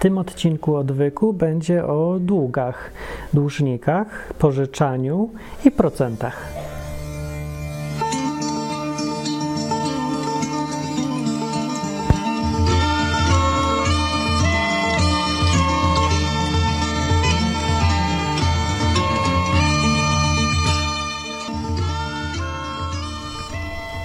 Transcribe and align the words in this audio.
tym 0.00 0.18
odcinku 0.18 0.76
odwyku 0.76 1.32
będzie 1.32 1.86
o 1.86 2.16
długach, 2.20 2.90
dłużnikach, 3.32 4.32
pożyczaniu 4.38 5.30
i 5.64 5.70
procentach. 5.70 6.52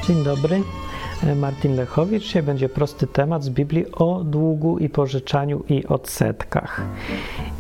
Dzień 0.08 0.24
dobry. 0.24 0.64
Martin 1.36 1.76
Lechowicz. 1.76 2.24
Dzisiaj 2.24 2.44
będzie 2.44 2.70
prosty 2.70 3.08
temat 3.08 3.44
z 3.44 3.50
Biblii 3.50 3.86
o 3.92 4.24
długu 4.24 4.78
i 4.78 4.90
pożyczaniu 4.90 5.64
i 5.70 5.86
odsetkach. 5.88 6.82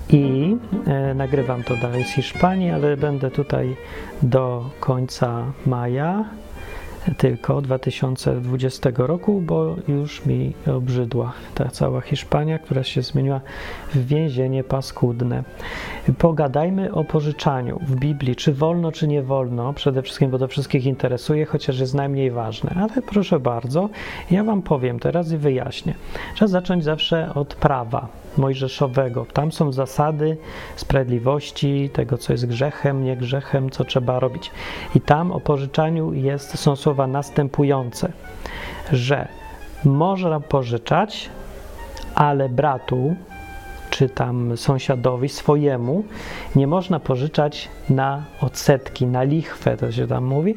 I 0.10 0.56
e, 0.88 1.14
nagrywam 1.14 1.64
to 1.64 1.76
dalej 1.76 2.04
z 2.04 2.10
Hiszpanii, 2.10 2.70
ale 2.70 2.98
będę 2.98 3.32
tutaj 3.32 3.76
do 4.22 4.70
końca 4.80 5.44
maja 5.66 6.26
tylko 7.18 7.62
2020 7.62 8.90
roku, 8.98 9.42
bo 9.42 9.76
już 9.88 10.26
mi 10.26 10.54
obrzydła 10.78 11.34
ta 11.56 11.70
cała 11.70 12.02
Hiszpania, 12.02 12.60
która 12.60 12.84
się 12.84 13.02
zmieniła 13.02 13.42
w 13.94 14.08
więzienie 14.08 14.64
paskudne. 14.64 15.44
Pogadajmy 16.18 16.94
o 16.94 17.04
pożyczaniu 17.04 17.80
w 17.88 17.96
Biblii, 17.96 18.36
czy 18.36 18.54
wolno, 18.54 18.92
czy 18.92 19.08
nie 19.08 19.24
wolno, 19.24 19.74
przede 19.74 20.02
wszystkim, 20.02 20.32
bo 20.32 20.40
to 20.40 20.48
wszystkich 20.48 20.86
interesuje, 20.86 21.46
chociaż 21.46 21.80
jest 21.80 21.94
najmniej 21.94 22.32
ważne. 22.32 22.76
Ale 22.76 23.02
proszę 23.02 23.40
bardzo, 23.40 23.90
ja 24.32 24.44
Wam 24.44 24.62
powiem 24.62 25.00
teraz 25.00 25.32
i 25.32 25.38
wyjaśnię. 25.38 25.94
Trzeba 26.36 26.50
zacząć 26.50 26.84
zawsze 26.84 27.34
od 27.34 27.56
prawa 27.56 28.25
mojżeszowego. 28.38 29.26
Tam 29.34 29.52
są 29.52 29.72
zasady 29.72 30.38
sprawiedliwości, 30.76 31.90
tego, 31.94 32.18
co 32.18 32.34
jest 32.34 32.46
grzechem, 32.46 33.04
nie 33.04 33.18
grzechem, 33.18 33.70
co 33.70 33.86
trzeba 33.86 34.20
robić. 34.20 34.52
I 34.96 35.02
tam 35.02 35.32
o 35.32 35.40
pożyczaniu 35.40 36.14
jest, 36.14 36.60
są 36.60 36.76
słowa 36.76 37.08
następujące, 37.08 38.12
że 38.92 39.28
można 39.86 40.40
pożyczać, 40.40 41.30
ale 42.16 42.50
bratu, 42.50 43.16
czy 43.90 44.10
tam 44.10 44.58
sąsiadowi 44.58 45.30
swojemu, 45.30 46.04
nie 46.56 46.68
można 46.68 47.00
pożyczać 47.00 47.70
na 47.90 48.24
odsetki, 48.42 49.06
na 49.06 49.24
lichwę, 49.24 49.78
to 49.78 49.92
się 49.92 50.08
tam 50.08 50.24
mówi, 50.24 50.56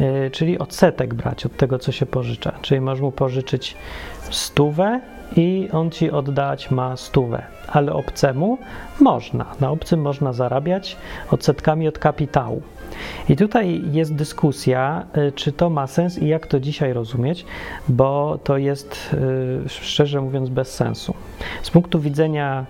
yy, 0.00 0.30
czyli 0.30 0.58
odsetek 0.58 1.14
brać 1.14 1.46
od 1.46 1.56
tego, 1.56 1.78
co 1.78 1.92
się 1.92 2.06
pożycza. 2.06 2.52
Czyli 2.62 2.80
można 2.80 3.04
mu 3.04 3.12
pożyczyć 3.12 3.76
stówę, 4.30 5.00
i 5.36 5.68
on 5.72 5.90
ci 5.90 6.10
oddać 6.10 6.70
ma 6.70 6.96
stówę, 6.96 7.42
ale 7.68 7.92
obcemu 7.92 8.58
można. 9.00 9.46
Na 9.60 9.70
obcym 9.70 10.00
można 10.00 10.32
zarabiać 10.32 10.96
odsetkami 11.30 11.88
od 11.88 11.98
kapitału. 11.98 12.62
I 13.28 13.36
tutaj 13.36 13.82
jest 13.92 14.14
dyskusja, 14.14 15.06
y, 15.16 15.32
czy 15.32 15.52
to 15.52 15.70
ma 15.70 15.86
sens 15.86 16.18
i 16.18 16.28
jak 16.28 16.46
to 16.46 16.60
dzisiaj 16.60 16.92
rozumieć, 16.92 17.44
bo 17.88 18.38
to 18.44 18.56
jest 18.56 19.14
y, 19.66 19.68
szczerze 19.68 20.20
mówiąc 20.20 20.48
bez 20.48 20.74
sensu. 20.74 21.14
Z 21.62 21.70
punktu 21.70 22.00
widzenia 22.00 22.66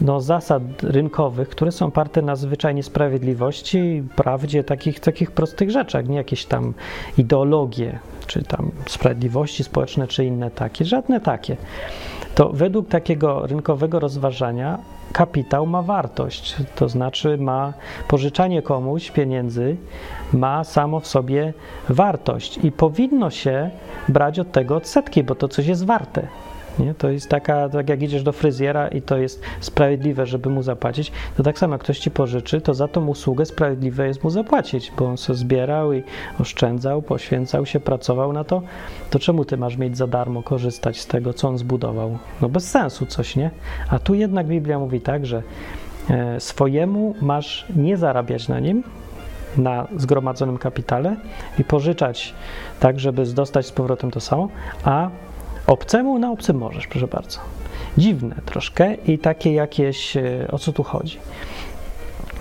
no, 0.00 0.20
zasad 0.20 0.62
rynkowych, 0.82 1.48
które 1.48 1.72
są 1.72 1.86
oparte 1.86 2.22
na 2.22 2.36
zwyczajnie 2.36 2.82
sprawiedliwości, 2.82 4.02
prawdzie, 4.16 4.64
takich, 4.64 5.00
takich 5.00 5.30
prostych 5.30 5.70
rzeczach, 5.70 6.08
nie 6.08 6.16
jakieś 6.16 6.44
tam 6.46 6.74
ideologie, 7.18 7.98
czy 8.26 8.42
tam 8.42 8.70
sprawiedliwości 8.86 9.64
społeczne, 9.64 10.06
czy 10.06 10.24
inne 10.24 10.50
takie, 10.50 10.84
żadne 10.84 11.20
takie. 11.20 11.56
To 12.34 12.48
według 12.48 12.88
takiego 12.88 13.46
rynkowego 13.46 14.00
rozważania 14.00 14.78
kapitał 15.12 15.66
ma 15.66 15.82
wartość, 15.82 16.56
to 16.76 16.88
znaczy 16.88 17.38
ma 17.38 17.72
pożyczanie 18.08 18.62
komuś 18.62 19.10
pieniędzy, 19.10 19.76
ma 20.32 20.64
samo 20.64 21.00
w 21.00 21.06
sobie 21.06 21.52
wartość 21.88 22.58
i 22.62 22.72
powinno 22.72 23.30
się 23.30 23.70
brać 24.08 24.38
od 24.38 24.52
tego 24.52 24.76
odsetki, 24.76 25.24
bo 25.24 25.34
to 25.34 25.48
coś 25.48 25.66
jest 25.66 25.86
warte. 25.86 26.28
Nie? 26.78 26.94
To 26.94 27.10
jest 27.10 27.28
taka, 27.28 27.68
tak 27.68 27.88
jak 27.88 28.02
idziesz 28.02 28.22
do 28.22 28.32
fryzjera 28.32 28.88
i 28.88 29.02
to 29.02 29.16
jest 29.16 29.42
sprawiedliwe, 29.60 30.26
żeby 30.26 30.50
mu 30.50 30.62
zapłacić, 30.62 31.12
to 31.36 31.42
tak 31.42 31.58
samo 31.58 31.74
jak 31.74 31.82
ktoś 31.82 31.98
ci 31.98 32.10
pożyczy, 32.10 32.60
to 32.60 32.74
za 32.74 32.88
tą 32.88 33.06
usługę 33.06 33.46
sprawiedliwe 33.46 34.06
jest 34.06 34.24
mu 34.24 34.30
zapłacić, 34.30 34.92
bo 34.98 35.06
on 35.06 35.16
się 35.16 35.34
zbierał 35.34 35.92
i 35.92 36.02
oszczędzał, 36.40 37.02
poświęcał 37.02 37.66
się, 37.66 37.80
pracował 37.80 38.32
na 38.32 38.44
to, 38.44 38.62
to 39.10 39.18
czemu 39.18 39.44
ty 39.44 39.56
masz 39.56 39.76
mieć 39.76 39.96
za 39.96 40.06
darmo 40.06 40.42
korzystać 40.42 41.00
z 41.00 41.06
tego, 41.06 41.34
co 41.34 41.48
on 41.48 41.58
zbudował? 41.58 42.18
No 42.42 42.48
bez 42.48 42.70
sensu 42.70 43.06
coś, 43.06 43.36
nie? 43.36 43.50
A 43.88 43.98
tu 43.98 44.14
jednak 44.14 44.46
Biblia 44.46 44.78
mówi 44.78 45.00
tak, 45.00 45.26
że 45.26 45.42
e, 46.10 46.40
swojemu 46.40 47.14
masz 47.20 47.66
nie 47.76 47.96
zarabiać 47.96 48.48
na 48.48 48.60
nim, 48.60 48.82
na 49.56 49.88
zgromadzonym 49.96 50.58
kapitale 50.58 51.16
i 51.58 51.64
pożyczać 51.64 52.34
tak, 52.80 53.00
żeby 53.00 53.26
dostać 53.26 53.66
z 53.66 53.72
powrotem 53.72 54.10
to 54.10 54.20
samo, 54.20 54.48
a 54.84 55.10
Obcemu 55.68 56.18
na 56.18 56.30
obcym 56.30 56.58
możesz, 56.58 56.86
proszę 56.86 57.06
bardzo. 57.06 57.38
Dziwne 57.98 58.36
troszkę 58.46 58.94
i 58.94 59.18
takie 59.18 59.52
jakieś, 59.52 60.16
e, 60.16 60.48
o 60.52 60.58
co 60.58 60.72
tu 60.72 60.82
chodzi. 60.82 61.18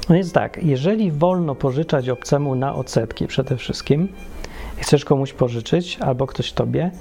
No 0.10 0.16
więc 0.16 0.32
tak, 0.32 0.64
jeżeli 0.64 1.12
wolno 1.12 1.56
pożyczać 1.56 2.10
obcemu 2.10 2.56
na 2.56 2.76
odsetki 2.76 3.28
przede 3.28 3.58
wszystkim, 3.58 4.08
chcesz 4.78 5.06
komuś 5.06 5.34
pożyczyć 5.34 5.98
albo 6.02 6.28
ktoś 6.28 6.52
tobie 6.52 6.92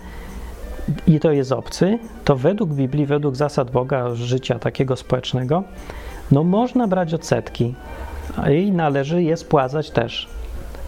i 1.07 1.21
to 1.21 1.33
jest 1.33 1.53
obcy, 1.53 1.99
to 2.25 2.37
według 2.37 2.71
Biblii, 2.71 3.07
według 3.07 3.37
zasad 3.37 3.71
Boga, 3.71 4.15
życia 4.15 4.59
takiego 4.59 4.97
społecznego, 4.97 5.63
no 6.31 6.45
można 6.45 6.89
brać 6.89 7.15
odsetki 7.15 7.75
i 8.53 8.73
należy 8.73 9.23
je 9.23 9.37
spłacać 9.37 9.91
też 9.91 10.29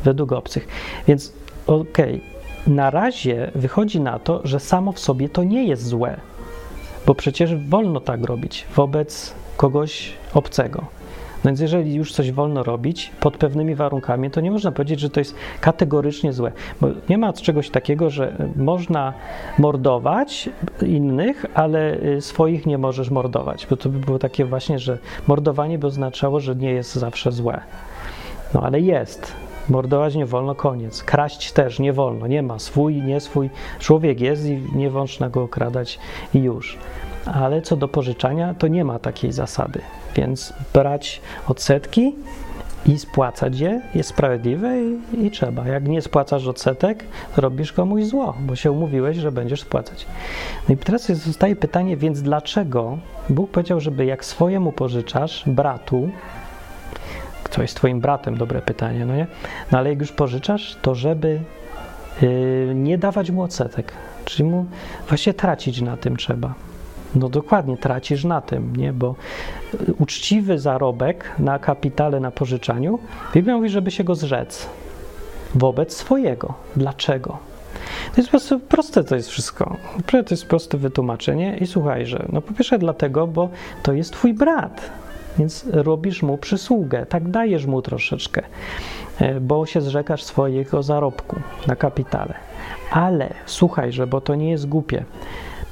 według 0.05 0.33
obcych. 0.33 0.69
Więc 1.09 1.33
okej, 1.67 2.15
okay, 2.15 2.38
na 2.69 2.91
razie 2.91 3.51
wychodzi 3.55 4.01
na 4.01 4.19
to, 4.19 4.41
że 4.45 4.61
samo 4.61 4.93
w 4.93 4.99
sobie 4.99 5.29
to 5.29 5.45
nie 5.45 5.65
jest 5.65 5.87
złe, 5.87 6.17
bo 7.07 7.15
przecież 7.15 7.57
wolno 7.57 8.01
tak 8.01 8.25
robić 8.25 8.67
wobec 8.77 9.35
kogoś 9.57 10.13
obcego. 10.35 10.85
No 11.45 11.51
więc 11.51 11.61
jeżeli 11.61 11.95
już 11.95 12.13
coś 12.13 12.33
wolno 12.33 12.63
robić 12.63 13.13
pod 13.21 13.37
pewnymi 13.37 13.75
warunkami, 13.75 14.31
to 14.31 14.41
nie 14.41 14.51
można 14.51 14.73
powiedzieć, 14.73 15.01
że 15.01 15.11
to 15.11 15.21
jest 15.21 15.35
kategorycznie 15.61 16.33
złe, 16.33 16.53
bo 16.81 16.89
nie 17.09 17.19
ma 17.19 17.33
czegoś 17.33 17.71
takiego, 17.71 18.11
że 18.11 18.37
można 18.57 19.13
mordować 19.59 20.51
innych, 20.87 21.47
ale 21.55 22.03
y, 22.03 22.21
swoich 22.21 22.67
nie 22.67 22.79
możesz 22.79 23.11
mordować, 23.11 23.67
bo 23.71 23.77
to 23.77 23.89
by 23.89 23.99
było 23.99 24.19
takie 24.19 24.45
właśnie, 24.45 24.79
że 24.79 24.99
mordowanie 25.27 25.79
by 25.79 25.87
oznaczało, 25.87 26.41
że 26.41 26.57
nie 26.57 26.71
jest 26.71 26.95
zawsze 26.95 27.33
złe. 27.33 27.61
No 28.55 28.63
ale 28.63 28.81
jest. 28.81 29.48
Mordować 29.69 30.15
nie 30.15 30.27
wolno, 30.27 30.55
koniec. 30.55 31.03
Kraść 31.03 31.53
też 31.53 31.79
nie 31.79 31.93
wolno, 31.93 32.27
nie 32.27 32.43
ma 32.43 32.59
swój, 32.59 33.03
nie 33.03 33.21
swój. 33.21 33.51
Człowiek 33.79 34.21
jest 34.21 34.47
i 34.47 34.63
nie 34.75 34.91
można 34.91 35.31
go 35.31 35.43
okradać 35.43 35.99
i 36.35 36.39
już. 36.39 36.79
Ale 37.27 37.63
co 37.63 37.77
do 37.77 37.89
pożyczania, 37.89 38.55
to 38.55 38.69
nie 38.69 38.85
ma 38.85 38.99
takiej 38.99 39.33
zasady. 39.33 39.81
Więc 40.17 40.53
brać 40.75 41.21
odsetki 41.49 42.15
i 42.87 42.99
spłacać 42.99 43.61
je 43.61 43.83
jest 43.95 44.09
sprawiedliwe 44.09 44.83
i, 44.83 44.99
i, 45.27 45.31
trzeba. 45.31 45.69
Jak 45.69 45.89
nie 45.89 46.03
spłacasz 46.03 46.47
odsetek, 46.47 47.05
robisz 47.37 47.73
komuś 47.73 48.05
zło, 48.05 48.35
bo 48.41 48.57
się 48.57 48.71
umówiłeś, 48.71 49.17
że 49.17 49.33
będziesz 49.33 49.61
spłacać. 49.61 50.07
No 50.69 50.75
i 50.75 50.79
teraz 50.79 51.07
zostaje 51.07 51.57
pytanie, 51.57 51.97
więc 51.97 52.23
dlaczego 52.23 52.99
Bóg 53.29 53.51
powiedział, 53.51 53.81
żeby 53.81 54.05
jak 54.05 54.25
swojemu 54.25 54.73
pożyczasz 54.73 55.45
bratu, 55.47 56.11
kto 57.51 57.63
jest 57.63 57.77
twoim 57.77 58.01
bratem, 58.01 58.37
dobre 58.37 58.63
pytanie, 58.63 59.07
no 59.07 59.17
nie? 59.17 59.27
No 59.73 59.79
ale 59.79 59.91
jak 59.91 60.01
już 60.01 60.13
pożyczasz, 60.13 60.77
to 60.83 60.95
żeby 60.95 61.41
yy, 62.23 62.73
nie 62.75 62.99
dawać 62.99 63.31
mu 63.31 63.43
odsetek, 63.43 63.93
czyli 64.25 64.49
mu 64.49 64.67
właśnie 65.09 65.35
tracić 65.35 65.81
na 65.81 65.97
tym 65.97 66.17
trzeba. 66.17 66.55
No 67.15 67.29
dokładnie, 67.29 67.77
tracisz 67.77 68.25
na 68.25 68.41
tym, 68.41 68.77
nie? 68.77 68.93
Bo 68.93 69.15
y, 69.89 69.95
uczciwy 69.99 70.59
zarobek 70.59 71.25
na 71.39 71.59
kapitale, 71.59 72.21
na 72.21 72.31
pożyczaniu, 72.31 72.99
Biblia 73.35 73.57
mówi, 73.57 73.69
żeby 73.69 73.91
się 73.91 74.05
go 74.05 74.15
zrzec 74.15 74.69
wobec 75.55 75.97
swojego. 75.97 76.55
Dlaczego? 76.77 77.39
To 78.15 78.21
jest 78.21 78.29
po 78.29 78.31
prostu 78.31 78.61
proste 78.61 79.05
to 79.05 79.17
jest 79.17 79.29
wszystko. 79.29 79.77
To 80.07 80.19
jest 80.31 80.47
proste 80.47 80.79
wytłumaczenie 80.79 81.57
i 81.57 81.67
słuchaj, 81.67 82.07
że 82.07 82.27
no 82.33 82.41
po 82.43 82.55
pierwsze 82.55 82.79
dlatego, 82.79 83.27
bo 83.27 83.49
to 83.83 83.93
jest 83.93 84.13
twój 84.13 84.35
brat 84.35 84.91
więc 85.39 85.67
robisz 85.73 86.23
mu 86.23 86.39
przysługę, 86.39 87.07
tak 87.07 87.29
dajesz 87.29 87.67
mu 87.67 87.83
troszeczkę, 87.83 88.43
e, 89.19 89.41
bo 89.41 89.67
się 89.67 89.81
zrzekasz 89.81 90.23
swojego 90.23 90.83
zarobku 90.83 91.37
na 91.67 91.77
kapitale. 91.77 92.35
Ale 92.91 93.35
słuchaj, 93.47 93.93
że 93.93 94.07
bo 94.07 94.21
to 94.21 94.35
nie 94.35 94.51
jest 94.51 94.69
głupie. 94.69 95.05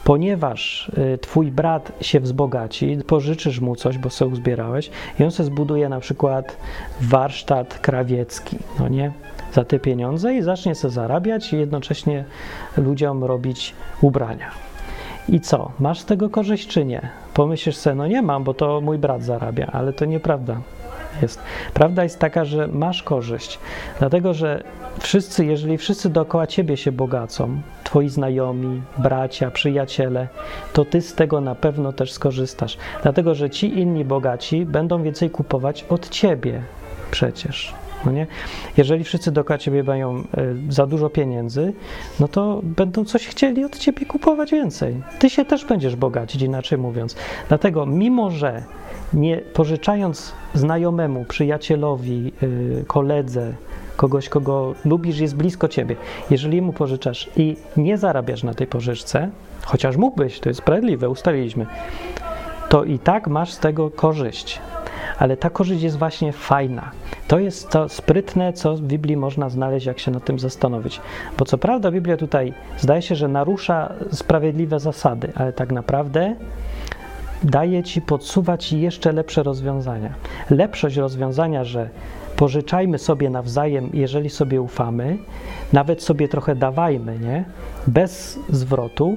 Ponieważ 0.04 0.92
e, 1.14 1.18
twój 1.18 1.52
brat 1.52 1.92
się 2.00 2.20
wzbogaci, 2.20 2.98
pożyczysz 3.06 3.60
mu 3.60 3.76
coś, 3.76 3.98
bo 3.98 4.10
sobie 4.10 4.32
uzbierałeś 4.32 4.90
i 5.20 5.24
on 5.24 5.30
sobie 5.30 5.46
zbuduje 5.46 5.88
na 5.88 6.00
przykład 6.00 6.56
warsztat 7.00 7.78
krawiecki, 7.78 8.58
no 8.78 8.88
nie? 8.88 9.12
Za 9.52 9.64
te 9.64 9.78
pieniądze 9.78 10.34
i 10.34 10.42
zacznie 10.42 10.74
sobie 10.74 10.94
zarabiać 10.94 11.52
i 11.52 11.56
jednocześnie 11.58 12.24
ludziom 12.76 13.24
robić 13.24 13.74
ubrania. 14.00 14.65
I 15.28 15.40
co? 15.40 15.70
Masz 15.81 16.00
z 16.00 16.05
tego 16.05 16.31
korzyść 16.31 16.69
czy 16.69 16.84
nie? 16.84 17.08
Pomyślisz 17.34 17.76
sobie, 17.76 17.96
no 17.96 18.06
nie 18.06 18.23
mam, 18.23 18.44
bo 18.44 18.55
to 18.55 18.81
mój 18.81 18.99
brat 18.99 19.23
zarabia, 19.23 19.67
ale 19.73 19.93
to 19.93 20.05
nieprawda 20.05 20.61
jest. 21.23 21.40
Prawda 21.75 22.02
jest 22.02 22.19
taka, 22.19 22.44
że 22.44 22.69
masz 22.69 23.02
korzyść, 23.02 23.58
dlatego 23.99 24.34
że 24.34 24.62
wszyscy, 25.00 25.44
jeżeli 25.44 25.78
wszyscy 25.78 26.11
dookoła 26.11 26.46
ciebie 26.46 26.76
się 26.76 26.93
bogacą, 26.93 27.61
twoi 27.84 28.08
znajomi, 28.08 28.82
bracia, 28.99 29.50
przyjaciele, 29.50 30.28
to 30.73 30.84
ty 30.84 31.02
z 31.02 31.14
tego 31.14 31.40
na 31.40 31.55
pewno 31.55 31.93
też 31.93 32.12
skorzystasz, 32.12 32.79
dlatego 33.02 33.34
że 33.34 33.50
ci 33.50 33.79
inni 33.79 34.05
bogaci 34.05 34.67
będą 34.67 35.02
więcej 35.02 35.31
kupować 35.31 35.84
od 35.88 36.08
ciebie 36.08 36.62
przecież. 37.11 37.75
No 38.04 38.12
nie? 38.12 38.26
Jeżeli 38.76 39.04
wszyscy 39.04 39.32
dookoła 39.32 39.58
ciebie 39.58 39.82
mają 39.82 40.19
y, 40.19 40.25
za 40.72 40.87
dużo 40.87 41.10
pieniędzy, 41.10 41.72
no 42.20 42.28
to 42.28 42.60
będą 42.62 43.04
coś 43.04 43.26
chcieli 43.26 43.64
od 43.64 43.78
ciebie 43.78 44.06
kupować 44.06 44.50
więcej. 44.50 45.02
Ty 45.19 45.31
się 45.31 45.44
też 45.44 45.64
będziesz 45.64 45.96
bogacić, 45.96 46.43
inaczej 46.43 46.78
mówiąc. 46.78 47.16
Dlatego, 47.48 47.87
mimo 47.87 48.31
że 48.31 48.62
nie 49.12 49.37
pożyczając 49.37 50.32
znajomemu, 50.54 51.25
przyjacielowi, 51.25 52.32
yy, 52.43 52.84
koledze, 52.87 53.52
kogoś, 53.96 54.28
kogo 54.28 54.75
lubisz, 54.84 55.19
jest 55.19 55.37
blisko 55.37 55.69
ciebie, 55.69 55.96
jeżeli 56.31 56.62
mu 56.62 56.72
pożyczasz 56.72 57.31
i 57.37 57.56
nie 57.76 57.98
zarabiasz 57.98 58.43
na 58.43 58.54
tej 58.54 58.66
pożyczce, 58.66 59.31
chociaż 59.64 59.96
mógłbyś, 59.96 60.40
to 60.40 60.48
jest 60.48 60.58
sprawiedliwe, 60.58 61.08
ustaliliśmy, 61.08 61.66
to 62.68 62.84
i 62.84 62.98
tak 62.98 63.28
masz 63.28 63.52
z 63.52 63.58
tego 63.58 63.90
korzyść. 63.90 64.60
Ale 65.18 65.36
ta 65.36 65.50
korzyść 65.50 65.82
jest 65.82 65.98
właśnie 65.98 66.32
fajna. 66.32 66.90
To 67.28 67.38
jest 67.38 67.70
to 67.70 67.88
sprytne, 67.88 68.52
co 68.52 68.76
w 68.76 68.80
Biblii 68.80 69.16
można 69.16 69.48
znaleźć, 69.48 69.86
jak 69.86 69.98
się 69.98 70.10
nad 70.10 70.24
tym 70.24 70.38
zastanowić. 70.38 71.00
Bo 71.38 71.44
co 71.44 71.58
prawda 71.58 71.90
Biblia 71.90 72.16
tutaj 72.16 72.54
zdaje 72.78 73.02
się, 73.02 73.14
że 73.14 73.28
narusza 73.28 73.92
sprawiedliwe 74.12 74.80
zasady, 74.80 75.32
ale 75.34 75.52
tak 75.52 75.72
naprawdę 75.72 76.36
daje 77.42 77.82
ci 77.82 78.02
podsuwać 78.02 78.72
jeszcze 78.72 79.12
lepsze 79.12 79.42
rozwiązania. 79.42 80.14
Lepszość 80.50 80.96
rozwiązania, 80.96 81.64
że 81.64 81.88
pożyczajmy 82.36 82.98
sobie 82.98 83.30
nawzajem, 83.30 83.90
jeżeli 83.92 84.30
sobie 84.30 84.60
ufamy, 84.60 85.19
nawet 85.72 86.02
sobie 86.02 86.28
trochę 86.28 86.56
dawajmy, 86.56 87.19
nie? 87.19 87.44
Bez 87.86 88.38
zwrotu, 88.48 89.16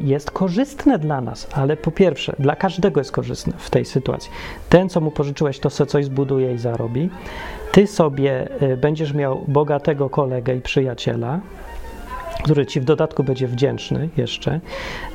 jest 0.00 0.30
korzystne 0.30 0.98
dla 0.98 1.20
nas, 1.20 1.48
ale 1.52 1.76
po 1.76 1.90
pierwsze, 1.90 2.36
dla 2.38 2.56
każdego 2.56 3.00
jest 3.00 3.12
korzystne 3.12 3.52
w 3.58 3.70
tej 3.70 3.84
sytuacji. 3.84 4.30
Ten, 4.68 4.88
co 4.88 5.00
mu 5.00 5.10
pożyczyłeś, 5.10 5.58
to 5.58 5.70
sobie 5.70 5.90
coś 5.90 6.04
zbuduje 6.04 6.54
i 6.54 6.58
zarobi. 6.58 7.10
Ty 7.72 7.86
sobie 7.86 8.48
y, 8.62 8.76
będziesz 8.76 9.14
miał 9.14 9.44
bogatego 9.48 10.10
kolegę 10.10 10.56
i 10.56 10.60
przyjaciela, 10.60 11.40
który 12.44 12.66
ci 12.66 12.80
w 12.80 12.84
dodatku 12.84 13.24
będzie 13.24 13.48
wdzięczny 13.48 14.08
jeszcze. 14.16 14.60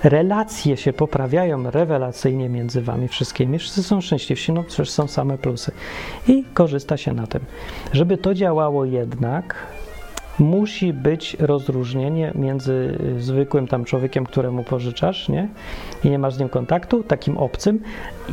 Relacje 0.04 0.78
się 0.78 0.94
poprawiają 0.94 1.72
rewelacyjnie 1.72 2.50
między 2.50 2.82
wami 2.82 3.08
wszystkimi. 3.08 3.60
Wszyscy 3.60 3.84
są 3.84 4.02
szczęśliwsi, 4.02 4.52
no 4.52 4.64
przecież 4.64 4.90
są 4.90 5.08
same 5.08 5.38
plusy. 5.38 5.72
I 6.28 6.44
korzysta 6.54 6.98
się 6.98 7.14
na 7.14 7.28
tym. 7.28 7.42
Żeby 7.94 8.18
to 8.18 8.34
działało 8.34 8.86
jednak, 8.86 9.56
musi 10.40 10.94
być 10.94 11.38
rozróżnienie 11.40 12.32
między 12.36 12.98
zwykłym 13.20 13.68
tam 13.68 13.86
człowiekiem, 13.86 14.26
któremu 14.26 14.64
pożyczasz, 14.64 15.30
nie? 15.30 15.48
I 16.04 16.10
nie 16.10 16.20
masz 16.20 16.34
z 16.34 16.40
nim 16.40 16.50
kontaktu, 16.50 17.04
takim 17.04 17.38
obcym, 17.38 17.80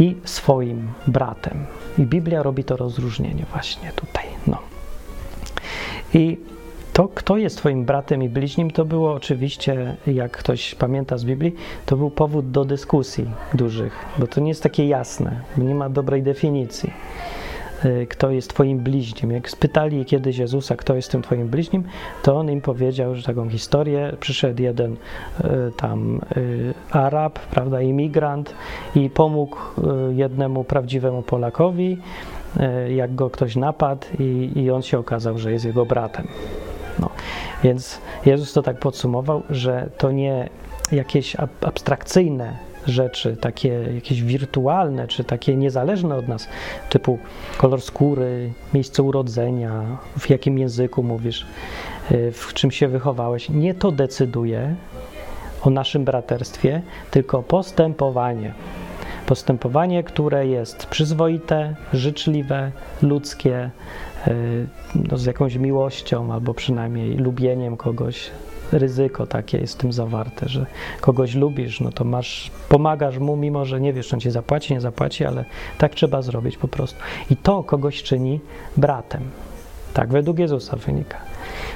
i 0.00 0.16
swoim 0.24 0.88
bratem. 1.06 1.66
I 1.98 2.02
Biblia 2.02 2.42
robi 2.42 2.64
to 2.64 2.76
rozróżnienie 2.76 3.44
właśnie 3.52 3.92
tutaj. 3.96 4.24
No. 4.46 4.58
I 6.14 6.38
to, 6.92 7.08
kto 7.08 7.36
jest 7.36 7.56
Twoim 7.56 7.84
bratem 7.84 8.22
i 8.22 8.28
bliźnim, 8.28 8.70
to 8.70 8.84
było 8.84 9.12
oczywiście, 9.12 9.96
jak 10.06 10.36
ktoś 10.36 10.74
pamięta 10.74 11.18
z 11.18 11.24
Biblii, 11.24 11.54
to 11.86 11.96
był 11.96 12.10
powód 12.10 12.50
do 12.50 12.64
dyskusji 12.64 13.30
dużych, 13.54 14.04
bo 14.18 14.26
to 14.26 14.40
nie 14.40 14.48
jest 14.48 14.62
takie 14.62 14.86
jasne, 14.86 15.40
nie 15.58 15.74
ma 15.74 15.88
dobrej 15.88 16.22
definicji, 16.22 16.90
y, 16.90 17.35
kto 18.08 18.30
jest 18.30 18.50
Twoim 18.50 18.78
bliźnim. 18.78 19.30
Jak 19.30 19.50
spytali 19.50 20.04
kiedyś 20.04 20.38
Jezusa, 20.38 20.76
kto 20.76 20.94
jest 20.94 21.10
tym 21.10 21.22
Twoim 21.22 21.48
bliźnim, 21.48 21.84
to 22.22 22.36
on 22.36 22.50
im 22.50 22.60
powiedział, 22.60 23.14
że 23.14 23.22
taką 23.22 23.48
historię, 23.48 24.12
przyszedł 24.20 24.62
jeden 24.62 24.92
y, 24.92 25.48
tam 25.76 26.20
y, 26.36 26.74
Arab, 26.90 27.38
prawda, 27.38 27.80
imigrant 27.80 28.54
i 28.94 29.10
pomógł 29.10 29.56
jednemu 30.14 30.64
prawdziwemu 30.64 31.22
Polakowi, 31.22 31.98
jak 32.88 33.14
go 33.14 33.30
ktoś 33.30 33.56
napadł 33.56 34.06
i, 34.18 34.50
i 34.54 34.70
on 34.70 34.82
się 34.82 34.98
okazał, 34.98 35.38
że 35.38 35.52
jest 35.52 35.64
jego 35.64 35.86
bratem. 35.86 36.28
No. 36.98 37.10
Więc 37.62 38.00
Jezus 38.26 38.52
to 38.52 38.62
tak 38.62 38.78
podsumował, 38.78 39.42
że 39.50 39.90
to 39.98 40.10
nie 40.10 40.48
jakieś 40.92 41.36
abstrakcyjne 41.60 42.56
rzeczy, 42.86 43.36
takie 43.36 43.68
jakieś 43.94 44.22
wirtualne, 44.22 45.08
czy 45.08 45.24
takie 45.24 45.56
niezależne 45.56 46.16
od 46.16 46.28
nas, 46.28 46.48
typu 46.90 47.18
kolor 47.58 47.82
skóry, 47.82 48.52
miejsce 48.74 49.02
urodzenia, 49.02 49.98
w 50.18 50.30
jakim 50.30 50.58
języku 50.58 51.02
mówisz, 51.02 51.46
y, 52.10 52.32
w 52.32 52.54
czym 52.54 52.70
się 52.70 52.88
wychowałeś, 52.88 53.48
nie 53.48 53.74
to 53.74 53.92
decyduje 53.92 54.74
o 55.62 55.70
naszym 55.70 56.04
braterstwie, 56.04 56.82
tylko 57.10 57.42
postępowanie. 57.42 58.54
Postępowanie, 59.26 60.02
które 60.02 60.46
jest 60.46 60.86
przyzwoite, 60.86 61.76
życzliwe, 61.92 62.72
ludzkie, 63.02 63.70
y, 64.26 64.66
no, 64.94 65.16
z 65.16 65.24
jakąś 65.24 65.56
miłością 65.56 66.32
albo 66.32 66.54
przynajmniej 66.54 67.16
lubieniem 67.16 67.76
kogoś. 67.76 68.30
Ryzyko 68.72 69.26
takie 69.26 69.58
jest 69.58 69.74
w 69.74 69.76
tym 69.76 69.92
zawarte, 69.92 70.48
że 70.48 70.66
kogoś 71.00 71.34
lubisz, 71.34 71.80
no 71.80 71.92
to 71.92 72.04
masz, 72.04 72.50
pomagasz 72.68 73.18
mu, 73.18 73.36
mimo 73.36 73.64
że 73.64 73.80
nie 73.80 73.92
wiesz, 73.92 74.08
czy 74.08 74.16
on 74.16 74.20
ci 74.20 74.30
zapłaci, 74.30 74.74
nie 74.74 74.80
zapłaci, 74.80 75.24
ale 75.24 75.44
tak 75.78 75.94
trzeba 75.94 76.22
zrobić 76.22 76.56
po 76.56 76.68
prostu. 76.68 76.98
I 77.30 77.36
to 77.36 77.62
kogoś 77.62 78.02
czyni 78.02 78.40
bratem. 78.76 79.22
Tak 79.94 80.08
według 80.08 80.38
Jezusa 80.38 80.76
wynika. 80.76 81.18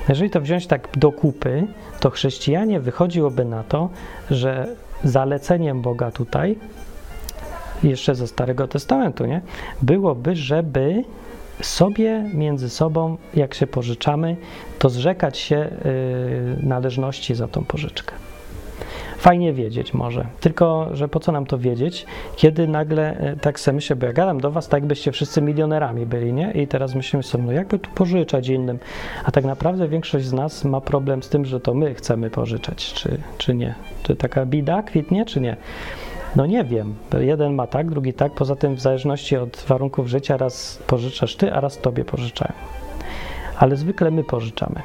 Jeżeli 0.08 0.30
to 0.30 0.40
wziąć 0.40 0.66
tak 0.66 0.88
do 0.98 1.12
kupy, 1.12 1.66
to 2.00 2.10
chrześcijanie 2.10 2.80
wychodziłoby 2.80 3.44
na 3.44 3.62
to, 3.62 3.88
że 4.30 4.76
zaleceniem 5.04 5.82
Boga 5.82 6.10
tutaj, 6.10 6.58
jeszcze 7.82 8.14
ze 8.14 8.26
Starego 8.26 8.68
Testamentu, 8.68 9.26
nie, 9.26 9.40
byłoby, 9.82 10.36
żeby 10.36 11.04
sobie 11.62 12.30
między 12.34 12.70
sobą, 12.70 13.16
jak 13.34 13.54
się 13.54 13.66
pożyczamy, 13.66 14.36
to 14.80 14.88
zrzekać 14.88 15.38
się 15.38 15.56
y, 15.56 16.66
należności 16.66 17.34
za 17.34 17.48
tą 17.48 17.64
pożyczkę. 17.64 18.14
Fajnie 19.18 19.52
wiedzieć 19.52 19.94
może, 19.94 20.26
tylko 20.40 20.88
że 20.92 21.08
po 21.08 21.20
co 21.20 21.32
nam 21.32 21.46
to 21.46 21.58
wiedzieć, 21.58 22.06
kiedy 22.36 22.68
nagle 22.68 23.32
y, 23.32 23.36
tak 23.36 23.60
sobie 23.60 23.74
myślę, 23.74 23.96
bo 23.96 24.06
ja 24.06 24.12
gadam 24.12 24.40
do 24.40 24.50
was, 24.50 24.68
tak 24.68 24.82
jakbyście 24.82 25.12
wszyscy 25.12 25.42
milionerami 25.42 26.06
byli, 26.06 26.32
nie? 26.32 26.52
I 26.52 26.66
teraz 26.66 26.94
myślimy 26.94 27.22
sobie, 27.22 27.44
no 27.44 27.52
jakby 27.52 27.78
tu 27.78 27.90
pożyczać 27.90 28.48
innym, 28.48 28.78
a 29.24 29.30
tak 29.30 29.44
naprawdę 29.44 29.88
większość 29.88 30.26
z 30.26 30.32
nas 30.32 30.64
ma 30.64 30.80
problem 30.80 31.22
z 31.22 31.28
tym, 31.28 31.44
że 31.44 31.60
to 31.60 31.74
my 31.74 31.94
chcemy 31.94 32.30
pożyczać, 32.30 32.92
czy, 32.92 33.18
czy 33.38 33.54
nie. 33.54 33.74
Czy 34.02 34.16
taka 34.16 34.46
bida 34.46 34.82
kwitnie, 34.82 35.24
czy 35.24 35.40
nie? 35.40 35.56
No 36.36 36.46
nie 36.46 36.64
wiem. 36.64 36.94
Jeden 37.18 37.54
ma 37.54 37.66
tak, 37.66 37.90
drugi 37.90 38.12
tak. 38.12 38.32
Poza 38.32 38.56
tym, 38.56 38.74
w 38.74 38.80
zależności 38.80 39.36
od 39.36 39.64
warunków 39.68 40.08
życia, 40.08 40.36
raz 40.36 40.82
pożyczasz 40.86 41.36
ty, 41.36 41.52
a 41.52 41.60
raz 41.60 41.78
tobie 41.78 42.04
pożyczają. 42.04 42.52
Ale 43.60 43.76
zwykle 43.76 44.10
my 44.10 44.24
pożyczamy. 44.24 44.82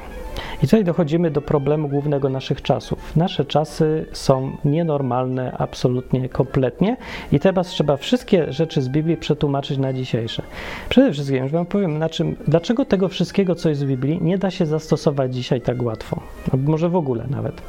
I 0.62 0.66
tutaj 0.66 0.84
dochodzimy 0.84 1.30
do 1.30 1.42
problemu 1.42 1.88
głównego 1.88 2.28
naszych 2.28 2.62
czasów. 2.62 3.16
Nasze 3.16 3.44
czasy 3.44 4.06
są 4.12 4.56
nienormalne, 4.64 5.56
absolutnie, 5.58 6.28
kompletnie 6.28 6.96
i 7.32 7.40
teraz 7.40 7.66
trzeba 7.68 7.96
wszystkie 7.96 8.52
rzeczy 8.52 8.82
z 8.82 8.88
Biblii 8.88 9.16
przetłumaczyć 9.16 9.78
na 9.78 9.92
dzisiejsze. 9.92 10.42
Przede 10.88 11.12
wszystkim, 11.12 11.42
już 11.42 11.52
Wam 11.52 11.66
powiem, 11.66 11.98
na 11.98 12.08
czym, 12.08 12.36
dlaczego 12.48 12.84
tego 12.84 13.08
wszystkiego, 13.08 13.54
co 13.54 13.68
jest 13.68 13.84
w 13.84 13.88
Biblii, 13.88 14.22
nie 14.22 14.38
da 14.38 14.50
się 14.50 14.66
zastosować 14.66 15.34
dzisiaj 15.34 15.60
tak 15.60 15.82
łatwo. 15.82 16.20
No, 16.52 16.58
może 16.64 16.88
w 16.88 16.96
ogóle 16.96 17.26
nawet. 17.30 17.62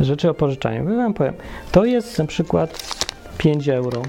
Rzeczy 0.00 0.30
o 0.30 0.34
pożyczaniu. 0.34 0.90
Ja 0.90 0.96
Wam 0.96 1.14
powiem, 1.14 1.34
to 1.72 1.84
jest 1.84 2.18
na 2.18 2.26
przykład 2.26 2.96
5 3.38 3.68
euro. 3.68 4.02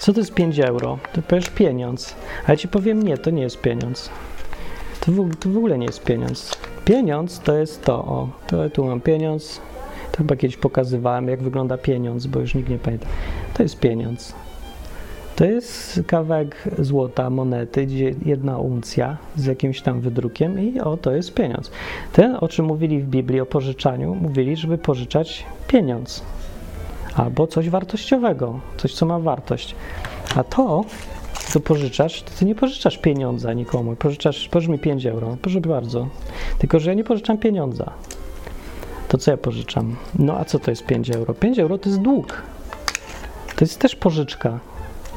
Co 0.00 0.12
to 0.12 0.20
jest 0.20 0.34
5 0.34 0.60
euro? 0.60 0.98
To 1.12 1.22
powiesz 1.22 1.50
pieniądz. 1.50 2.14
Ale 2.46 2.56
ci 2.56 2.68
powiem, 2.68 3.02
nie, 3.02 3.18
to 3.18 3.30
nie 3.30 3.42
jest 3.42 3.60
pieniądz. 3.60 4.10
To 5.00 5.12
w, 5.12 5.36
to 5.36 5.50
w 5.50 5.56
ogóle 5.56 5.78
nie 5.78 5.86
jest 5.86 6.04
pieniądz. 6.04 6.58
Pieniądz 6.84 7.40
to 7.40 7.56
jest 7.56 7.84
to, 7.84 7.94
o, 7.94 8.28
to 8.46 8.70
tu 8.70 8.84
mam 8.84 9.00
pieniądz. 9.00 9.60
To 10.12 10.18
chyba 10.18 10.36
kiedyś 10.36 10.56
pokazywałem, 10.56 11.28
jak 11.28 11.42
wygląda 11.42 11.78
pieniądz, 11.78 12.26
bo 12.26 12.40
już 12.40 12.54
nikt 12.54 12.68
nie 12.68 12.78
pamięta. 12.78 13.06
To 13.54 13.62
jest 13.62 13.80
pieniądz. 13.80 14.34
To 15.36 15.44
jest 15.44 16.00
kawałek 16.06 16.68
złota, 16.78 17.30
monety, 17.30 17.86
jedna 18.24 18.58
uncja 18.58 19.16
z 19.36 19.46
jakimś 19.46 19.82
tam 19.82 20.00
wydrukiem 20.00 20.60
i 20.60 20.80
o, 20.80 20.96
to 20.96 21.12
jest 21.12 21.34
pieniądz. 21.34 21.70
Ten, 22.12 22.36
o 22.40 22.48
czym 22.48 22.66
mówili 22.66 23.00
w 23.02 23.06
Biblii 23.06 23.40
o 23.40 23.46
pożyczaniu, 23.46 24.14
mówili, 24.14 24.56
żeby 24.56 24.78
pożyczać 24.78 25.46
pieniądz 25.68 26.22
albo 27.14 27.46
coś 27.46 27.70
wartościowego, 27.70 28.60
coś, 28.76 28.94
co 28.94 29.06
ma 29.06 29.18
wartość. 29.18 29.74
A 30.36 30.44
to, 30.44 30.84
co 31.48 31.60
pożyczasz, 31.60 32.22
to 32.22 32.30
ty 32.38 32.44
nie 32.44 32.54
pożyczasz 32.54 32.98
pieniądza 32.98 33.52
nikomu. 33.52 33.96
Pożyczasz, 33.96 34.48
pożycz 34.48 34.70
mi 34.70 34.78
5 34.78 35.06
euro, 35.06 35.36
proszę 35.42 35.60
bardzo. 35.60 36.08
Tylko, 36.58 36.80
że 36.80 36.90
ja 36.90 36.94
nie 36.94 37.04
pożyczam 37.04 37.38
pieniądza. 37.38 37.92
To 39.08 39.18
co 39.18 39.30
ja 39.30 39.36
pożyczam? 39.36 39.96
No 40.18 40.38
a 40.38 40.44
co 40.44 40.58
to 40.58 40.70
jest 40.70 40.86
5 40.86 41.10
euro? 41.10 41.34
5 41.34 41.58
euro 41.58 41.78
to 41.78 41.88
jest 41.88 42.00
dług. 42.00 42.42
To 43.56 43.64
jest 43.64 43.78
też 43.78 43.96
pożyczka. 43.96 44.60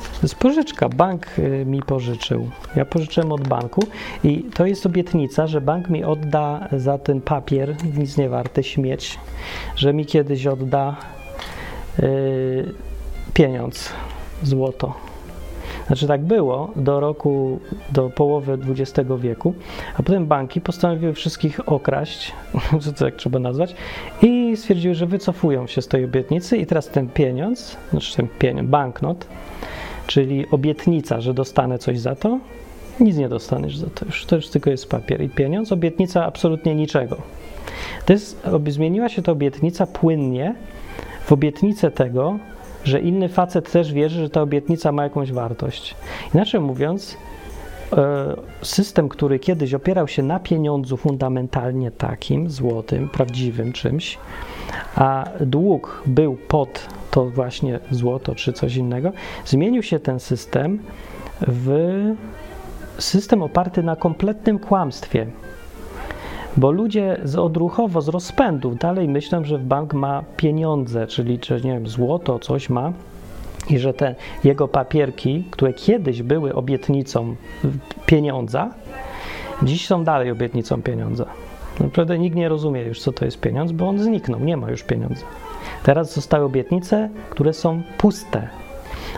To 0.04 0.20
jest 0.24 0.36
pożyczka. 0.36 0.90
Bank 0.90 1.40
y, 1.40 1.66
mi 1.66 1.82
pożyczył. 1.82 2.50
Ja 2.76 2.86
pożyczyłem 2.86 3.32
od 3.32 3.48
banku 3.48 3.84
i 4.24 4.44
to 4.54 4.66
jest 4.66 4.86
obietnica, 4.86 5.48
że 5.48 5.62
bank 5.62 5.90
mi 5.90 6.04
odda 6.04 6.68
za 6.72 6.98
ten 6.98 7.22
papier, 7.22 7.76
nic 7.98 8.18
nie 8.18 8.30
warty, 8.30 8.64
śmieć, 8.64 9.20
że 9.76 9.94
mi 9.94 10.06
kiedyś 10.06 10.48
odda 10.48 10.96
yy, 12.00 12.74
pieniądz, 13.34 13.90
złoto. 14.44 15.13
Znaczy 15.88 16.08
tak 16.08 16.22
było 16.22 16.72
do 16.76 17.00
roku, 17.00 17.60
do 17.92 18.10
połowy 18.10 18.58
XX 18.70 19.10
wieku, 19.20 19.54
a 19.98 20.04
potem 20.04 20.28
banki 20.28 20.62
postanowiły 20.62 21.14
wszystkich 21.14 21.70
okraść, 21.70 22.32
co 22.82 22.94
tak 22.94 23.16
trzeba 23.16 23.40
nazwać, 23.40 23.76
i 24.22 24.58
stwierdziły, 24.58 24.96
że 24.96 25.06
wycofują 25.06 25.68
się 25.68 25.82
z 25.82 25.88
tej 25.88 26.06
obietnicy 26.06 26.58
i 26.58 26.66
teraz 26.66 26.88
ten 26.88 27.10
pieniądz, 27.10 27.78
znaczy 27.92 28.16
ten 28.16 28.28
pieniądz, 28.40 28.70
banknot, 28.70 29.28
czyli 30.08 30.50
obietnica, 30.52 31.22
że 31.22 31.34
dostanę 31.34 31.80
coś 31.80 32.00
za 32.00 32.16
to, 32.16 32.40
nic 33.00 33.18
nie 33.18 33.30
dostaniesz 33.30 33.78
za 33.78 33.88
to, 33.90 34.06
już, 34.06 34.26
to 34.26 34.36
już 34.36 34.50
tylko 34.50 34.70
jest 34.70 34.90
papier 34.90 35.22
i 35.22 35.30
pieniądz, 35.30 35.72
obietnica 35.72 36.26
absolutnie 36.26 36.76
niczego. 36.76 37.18
To 38.06 38.14
jest, 38.14 38.44
zmieniła 38.68 39.10
się 39.10 39.22
ta 39.22 39.32
obietnica 39.32 39.88
płynnie 39.88 40.56
w 41.26 41.32
obietnicę 41.32 41.92
tego, 41.92 42.40
że 42.84 43.00
inny 43.00 43.30
facet 43.30 43.72
też 43.72 43.94
wierzy, 43.94 44.22
że 44.22 44.30
ta 44.30 44.42
obietnica 44.42 44.92
ma 44.92 45.04
jakąś 45.04 45.32
wartość. 45.32 45.96
Inaczej 46.34 46.62
mówiąc, 46.62 47.18
e, 47.94 48.36
system, 48.62 49.10
który 49.10 49.40
kiedyś 49.40 49.74
opierał 49.74 50.08
się 50.08 50.24
na 50.24 50.40
pieniądzu 50.40 50.98
fundamentalnie 50.98 51.92
takim, 51.92 52.50
złotym, 52.50 53.10
prawdziwym 53.10 53.74
czymś, 53.74 54.18
a 54.96 55.26
dług 55.42 56.04
był 56.06 56.38
pod 56.48 56.88
to 57.12 57.26
właśnie 57.26 57.80
złoto 57.92 58.36
czy 58.36 58.54
coś 58.54 58.76
innego, 58.76 59.12
zmienił 59.46 59.84
się 59.84 60.00
ten 60.00 60.20
system 60.20 60.80
w 61.42 61.94
system 62.98 63.42
oparty 63.42 63.84
na 63.84 63.96
kompletnym 63.96 64.60
kłamstwie. 64.60 65.28
Bo 66.58 66.72
ludzie 66.72 67.18
z 67.24 67.36
odruchowo, 67.36 68.02
z 68.02 68.08
rozpędu 68.08 68.76
dalej 68.76 69.08
myślą, 69.08 69.46
że 69.46 69.60
bank 69.60 69.94
ma 69.94 70.24
pieniądze, 70.38 71.08
czyli 71.08 71.40
że 71.42 71.62
nie 71.62 71.72
wiem, 71.72 71.88
złoto, 71.88 72.40
coś 72.40 72.70
ma 72.70 72.94
i 73.70 73.80
że 73.80 73.94
te 73.94 74.16
jego 74.44 74.68
papierki, 74.68 75.44
które 75.52 75.74
kiedyś 75.74 76.24
były 76.24 76.56
obietnicą 76.56 77.36
pieniądza, 78.06 78.70
dziś 79.64 79.88
są 79.88 80.04
dalej 80.04 80.32
obietnicą 80.32 80.82
pieniądza. 80.82 81.26
Naprawdę 81.80 82.20
nikt 82.20 82.36
nie 82.36 82.50
rozumie 82.50 82.82
już, 82.82 83.00
co 83.02 83.12
to 83.12 83.26
jest 83.26 83.40
pieniądz, 83.40 83.72
bo 83.72 83.88
on 83.88 84.00
zniknął, 84.00 84.40
nie 84.40 84.58
ma 84.58 84.72
już 84.72 84.84
pieniądza. 84.84 85.26
Teraz 85.84 86.14
zostały 86.14 86.46
obietnice, 86.46 87.10
które 87.30 87.54
są 87.54 87.82
puste. 87.98 88.48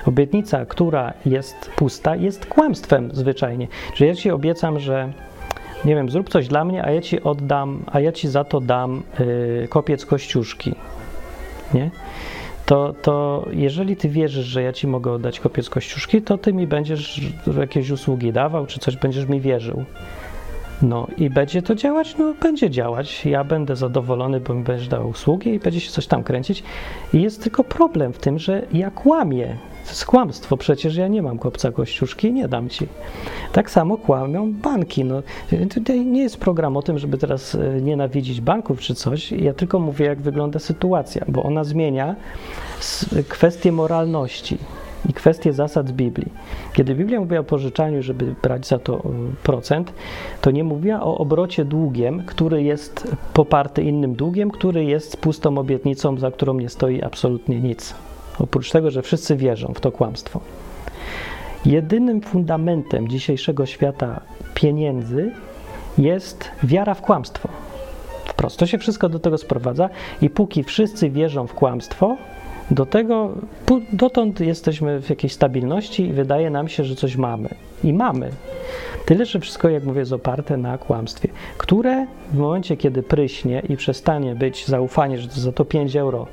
Obietnica, 0.06 0.66
która 0.66 1.14
jest 1.26 1.72
pusta, 1.76 2.16
jest 2.16 2.46
kłamstwem 2.46 3.10
zwyczajnie. 3.14 3.68
Że 3.94 4.06
ja 4.06 4.16
ci 4.16 4.32
obiecam, 4.32 4.80
że 4.80 5.14
nie 5.86 5.96
wiem, 5.96 6.10
zrób 6.10 6.30
coś 6.30 6.48
dla 6.48 6.66
mnie, 6.66 6.86
a 6.86 6.92
ja 6.92 7.02
ci 7.02 7.24
oddam, 7.24 7.84
a 7.92 8.00
ja 8.00 8.12
ci 8.12 8.28
za 8.28 8.44
to 8.44 8.62
dam 8.62 9.04
y, 9.20 9.68
kopiec 9.70 10.06
kościuszki. 10.06 10.76
Nie? 11.74 11.92
To, 12.66 12.94
to 13.02 13.46
jeżeli 13.52 13.96
ty 13.96 14.10
wierzysz, 14.10 14.46
że 14.46 14.64
ja 14.64 14.74
ci 14.74 14.88
mogę 14.88 15.12
oddać 15.12 15.40
kopiec 15.40 15.70
kościuszki, 15.70 16.22
to 16.22 16.38
ty 16.38 16.54
mi 16.54 16.68
będziesz 16.68 17.22
jakieś 17.60 17.90
usługi 17.90 18.34
dawał, 18.34 18.66
czy 18.66 18.80
coś 18.80 18.98
będziesz 18.98 19.26
mi 19.26 19.42
wierzył. 19.42 19.86
No 20.82 21.08
i 21.18 21.30
będzie 21.30 21.62
to 21.62 21.76
działać? 21.76 22.18
No 22.18 22.34
będzie 22.42 22.70
działać. 22.70 23.26
Ja 23.26 23.44
będę 23.44 23.76
zadowolony, 23.76 24.40
bo 24.40 24.54
mi 24.54 24.64
będziesz 24.64 24.88
dał 24.88 25.10
usługi 25.10 25.50
i 25.50 25.60
będzie 25.60 25.80
się 25.80 25.92
coś 25.92 26.08
tam 26.08 26.24
kręcić. 26.24 26.64
I 27.14 27.22
jest 27.22 27.44
tylko 27.44 27.64
problem 27.64 28.14
w 28.14 28.20
tym, 28.20 28.40
że 28.40 28.62
ja 28.74 28.92
kłamię. 28.92 29.58
Jest 29.90 30.06
kłamstwo, 30.06 30.58
przecież 30.58 30.96
ja 30.96 31.08
nie 31.08 31.22
mam 31.22 31.40
kopca 31.40 31.72
kościuszki 31.72 32.34
nie 32.34 32.48
dam 32.48 32.70
ci. 32.70 32.88
Tak 33.52 33.72
samo 33.72 33.98
kłamią 33.98 34.54
banki. 34.54 35.06
No, 35.06 35.22
tutaj 35.74 36.06
nie 36.06 36.22
jest 36.22 36.38
program 36.38 36.78
o 36.78 36.82
tym, 36.82 37.00
żeby 37.00 37.18
teraz 37.18 37.56
e, 37.56 37.82
nienawidzić 37.82 38.42
banków 38.42 38.80
czy 38.80 38.96
coś. 38.96 39.32
Ja 39.32 39.54
tylko 39.54 39.80
mówię, 39.80 40.06
jak 40.06 40.22
wygląda 40.22 40.60
sytuacja, 40.60 41.26
bo 41.28 41.44
ona 41.44 41.64
zmienia 41.64 42.16
kwestię 43.30 43.72
moralności 43.72 44.58
i 45.10 45.14
kwestie 45.14 45.54
zasad 45.54 45.92
Biblii. 45.92 46.32
Kiedy 46.74 46.96
Biblia 46.96 47.20
mówiła 47.20 47.40
o 47.40 47.44
pożyczaniu, 47.44 48.04
żeby 48.04 48.36
brać 48.44 48.68
za 48.68 48.80
to 48.80 48.98
e, 48.98 49.02
procent, 49.44 49.94
to 50.42 50.52
nie 50.52 50.64
mówiła 50.64 51.04
o 51.04 51.18
obrocie 51.18 51.66
długiem, 51.66 52.24
który 52.26 52.64
jest 52.64 53.16
poparty 53.34 53.84
innym 53.84 54.16
długiem, 54.16 54.52
który 54.52 54.86
jest 54.86 55.18
pustą 55.18 55.58
obietnicą, 55.58 56.18
za 56.18 56.32
którą 56.32 56.54
nie 56.54 56.70
stoi 56.70 57.02
absolutnie 57.02 57.60
nic. 57.60 57.96
Oprócz 58.40 58.72
tego, 58.72 58.92
że 58.92 59.02
wszyscy 59.02 59.36
wierzą 59.36 59.74
w 59.76 59.80
to 59.80 59.92
kłamstwo. 59.92 60.40
Jedynym 61.66 62.22
fundamentem 62.22 63.08
dzisiejszego 63.08 63.66
świata 63.66 64.22
pieniędzy 64.54 65.32
jest 65.98 66.52
wiara 66.64 66.94
w 66.94 67.02
kłamstwo. 67.02 67.50
Wprost. 68.26 68.60
To 68.60 68.66
się 68.66 68.78
wszystko 68.78 69.10
do 69.10 69.20
tego 69.20 69.38
sprowadza 69.38 69.90
i 70.22 70.30
póki 70.30 70.64
wszyscy 70.64 71.10
wierzą 71.10 71.48
w 71.48 71.54
kłamstwo, 71.54 72.18
do 72.72 72.86
tego 72.86 73.32
dotąd 73.94 74.40
jesteśmy 74.40 75.02
w 75.02 75.10
jakiejś 75.10 75.34
stabilności 75.34 76.04
i 76.04 76.14
wydaje 76.14 76.50
nam 76.50 76.68
się, 76.68 76.84
że 76.84 76.96
coś 76.96 77.16
mamy. 77.16 77.50
I 77.84 77.94
mamy. 77.94 78.30
Tyle, 79.06 79.26
że 79.26 79.40
wszystko, 79.40 79.70
jak 79.70 79.84
mówię, 79.84 80.00
jest 80.00 80.14
oparte 80.14 80.58
na 80.58 80.78
kłamstwie, 80.78 81.30
które 81.58 82.08
w 82.32 82.38
momencie, 82.38 82.78
kiedy 82.78 83.04
pryśnie 83.04 83.62
i 83.70 83.78
przestanie 83.78 84.36
być 84.36 84.66
zaufanie, 84.68 85.18
że 85.18 85.28
to 85.28 85.40
za 85.40 85.52
to 85.52 85.66
5 85.66 85.96
euro 85.96 86.28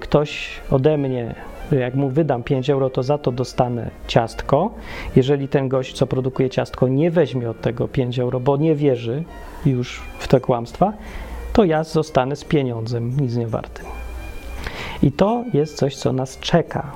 ktoś 0.00 0.50
ode 0.70 0.98
mnie, 0.98 1.34
jak 1.72 1.94
mu 1.94 2.08
wydam 2.08 2.42
5 2.42 2.70
euro, 2.70 2.90
to 2.90 3.02
za 3.02 3.18
to 3.18 3.32
dostanę 3.32 3.90
ciastko. 4.06 4.70
Jeżeli 5.16 5.48
ten 5.48 5.68
gość, 5.68 5.96
co 5.96 6.06
produkuje 6.06 6.50
ciastko, 6.50 6.88
nie 6.88 7.10
weźmie 7.10 7.50
od 7.50 7.60
tego 7.60 7.88
5 7.88 8.18
euro, 8.18 8.40
bo 8.40 8.56
nie 8.56 8.74
wierzy 8.74 9.24
już 9.66 10.02
w 10.18 10.28
te 10.28 10.40
kłamstwa, 10.40 10.92
to 11.52 11.64
ja 11.64 11.84
zostanę 11.84 12.36
z 12.36 12.44
pieniądzem 12.44 13.20
nic 13.20 13.36
nie 13.36 13.46
wartym. 13.46 13.86
I 15.02 15.12
to 15.12 15.44
jest 15.52 15.76
coś, 15.76 15.96
co 15.96 16.12
nas 16.12 16.38
czeka 16.38 16.92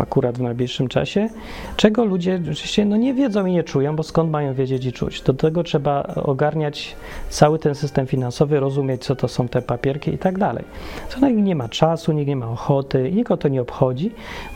akurat 0.00 0.38
w 0.38 0.40
najbliższym 0.40 0.88
czasie, 0.88 1.28
czego 1.76 2.04
ludzie 2.04 2.40
oczywiście 2.52 2.84
no 2.84 2.96
nie 2.96 3.14
wiedzą 3.14 3.46
i 3.46 3.52
nie 3.52 3.64
czują, 3.64 3.96
bo 3.96 4.02
skąd 4.02 4.30
mają 4.30 4.54
wiedzieć 4.54 4.84
i 4.84 4.92
czuć. 4.92 5.22
Do 5.22 5.34
tego 5.34 5.62
trzeba 5.62 6.02
ogarniać 6.02 6.96
cały 7.28 7.58
ten 7.58 7.74
system 7.74 8.06
finansowy, 8.06 8.60
rozumieć, 8.60 9.04
co 9.04 9.16
to 9.16 9.28
są 9.28 9.48
te 9.48 9.62
papierki 9.62 10.14
i 10.14 10.18
tak 10.18 10.38
dalej. 10.38 10.64
Co 11.08 11.28
nikt 11.28 11.42
nie 11.42 11.56
ma 11.56 11.68
czasu, 11.68 12.12
nikt 12.12 12.28
nie 12.28 12.36
ma 12.36 12.50
ochoty, 12.50 13.12
nikogo 13.12 13.36
to 13.36 13.48
nie 13.48 13.62
obchodzi, 13.62 14.10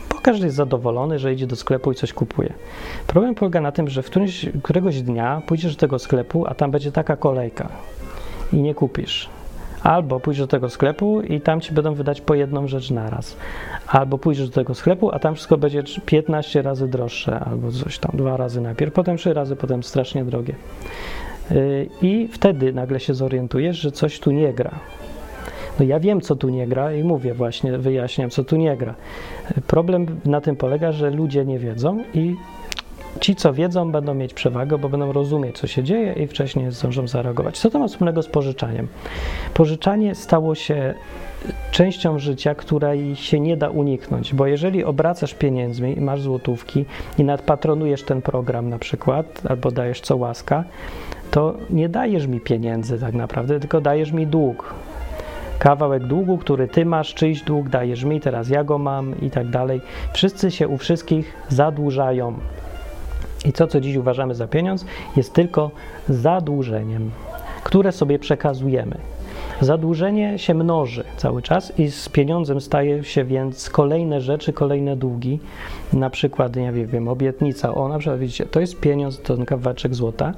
bo 0.09 0.21
każdy 0.21 0.45
jest 0.45 0.57
zadowolony, 0.57 1.19
że 1.19 1.33
idzie 1.33 1.47
do 1.47 1.55
sklepu 1.55 1.91
i 1.91 1.95
coś 1.95 2.13
kupuje. 2.13 2.53
Problem 3.07 3.35
polega 3.35 3.61
na 3.61 3.71
tym, 3.71 3.89
że 3.89 4.03
w 4.03 4.05
którymś, 4.05 4.45
któregoś 4.63 5.01
dnia 5.01 5.41
pójdziesz 5.47 5.75
do 5.75 5.79
tego 5.79 5.99
sklepu, 5.99 6.45
a 6.47 6.53
tam 6.53 6.71
będzie 6.71 6.91
taka 6.91 7.15
kolejka 7.15 7.69
i 8.53 8.57
nie 8.57 8.75
kupisz. 8.75 9.34
Albo 9.85 10.19
pójdziesz 10.19 10.41
do 10.41 10.47
tego 10.47 10.69
sklepu 10.69 11.21
i 11.21 11.41
tam 11.41 11.61
ci 11.61 11.73
będą 11.73 11.93
wydać 11.93 12.21
po 12.21 12.35
jedną 12.35 12.67
rzecz 12.67 12.91
naraz. 12.91 13.37
Albo 13.87 14.17
pójdziesz 14.17 14.49
do 14.49 14.53
tego 14.53 14.75
sklepu, 14.75 15.11
a 15.11 15.19
tam 15.19 15.35
wszystko 15.35 15.57
będzie 15.57 15.83
15 16.05 16.61
razy 16.61 16.87
droższe, 16.87 17.39
albo 17.39 17.71
coś 17.71 17.99
tam, 17.99 18.11
dwa 18.13 18.37
razy 18.37 18.61
najpierw, 18.61 18.93
potem 18.93 19.17
trzy 19.17 19.33
razy, 19.33 19.55
potem 19.55 19.83
strasznie 19.83 20.25
drogie. 20.25 20.55
Y, 21.51 21.89
I 22.01 22.27
wtedy 22.31 22.73
nagle 22.73 22.99
się 22.99 23.13
zorientujesz, 23.13 23.77
że 23.77 23.91
coś 23.91 24.19
tu 24.19 24.31
nie 24.31 24.53
gra. 24.53 24.71
No 25.79 25.85
ja 25.85 25.99
wiem, 25.99 26.21
co 26.21 26.35
tu 26.35 26.49
nie 26.49 26.67
gra 26.67 26.93
i 26.93 27.03
mówię 27.03 27.33
właśnie, 27.33 27.77
wyjaśniam, 27.77 28.29
co 28.29 28.43
tu 28.43 28.55
nie 28.55 28.77
gra. 28.77 28.95
Problem 29.67 30.05
na 30.25 30.41
tym 30.41 30.55
polega, 30.55 30.91
że 30.91 31.09
ludzie 31.09 31.45
nie 31.45 31.59
wiedzą 31.59 32.03
i 32.13 32.35
Ci, 33.19 33.35
co 33.35 33.53
wiedzą, 33.53 33.91
będą 33.91 34.13
mieć 34.13 34.33
przewagę, 34.33 34.77
bo 34.77 34.89
będą 34.89 35.11
rozumieć, 35.11 35.57
co 35.57 35.67
się 35.67 35.83
dzieje 35.83 36.13
i 36.13 36.27
wcześniej 36.27 36.71
zdążą 36.71 37.07
zareagować. 37.07 37.57
Co 37.57 37.69
to 37.69 37.79
ma 37.79 37.87
wspólnego 37.87 38.21
z 38.21 38.27
pożyczaniem? 38.27 38.87
Pożyczanie 39.53 40.15
stało 40.15 40.55
się 40.55 40.93
częścią 41.71 42.19
życia, 42.19 42.55
której 42.55 43.15
się 43.15 43.39
nie 43.39 43.57
da 43.57 43.69
uniknąć, 43.69 44.33
bo 44.33 44.47
jeżeli 44.47 44.83
obracasz 44.83 45.33
pieniędzmi 45.33 45.97
i 45.97 46.01
masz 46.01 46.21
złotówki 46.21 46.85
i 47.17 47.23
nadpatronujesz 47.23 48.03
ten 48.03 48.21
program 48.21 48.69
na 48.69 48.79
przykład, 48.79 49.41
albo 49.49 49.71
dajesz 49.71 50.01
co 50.01 50.17
łaska, 50.17 50.63
to 51.31 51.53
nie 51.69 51.89
dajesz 51.89 52.27
mi 52.27 52.39
pieniędzy 52.39 52.99
tak 52.99 53.13
naprawdę, 53.13 53.59
tylko 53.59 53.81
dajesz 53.81 54.11
mi 54.11 54.27
dług. 54.27 54.73
Kawałek 55.59 56.03
długu, 56.03 56.37
który 56.37 56.67
ty 56.67 56.85
masz, 56.85 57.13
czyjś 57.13 57.41
dług 57.41 57.69
dajesz 57.69 58.03
mi, 58.03 58.21
teraz 58.21 58.49
ja 58.49 58.63
go 58.63 58.77
mam 58.77 59.21
i 59.21 59.29
tak 59.29 59.49
dalej. 59.49 59.81
Wszyscy 60.13 60.51
się 60.51 60.67
u 60.67 60.77
wszystkich 60.77 61.33
zadłużają. 61.49 62.33
I 63.45 63.53
to, 63.53 63.67
co 63.67 63.81
dziś 63.81 63.95
uważamy 63.95 64.35
za 64.35 64.47
pieniądz, 64.47 64.85
jest 65.15 65.33
tylko 65.33 65.71
zadłużeniem, 66.09 67.11
które 67.63 67.91
sobie 67.91 68.19
przekazujemy. 68.19 68.97
Zadłużenie 69.61 70.39
się 70.39 70.53
mnoży 70.53 71.03
cały 71.17 71.41
czas 71.41 71.79
i 71.79 71.91
z 71.91 72.09
pieniądzem 72.09 72.61
staje 72.61 73.03
się 73.03 73.23
więc 73.23 73.69
kolejne 73.69 74.21
rzeczy, 74.21 74.53
kolejne 74.53 74.95
długi, 74.95 75.39
na 75.93 76.09
przykład, 76.09 76.55
nie 76.55 76.71
wiem, 76.71 77.07
obietnica, 77.07 77.75
o 77.75 77.87
na 77.87 77.99
przykład 77.99 78.19
widzicie, 78.19 78.45
to 78.45 78.59
jest 78.59 78.79
pieniądz, 78.79 79.21
to 79.21 79.35
ten 79.35 79.45
kawałeczek 79.45 79.95
złota 79.95 80.33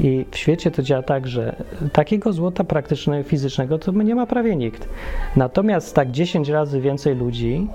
i 0.00 0.24
w 0.30 0.36
świecie 0.36 0.70
to 0.70 0.82
działa 0.82 1.02
tak, 1.02 1.26
że 1.28 1.56
takiego 1.92 2.32
złota 2.32 2.64
praktycznego, 2.64 3.28
fizycznego 3.28 3.78
to 3.78 3.92
nie 3.92 4.14
ma 4.14 4.26
prawie 4.26 4.56
nikt. 4.56 4.88
Natomiast 5.36 5.94
tak 5.94 6.10
10 6.10 6.48
razy 6.48 6.80
więcej 6.80 7.16
ludzi 7.16 7.66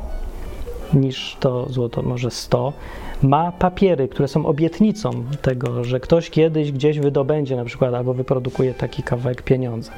niż 0.93 1.38
to 1.39 1.69
złoto, 1.69 2.01
może 2.01 2.31
100, 2.31 2.74
ma 3.23 3.51
papiery, 3.51 4.07
które 4.07 4.27
są 4.27 4.45
obietnicą 4.45 5.23
tego, 5.41 5.83
że 5.83 5.99
ktoś 5.99 6.29
kiedyś 6.29 6.71
gdzieś 6.71 6.99
wydobędzie 6.99 7.55
na 7.55 7.65
przykład 7.65 7.93
albo 7.93 8.13
wyprodukuje 8.13 8.73
taki 8.73 9.03
kawałek 9.03 9.41
pieniądza. 9.41 9.91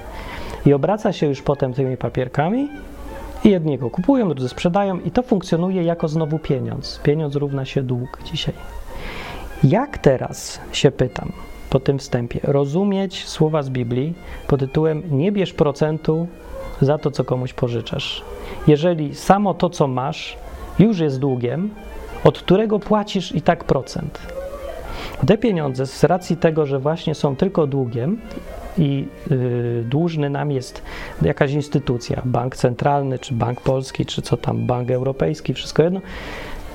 I 0.66 0.74
obraca 0.74 1.14
się 1.14 1.28
już 1.28 1.42
potem 1.42 1.74
tymi 1.74 1.98
papierkami 1.98 2.70
i 3.44 3.50
jedni 3.50 3.78
go 3.78 3.90
kupują, 3.90 4.30
drudzy 4.30 4.50
sprzedają 4.50 5.00
i 5.00 5.12
to 5.12 5.24
funkcjonuje 5.24 5.84
jako 5.84 6.08
znowu 6.08 6.40
pieniądz. 6.40 7.00
Pieniądz 7.04 7.36
równa 7.36 7.66
się 7.66 7.84
dług 7.84 8.20
dzisiaj. 8.24 8.54
Jak 9.64 9.98
teraz, 9.98 10.62
się 10.72 10.92
pytam 10.92 11.32
po 11.70 11.80
tym 11.80 12.00
wstępie, 12.00 12.40
rozumieć 12.44 13.28
słowa 13.28 13.64
z 13.64 13.70
Biblii 13.70 14.14
pod 14.48 14.60
tytułem 14.60 15.04
nie 15.12 15.32
bierz 15.32 15.54
procentu 15.54 16.28
za 16.82 16.98
to, 16.98 17.12
co 17.12 17.24
komuś 17.24 17.54
pożyczasz. 17.54 18.24
Jeżeli 18.68 19.16
samo 19.16 19.54
to, 19.54 19.70
co 19.70 19.88
masz, 19.88 20.38
już 20.80 21.00
jest 21.00 21.20
długiem, 21.20 21.70
od 22.24 22.40
którego 22.40 22.80
płacisz 22.80 23.36
i 23.36 23.42
tak 23.42 23.64
procent. 23.64 24.20
Te 25.28 25.38
pieniądze 25.38 25.86
z 25.86 26.04
racji 26.04 26.38
tego, 26.38 26.66
że 26.66 26.80
właśnie 26.80 27.16
są 27.16 27.36
tylko 27.36 27.68
długiem 27.68 28.22
i 28.78 29.08
yy, 29.30 29.84
dłużny 29.90 30.30
nam 30.30 30.52
jest 30.52 30.82
jakaś 31.22 31.52
instytucja, 31.52 32.22
bank 32.26 32.56
centralny, 32.56 33.20
czy 33.20 33.34
bank 33.34 33.62
polski, 33.62 34.06
czy 34.06 34.22
co 34.22 34.38
tam, 34.38 34.66
bank 34.66 34.92
europejski, 34.92 35.54
wszystko 35.54 35.84
jedno, 35.84 36.02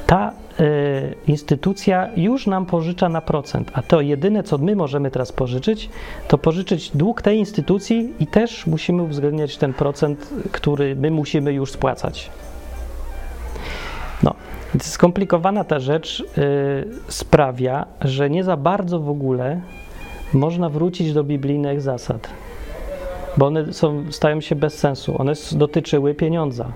ta 0.06 0.32
y, 0.60 1.14
instytucja 1.26 2.08
już 2.16 2.46
nam 2.46 2.66
pożycza 2.66 3.08
na 3.08 3.20
procent, 3.20 3.70
a 3.74 3.82
to 3.82 4.00
jedyne, 4.00 4.42
co 4.42 4.58
my 4.58 4.76
możemy 4.76 5.10
teraz 5.10 5.32
pożyczyć, 5.32 5.90
to 6.28 6.38
pożyczyć 6.38 6.90
dług 6.96 7.22
tej 7.22 7.38
instytucji 7.38 8.12
i 8.20 8.26
też 8.26 8.66
musimy 8.66 9.02
uwzględniać 9.02 9.56
ten 9.56 9.74
procent, 9.74 10.30
który 10.52 10.96
my 10.96 11.10
musimy 11.10 11.52
już 11.52 11.72
spłacać. 11.72 12.30
Skomplikowana 14.80 15.64
ta 15.64 15.78
rzecz 15.78 16.20
y, 16.20 16.24
sprawia, 17.08 17.86
że 18.00 18.30
nie 18.30 18.44
za 18.44 18.56
bardzo 18.56 19.00
w 19.00 19.10
ogóle 19.10 19.60
można 20.32 20.68
wrócić 20.68 21.12
do 21.12 21.24
biblijnych 21.24 21.80
zasad, 21.80 22.28
bo 23.36 23.46
one 23.46 23.72
są, 23.72 24.04
stają 24.12 24.40
się 24.40 24.54
bez 24.56 24.78
sensu. 24.78 25.20
One 25.20 25.32
dotyczyły 25.52 26.14
pieniądza, 26.14 26.72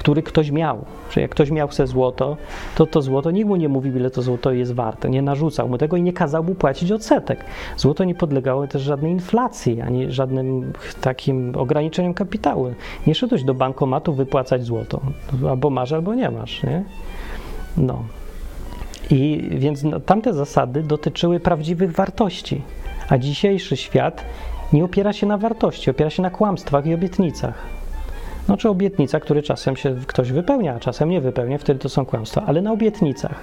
który 0.00 0.22
ktoś 0.22 0.50
miał. 0.50 0.84
Że 1.10 1.20
jak 1.20 1.30
ktoś 1.30 1.50
miał 1.50 1.68
chce 1.68 1.86
złoto, 1.86 2.36
to 2.74 2.86
to 2.86 3.02
złoto 3.02 3.30
nikt 3.30 3.48
mu 3.48 3.56
nie 3.56 3.68
mówił, 3.68 3.96
ile 3.96 4.10
to 4.10 4.22
złoto 4.22 4.52
jest 4.52 4.72
warte. 4.72 5.10
Nie 5.10 5.22
narzucał 5.22 5.68
mu 5.68 5.78
tego 5.78 5.96
i 5.96 6.02
nie 6.02 6.12
kazał 6.12 6.44
mu 6.44 6.54
płacić 6.54 6.92
odsetek. 6.92 7.44
Złoto 7.76 8.04
nie 8.04 8.14
podlegało 8.14 8.66
też 8.66 8.82
żadnej 8.82 9.12
inflacji, 9.12 9.80
ani 9.80 10.12
żadnym 10.12 10.72
takim 11.00 11.52
ograniczeniom 11.56 12.14
kapitału. 12.14 12.74
Nie 13.06 13.14
szedłeś 13.14 13.44
do 13.44 13.54
bankomatu 13.54 14.12
wypłacać 14.12 14.64
złoto. 14.64 15.00
Albo 15.48 15.70
masz, 15.70 15.92
albo 15.92 16.14
nie 16.14 16.30
masz. 16.30 16.62
Nie? 16.62 16.84
No. 17.76 18.04
I 19.10 19.48
więc 19.50 19.82
no, 19.82 20.00
tamte 20.00 20.34
zasady 20.34 20.82
dotyczyły 20.82 21.40
prawdziwych 21.40 21.92
wartości, 21.92 22.62
a 23.08 23.18
dzisiejszy 23.18 23.76
świat 23.76 24.24
nie 24.72 24.84
opiera 24.84 25.12
się 25.12 25.26
na 25.26 25.38
wartości, 25.38 25.90
opiera 25.90 26.10
się 26.10 26.22
na 26.22 26.30
kłamstwach 26.30 26.86
i 26.86 26.94
obietnicach. 26.94 27.79
No 28.50 28.56
czy 28.56 28.68
obietnica, 28.68 29.20
które 29.20 29.42
czasem 29.42 29.76
się 29.76 29.96
ktoś 30.06 30.32
wypełnia, 30.32 30.74
a 30.74 30.80
czasem 30.80 31.08
nie 31.08 31.20
wypełnia, 31.20 31.58
wtedy 31.58 31.80
to 31.80 31.88
są 31.88 32.06
kłamstwa, 32.06 32.42
ale 32.46 32.62
na 32.62 32.72
obietnicach. 32.72 33.34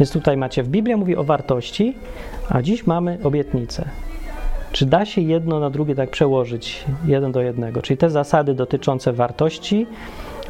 Więc 0.00 0.12
tutaj 0.12 0.36
macie, 0.36 0.62
w 0.62 0.68
Biblia 0.68 0.96
mówi 0.96 1.16
o 1.16 1.24
wartości, 1.24 1.94
a 2.48 2.62
dziś 2.62 2.86
mamy 2.86 3.18
obietnicę. 3.24 3.84
Czy 4.72 4.86
da 4.86 5.04
się 5.04 5.20
jedno 5.20 5.60
na 5.60 5.70
drugie 5.70 5.94
tak 5.94 6.10
przełożyć, 6.10 6.84
jeden 7.04 7.32
do 7.32 7.40
jednego? 7.40 7.82
Czyli 7.82 7.96
te 7.96 8.10
zasady 8.10 8.54
dotyczące 8.54 9.12
wartości, 9.12 9.86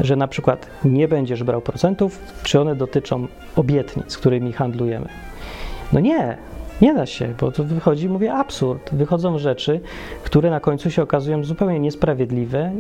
że 0.01 0.17
na 0.17 0.29
przykład 0.29 0.67
nie 0.85 1.09
będziesz 1.09 1.45
brał 1.45 1.61
procentów, 1.61 2.19
czy 2.43 2.61
one 2.61 2.77
dotyczą 2.77 3.27
obietnic, 3.57 4.17
którymi 4.17 4.53
handlujemy? 4.53 5.09
No 5.93 6.01
nie, 6.01 6.37
nie 6.83 6.95
da 6.95 7.07
się, 7.07 7.35
bo 7.41 7.53
tu 7.53 7.65
wychodzi, 7.65 8.09
mówię, 8.09 8.33
absurd. 8.33 8.95
Wychodzą 8.95 9.39
rzeczy, 9.39 9.81
które 10.25 10.51
na 10.51 10.61
końcu 10.61 10.91
się 10.91 11.03
okazują 11.03 11.45
zupełnie 11.45 11.79
niesprawiedliwe, 11.79 12.73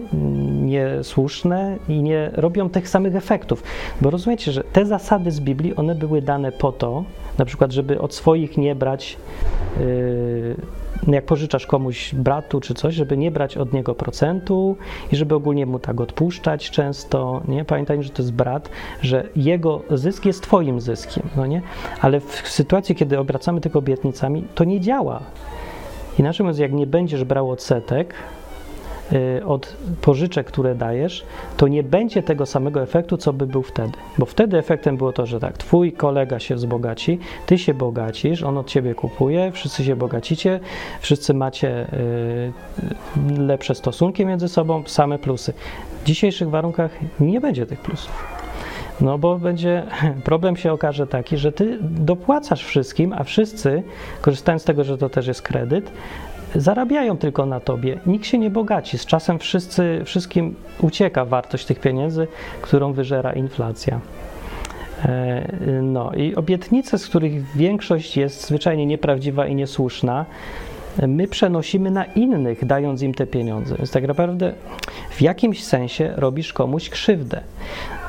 niesłuszne 0.62 1.76
i 1.88 2.02
nie 2.02 2.30
robią 2.32 2.70
tych 2.70 2.88
samych 2.88 3.16
efektów. 3.16 3.62
Bo 4.00 4.10
rozumiecie, 4.10 4.52
że 4.52 4.64
te 4.64 4.86
zasady 4.86 5.30
z 5.30 5.40
Biblii, 5.40 5.76
one 5.76 5.94
były 5.94 6.22
dane 6.22 6.52
po 6.52 6.72
to, 6.72 7.04
na 7.38 7.44
przykład, 7.44 7.72
żeby 7.72 8.00
od 8.00 8.14
swoich 8.14 8.58
nie 8.58 8.74
brać. 8.74 9.16
Yy, 9.80 10.81
jak 11.06 11.24
pożyczasz 11.24 11.66
komuś 11.66 12.14
bratu 12.14 12.60
czy 12.60 12.74
coś, 12.74 12.94
żeby 12.94 13.16
nie 13.16 13.30
brać 13.30 13.56
od 13.56 13.72
niego 13.72 13.94
procentu 13.94 14.76
i 15.12 15.16
żeby 15.16 15.34
ogólnie 15.34 15.66
mu 15.66 15.78
tak 15.78 16.00
odpuszczać 16.00 16.70
często, 16.70 17.42
nie? 17.48 17.64
Pamiętaj, 17.64 18.02
że 18.02 18.10
to 18.10 18.22
jest 18.22 18.32
brat, 18.32 18.70
że 19.02 19.28
jego 19.36 19.82
zysk 19.90 20.24
jest 20.26 20.42
twoim 20.42 20.80
zyskiem, 20.80 21.28
no 21.36 21.46
nie? 21.46 21.62
Ale 22.00 22.20
w 22.20 22.48
sytuacji, 22.48 22.94
kiedy 22.94 23.18
obracamy 23.18 23.60
tylko 23.60 23.78
obietnicami, 23.78 24.44
to 24.54 24.64
nie 24.64 24.80
działa. 24.80 25.20
Inaczej 26.18 26.44
mówiąc, 26.44 26.58
jak 26.58 26.72
nie 26.72 26.86
będziesz 26.86 27.24
brał 27.24 27.50
odsetek, 27.50 28.14
od 29.46 29.76
pożyczek, 30.00 30.46
które 30.46 30.74
dajesz, 30.74 31.24
to 31.56 31.68
nie 31.68 31.82
będzie 31.82 32.22
tego 32.22 32.46
samego 32.46 32.82
efektu, 32.82 33.16
co 33.16 33.32
by 33.32 33.46
był 33.46 33.62
wtedy. 33.62 33.92
Bo 34.18 34.26
wtedy 34.26 34.58
efektem 34.58 34.96
było 34.96 35.12
to, 35.12 35.26
że 35.26 35.40
tak, 35.40 35.58
twój 35.58 35.92
kolega 35.92 36.38
się 36.38 36.54
wzbogaci, 36.54 37.18
ty 37.46 37.58
się 37.58 37.74
bogacisz, 37.74 38.42
on 38.42 38.58
od 38.58 38.66
ciebie 38.66 38.94
kupuje, 38.94 39.52
wszyscy 39.52 39.84
się 39.84 39.96
bogacicie, 39.96 40.60
wszyscy 41.00 41.34
macie 41.34 41.86
y, 41.92 42.52
lepsze 43.38 43.74
stosunki 43.74 44.26
między 44.26 44.48
sobą, 44.48 44.82
same 44.86 45.18
plusy. 45.18 45.52
W 46.02 46.04
dzisiejszych 46.04 46.50
warunkach 46.50 46.90
nie 47.20 47.40
będzie 47.40 47.66
tych 47.66 47.80
plusów. 47.80 48.42
No 49.00 49.18
bo 49.18 49.38
będzie, 49.38 49.82
problem 50.24 50.56
się 50.56 50.72
okaże 50.72 51.06
taki, 51.06 51.36
że 51.36 51.52
ty 51.52 51.78
dopłacasz 51.80 52.64
wszystkim, 52.64 53.12
a 53.12 53.24
wszyscy, 53.24 53.82
korzystając 54.20 54.62
z 54.62 54.64
tego, 54.64 54.84
że 54.84 54.98
to 54.98 55.08
też 55.08 55.26
jest 55.26 55.42
kredyt, 55.42 55.92
zarabiają 56.54 57.16
tylko 57.16 57.46
na 57.46 57.60
tobie. 57.60 57.98
Nikt 58.06 58.26
się 58.26 58.38
nie 58.38 58.50
bogaci. 58.50 58.98
Z 58.98 59.06
czasem 59.06 59.38
wszyscy, 59.38 60.02
wszystkim 60.04 60.54
ucieka 60.80 61.24
wartość 61.24 61.66
tych 61.66 61.80
pieniędzy, 61.80 62.26
którą 62.62 62.92
wyżera 62.92 63.32
inflacja. 63.32 64.00
E, 65.04 65.48
no 65.82 66.12
i 66.12 66.34
obietnice, 66.34 66.98
z 66.98 67.06
których 67.06 67.56
większość 67.56 68.16
jest 68.16 68.46
zwyczajnie 68.46 68.86
nieprawdziwa 68.86 69.46
i 69.46 69.54
niesłuszna, 69.54 70.26
my 71.08 71.28
przenosimy 71.28 71.90
na 71.90 72.04
innych, 72.04 72.64
dając 72.64 73.02
im 73.02 73.14
te 73.14 73.26
pieniądze. 73.26 73.76
Więc 73.76 73.90
tak 73.90 74.08
naprawdę 74.08 74.52
w 75.10 75.22
jakimś 75.22 75.64
sensie 75.64 76.12
robisz 76.16 76.52
komuś 76.52 76.90
krzywdę. 76.90 77.40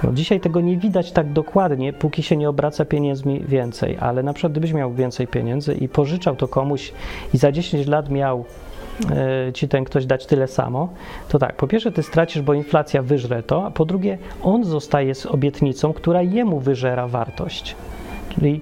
No, 0.04 0.14
dzisiaj 0.14 0.40
tego 0.40 0.62
nie 0.62 0.78
widać 0.78 1.12
tak 1.12 1.34
dokładnie, 1.34 1.94
póki 1.94 2.24
się 2.24 2.38
nie 2.38 2.50
obraca 2.50 2.86
pieniędzmi 2.86 3.44
więcej, 3.48 3.98
ale 4.00 4.24
na 4.24 4.34
przykład 4.34 4.52
gdybyś 4.52 4.74
miał 4.74 4.94
więcej 4.94 5.28
pieniędzy 5.28 5.74
i 5.74 5.90
pożyczał 5.90 6.36
to 6.36 6.48
komuś 6.48 6.94
i 7.34 7.38
za 7.38 7.52
10 7.52 7.88
lat 7.88 8.10
miał 8.10 8.46
e, 9.48 9.54
ci 9.54 9.68
ten 9.68 9.84
ktoś 9.84 10.06
dać 10.06 10.26
tyle 10.26 10.48
samo, 10.48 10.90
to 11.30 11.40
tak, 11.40 11.56
po 11.56 11.68
pierwsze 11.68 11.92
ty 11.92 12.04
stracisz, 12.04 12.42
bo 12.42 12.54
inflacja 12.54 13.02
wyżre 13.02 13.44
to, 13.44 13.66
a 13.66 13.72
po 13.72 13.86
drugie 13.86 14.18
on 14.44 14.64
zostaje 14.64 15.16
z 15.16 15.26
obietnicą, 15.26 15.94
która 15.94 16.22
jemu 16.22 16.60
wyżera 16.60 17.08
wartość. 17.08 17.76
Czyli 18.30 18.62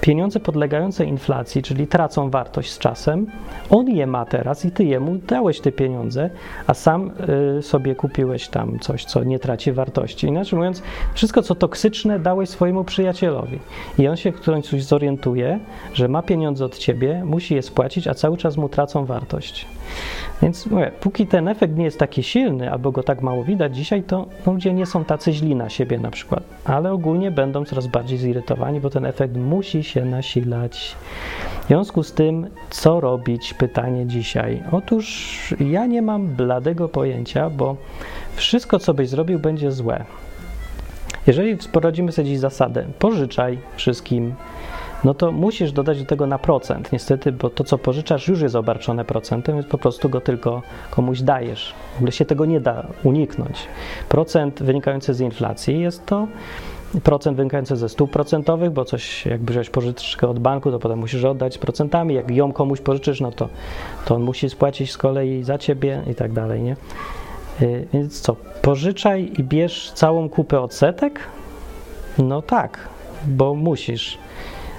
pieniądze 0.00 0.40
podlegające 0.40 1.04
inflacji, 1.04 1.62
czyli 1.62 1.86
tracą 1.86 2.30
wartość 2.30 2.70
z 2.70 2.78
czasem, 2.78 3.26
on 3.70 3.88
je 3.88 4.06
ma 4.06 4.24
teraz 4.24 4.64
i 4.64 4.70
ty 4.70 4.84
jemu 4.84 5.18
dałeś 5.18 5.60
te 5.60 5.72
pieniądze, 5.72 6.30
a 6.66 6.74
sam 6.74 7.10
y, 7.58 7.62
sobie 7.62 7.94
kupiłeś 7.94 8.48
tam 8.48 8.78
coś, 8.78 9.04
co 9.04 9.24
nie 9.24 9.38
traci 9.38 9.72
wartości. 9.72 10.26
Inaczej 10.26 10.56
mówiąc, 10.56 10.82
wszystko 11.14 11.42
co 11.42 11.54
toksyczne 11.54 12.18
dałeś 12.18 12.48
swojemu 12.48 12.84
przyjacielowi. 12.84 13.58
I 13.98 14.08
on 14.08 14.16
się 14.16 14.32
w 14.32 14.40
końcu 14.40 14.80
zorientuje, 14.80 15.58
że 15.94 16.08
ma 16.08 16.22
pieniądze 16.22 16.64
od 16.64 16.78
ciebie, 16.78 17.22
musi 17.24 17.54
je 17.54 17.62
spłacić, 17.62 18.08
a 18.08 18.14
cały 18.14 18.36
czas 18.36 18.56
mu 18.56 18.68
tracą 18.68 19.04
wartość. 19.04 19.66
Więc 20.42 20.66
mówię, 20.66 20.90
póki 21.00 21.26
ten 21.26 21.48
efekt 21.48 21.76
nie 21.76 21.84
jest 21.84 21.98
taki 21.98 22.22
silny, 22.22 22.72
albo 22.72 22.92
go 22.92 23.02
tak 23.02 23.22
mało 23.22 23.44
widać 23.44 23.76
dzisiaj, 23.76 24.02
to 24.02 24.26
ludzie 24.46 24.72
nie 24.72 24.86
są 24.86 25.04
tacy 25.04 25.32
źli 25.32 25.56
na 25.56 25.68
siebie 25.68 25.98
na 25.98 26.10
przykład, 26.10 26.42
ale 26.64 26.92
ogólnie 26.92 27.30
będą 27.30 27.64
coraz 27.64 27.86
bardziej 27.86 28.18
zirytowani, 28.18 28.80
bo 28.80 28.90
ten 28.90 29.06
efekt 29.06 29.36
musi 29.36 29.84
się 29.88 30.04
nasilać. 30.04 30.96
W 31.64 31.66
związku 31.66 32.02
z 32.02 32.12
tym, 32.12 32.46
co 32.70 33.00
robić? 33.00 33.54
Pytanie 33.54 34.06
dzisiaj. 34.06 34.62
Otóż 34.72 35.54
ja 35.60 35.86
nie 35.86 36.02
mam 36.02 36.26
bladego 36.26 36.88
pojęcia, 36.88 37.50
bo 37.50 37.76
wszystko, 38.34 38.78
co 38.78 38.94
byś 38.94 39.08
zrobił, 39.08 39.38
będzie 39.38 39.72
złe. 39.72 40.04
Jeżeli 41.26 41.56
wprowadzimy 41.56 42.12
sobie 42.12 42.28
dziś 42.28 42.38
zasadę, 42.38 42.84
pożyczaj 42.98 43.58
wszystkim, 43.76 44.34
no 45.04 45.14
to 45.14 45.32
musisz 45.32 45.72
dodać 45.72 45.98
do 46.00 46.06
tego 46.06 46.26
na 46.26 46.38
procent, 46.38 46.92
niestety, 46.92 47.32
bo 47.32 47.50
to, 47.50 47.64
co 47.64 47.78
pożyczasz, 47.78 48.28
już 48.28 48.40
jest 48.40 48.54
obarczone 48.54 49.04
procentem, 49.04 49.54
więc 49.54 49.66
po 49.66 49.78
prostu 49.78 50.08
go 50.08 50.20
tylko 50.20 50.62
komuś 50.90 51.20
dajesz. 51.20 51.74
W 51.94 51.96
ogóle 51.96 52.12
się 52.12 52.24
tego 52.24 52.44
nie 52.44 52.60
da 52.60 52.86
uniknąć. 53.04 53.58
Procent 54.08 54.62
wynikający 54.62 55.14
z 55.14 55.20
inflacji 55.20 55.80
jest 55.80 56.06
to 56.06 56.26
procent 57.02 57.36
wynikający 57.36 57.76
ze 57.76 57.88
stóp 57.88 58.10
procentowych, 58.10 58.70
bo 58.70 58.84
coś 58.84 59.26
jak 59.26 59.40
bierzesz 59.40 59.70
pożyczkę 59.70 60.28
od 60.28 60.38
banku, 60.38 60.70
to 60.70 60.78
potem 60.78 60.98
musisz 60.98 61.24
oddać 61.24 61.58
procentami. 61.58 62.14
Jak 62.14 62.30
ją 62.30 62.52
komuś 62.52 62.80
pożyczysz, 62.80 63.20
no 63.20 63.32
to, 63.32 63.48
to 64.04 64.14
on 64.14 64.22
musi 64.22 64.50
spłacić 64.50 64.92
z 64.92 64.96
kolei 64.96 65.42
za 65.42 65.58
ciebie 65.58 66.02
i 66.10 66.14
tak 66.14 66.32
dalej, 66.32 66.62
nie? 66.62 66.76
Y, 67.62 67.88
więc 67.92 68.20
co, 68.20 68.36
pożyczaj 68.62 69.32
i 69.38 69.44
bierz 69.44 69.92
całą 69.94 70.28
kupę 70.28 70.60
odsetek? 70.60 71.20
No 72.18 72.42
tak, 72.42 72.88
bo 73.26 73.54
musisz. 73.54 74.18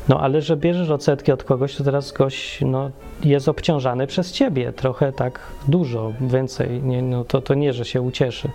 No 0.09 0.19
ale 0.19 0.41
że 0.41 0.57
bierzesz 0.57 0.89
odsetki 0.89 1.31
od 1.31 1.43
kogoś, 1.43 1.75
to 1.75 1.83
teraz 1.83 2.11
gość 2.11 2.61
no, 2.61 2.91
jest 3.23 3.49
obciążany 3.49 4.07
przez 4.07 4.31
ciebie 4.31 4.73
trochę 4.73 5.11
tak 5.11 5.39
dużo, 5.67 6.13
więcej. 6.21 6.83
Nie, 6.83 7.01
no, 7.01 7.23
to, 7.23 7.41
to 7.41 7.53
nie, 7.53 7.73
że 7.73 7.85
się 7.85 8.01
ucieszy. 8.01 8.49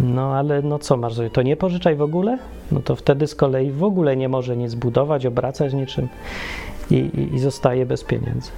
No 0.00 0.34
ale 0.34 0.62
no 0.62 0.78
co 0.78 0.96
masz? 0.96 1.14
To 1.32 1.42
nie 1.42 1.56
pożyczaj 1.56 1.96
w 1.96 2.02
ogóle? 2.02 2.38
No 2.72 2.80
to 2.80 2.96
wtedy 2.96 3.26
z 3.26 3.34
kolei 3.34 3.70
w 3.70 3.84
ogóle 3.84 4.16
nie 4.16 4.28
może 4.28 4.56
nic 4.56 4.74
budować, 4.74 5.26
obracać 5.26 5.74
niczym 5.74 6.08
i, 6.90 6.94
i, 6.94 7.34
i 7.34 7.38
zostaje 7.38 7.86
bez 7.86 8.04
pieniędzy. 8.04 8.50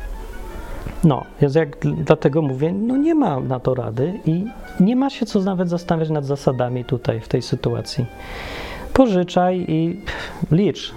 No, 1.05 1.25
więc 1.41 1.55
jak 1.55 1.79
dlatego 2.05 2.43
mówię, 2.43 2.73
no 2.73 2.97
nie 2.97 3.15
ma 3.15 3.41
na 3.41 3.61
to 3.61 3.75
rady 3.75 4.21
i 4.27 4.45
nie 4.81 4.97
ma 4.97 5.11
się 5.11 5.27
co 5.27 5.41
nawet 5.41 5.69
zastanawiać 5.69 6.11
nad 6.11 6.25
zasadami 6.25 6.85
tutaj 6.85 7.21
w 7.21 7.29
tej 7.29 7.43
sytuacji. 7.43 8.07
Pożyczaj 8.95 9.65
i 9.69 10.01
licz, 10.51 10.95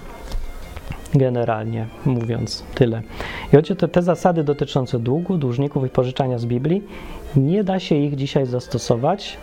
generalnie 1.14 1.86
mówiąc 2.04 2.64
tyle. 2.74 3.02
I 3.52 3.56
choć 3.56 3.72
te, 3.78 3.88
te 3.88 4.02
zasady 4.02 4.44
dotyczące 4.44 4.98
długu, 4.98 5.38
dłużników 5.38 5.86
i 5.86 5.88
pożyczania 5.88 6.38
z 6.38 6.46
Biblii, 6.46 6.82
nie 7.36 7.64
da 7.64 7.80
się 7.80 7.94
ich 7.94 8.16
dzisiaj 8.16 8.46
zastosować 8.46 9.38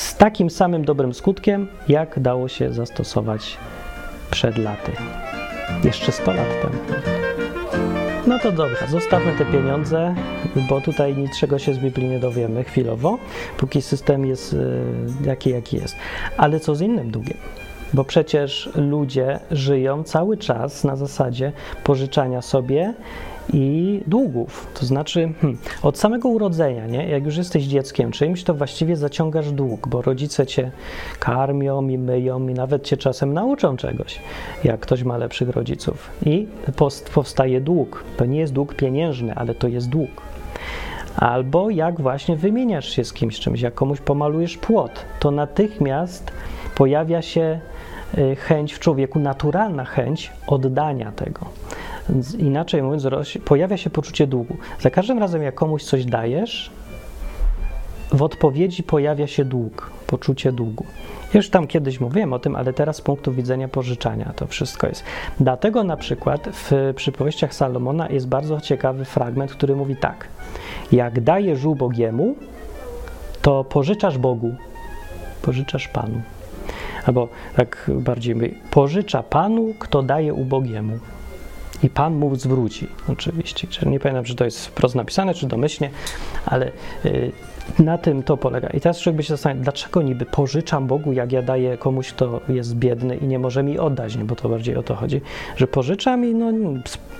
z 0.00 0.16
takim 0.16 0.50
samym 0.50 0.84
dobrym 0.84 1.14
skutkiem, 1.14 1.66
jak 1.88 2.20
dało 2.20 2.48
się 2.48 2.72
zastosować 2.72 3.56
przed 4.30 4.58
laty. 4.58 4.92
Jeszcze 5.84 6.12
100 6.12 6.32
lat 6.32 6.46
temu. 6.62 6.74
No 8.26 8.38
to 8.38 8.52
dobra, 8.52 8.86
zostawmy 8.88 9.32
te 9.32 9.44
pieniądze, 9.44 10.14
bo 10.68 10.80
tutaj 10.80 11.16
niczego 11.16 11.58
się 11.58 11.74
z 11.74 11.78
Biblii 11.78 12.08
nie 12.08 12.18
dowiemy 12.18 12.64
chwilowo, 12.64 13.18
póki 13.56 13.82
system 13.82 14.26
jest 14.26 14.52
y, 14.52 14.58
jaki, 15.24 15.50
jaki 15.50 15.76
jest. 15.76 15.96
Ale 16.36 16.60
co 16.60 16.74
z 16.74 16.80
innym 16.80 17.10
długiem? 17.10 17.36
Bo 17.94 18.04
przecież 18.04 18.70
ludzie 18.74 19.40
żyją 19.50 20.04
cały 20.04 20.36
czas 20.36 20.84
na 20.84 20.96
zasadzie 20.96 21.52
pożyczania 21.84 22.42
sobie 22.42 22.94
i 23.52 24.00
długów. 24.06 24.66
To 24.74 24.86
znaczy, 24.86 25.32
hmm, 25.40 25.58
od 25.82 25.98
samego 25.98 26.28
urodzenia, 26.28 26.86
nie? 26.86 27.08
jak 27.08 27.24
już 27.24 27.36
jesteś 27.36 27.64
dzieckiem 27.64 28.10
czymś, 28.10 28.44
to 28.44 28.54
właściwie 28.54 28.96
zaciągasz 28.96 29.52
dług, 29.52 29.88
bo 29.88 30.02
rodzice 30.02 30.46
cię 30.46 30.70
karmią 31.18 31.88
i 31.88 31.98
myją 31.98 32.48
i 32.48 32.54
nawet 32.54 32.82
cię 32.82 32.96
czasem 32.96 33.34
nauczą 33.34 33.76
czegoś, 33.76 34.20
jak 34.64 34.80
ktoś 34.80 35.02
ma 35.02 35.16
lepszych 35.16 35.48
rodziców. 35.48 36.10
I 36.26 36.46
powstaje 37.14 37.60
dług. 37.60 38.04
To 38.16 38.24
nie 38.24 38.40
jest 38.40 38.52
dług 38.52 38.74
pieniężny, 38.74 39.34
ale 39.34 39.54
to 39.54 39.68
jest 39.68 39.88
dług. 39.88 40.10
Albo 41.16 41.70
jak 41.70 42.00
właśnie 42.00 42.36
wymieniasz 42.36 42.88
się 42.88 43.04
z 43.04 43.12
kimś 43.12 43.40
czymś, 43.40 43.60
jak 43.60 43.74
komuś 43.74 44.00
pomalujesz 44.00 44.56
płot, 44.56 45.04
to 45.20 45.30
natychmiast 45.30 46.30
pojawia 46.74 47.22
się 47.22 47.60
y, 48.18 48.36
chęć 48.36 48.72
w 48.72 48.78
człowieku, 48.78 49.18
naturalna 49.18 49.84
chęć 49.84 50.32
oddania 50.46 51.12
tego. 51.12 51.46
Inaczej 52.38 52.82
mówiąc, 52.82 53.06
pojawia 53.44 53.76
się 53.76 53.90
poczucie 53.90 54.26
długu. 54.26 54.56
Za 54.80 54.90
każdym 54.90 55.18
razem, 55.18 55.42
jak 55.42 55.54
komuś 55.54 55.84
coś 55.84 56.04
dajesz, 56.04 56.70
w 58.12 58.22
odpowiedzi 58.22 58.82
pojawia 58.82 59.26
się 59.26 59.44
dług, 59.44 59.90
poczucie 60.06 60.52
długu. 60.52 60.84
Już 61.34 61.50
tam 61.50 61.66
kiedyś 61.66 62.00
mówiłem 62.00 62.32
o 62.32 62.38
tym, 62.38 62.56
ale 62.56 62.72
teraz 62.72 62.96
z 62.96 63.00
punktu 63.00 63.32
widzenia 63.32 63.68
pożyczania 63.68 64.32
to 64.36 64.46
wszystko 64.46 64.86
jest. 64.86 65.04
Dlatego 65.40 65.84
na 65.84 65.96
przykład 65.96 66.48
w 66.52 66.92
przypowieściach 66.96 67.54
Salomona 67.54 68.08
jest 68.08 68.28
bardzo 68.28 68.60
ciekawy 68.60 69.04
fragment, 69.04 69.52
który 69.52 69.76
mówi 69.76 69.96
tak: 69.96 70.28
Jak 70.92 71.20
dajesz 71.20 71.64
ubogiemu, 71.64 72.34
to 73.42 73.64
pożyczasz 73.64 74.18
Bogu, 74.18 74.54
pożyczasz 75.42 75.88
Panu. 75.88 76.20
Albo 77.06 77.28
tak 77.56 77.90
bardziej 77.94 78.34
mówi, 78.34 78.54
pożycza 78.70 79.22
Panu, 79.22 79.74
kto 79.78 80.02
daje 80.02 80.34
ubogiemu 80.34 80.98
i 81.82 81.90
Pan 81.90 82.14
mu 82.14 82.36
zwróci. 82.36 82.88
Oczywiście. 83.08 83.66
Nie 83.86 84.00
pamiętam, 84.00 84.24
czy 84.24 84.34
to 84.34 84.44
jest 84.44 84.66
wprost 84.66 84.94
napisane, 84.94 85.34
czy 85.34 85.46
domyślnie, 85.46 85.90
ale 86.46 86.72
y, 87.04 87.32
na 87.78 87.98
tym 87.98 88.22
to 88.22 88.36
polega. 88.36 88.68
I 88.68 88.80
teraz 88.80 89.00
człowiek 89.00 89.16
by 89.16 89.22
się 89.22 89.28
zastanawiał, 89.28 89.64
dlaczego 89.64 90.02
niby 90.02 90.26
pożyczam 90.26 90.86
Bogu, 90.86 91.12
jak 91.12 91.32
ja 91.32 91.42
daję 91.42 91.76
komuś, 91.76 92.12
kto 92.12 92.40
jest 92.48 92.76
biedny 92.76 93.16
i 93.16 93.26
nie 93.26 93.38
może 93.38 93.62
mi 93.62 93.78
oddać, 93.78 94.16
nie? 94.16 94.24
bo 94.24 94.36
to 94.36 94.48
bardziej 94.48 94.76
o 94.76 94.82
to 94.82 94.94
chodzi, 94.94 95.20
że 95.56 95.66
pożyczam 95.66 96.24
i 96.24 96.34
no, 96.34 96.52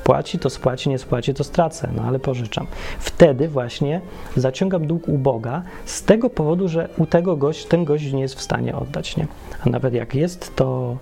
spłaci, 0.00 0.38
to 0.38 0.50
spłaci, 0.50 0.88
nie 0.88 0.98
spłaci, 0.98 1.34
to 1.34 1.44
stracę, 1.44 1.88
no 1.96 2.02
ale 2.02 2.18
pożyczam. 2.18 2.66
Wtedy 2.98 3.48
właśnie 3.48 4.00
zaciągam 4.36 4.86
dług 4.86 5.08
u 5.08 5.18
Boga 5.18 5.62
z 5.84 6.02
tego 6.02 6.30
powodu, 6.30 6.68
że 6.68 6.88
u 6.98 7.06
tego 7.06 7.36
gość, 7.36 7.66
ten 7.66 7.84
gość 7.84 8.12
nie 8.12 8.22
jest 8.22 8.34
w 8.34 8.42
stanie 8.42 8.76
oddać, 8.76 9.16
nie? 9.16 9.26
A 9.66 9.70
nawet 9.70 9.94
jak 9.94 10.14
jest, 10.14 10.56
to, 10.56 10.96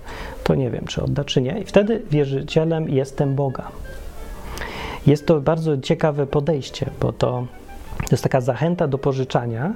to 0.44 0.54
nie 0.54 0.70
wiem, 0.70 0.84
czy 0.87 1.02
odda, 1.02 1.24
czy 1.24 1.42
nie. 1.42 1.58
I 1.61 1.64
wtedy 1.64 2.02
wierzycielem 2.11 2.88
jestem 2.88 3.34
Boga. 3.34 3.68
Jest 5.06 5.26
to 5.26 5.40
bardzo 5.40 5.78
ciekawe 5.78 6.26
podejście, 6.26 6.90
bo 7.00 7.12
to 7.12 7.46
to 7.98 8.14
jest 8.14 8.22
taka 8.22 8.40
zachęta 8.40 8.88
do 8.88 8.98
pożyczania 8.98 9.72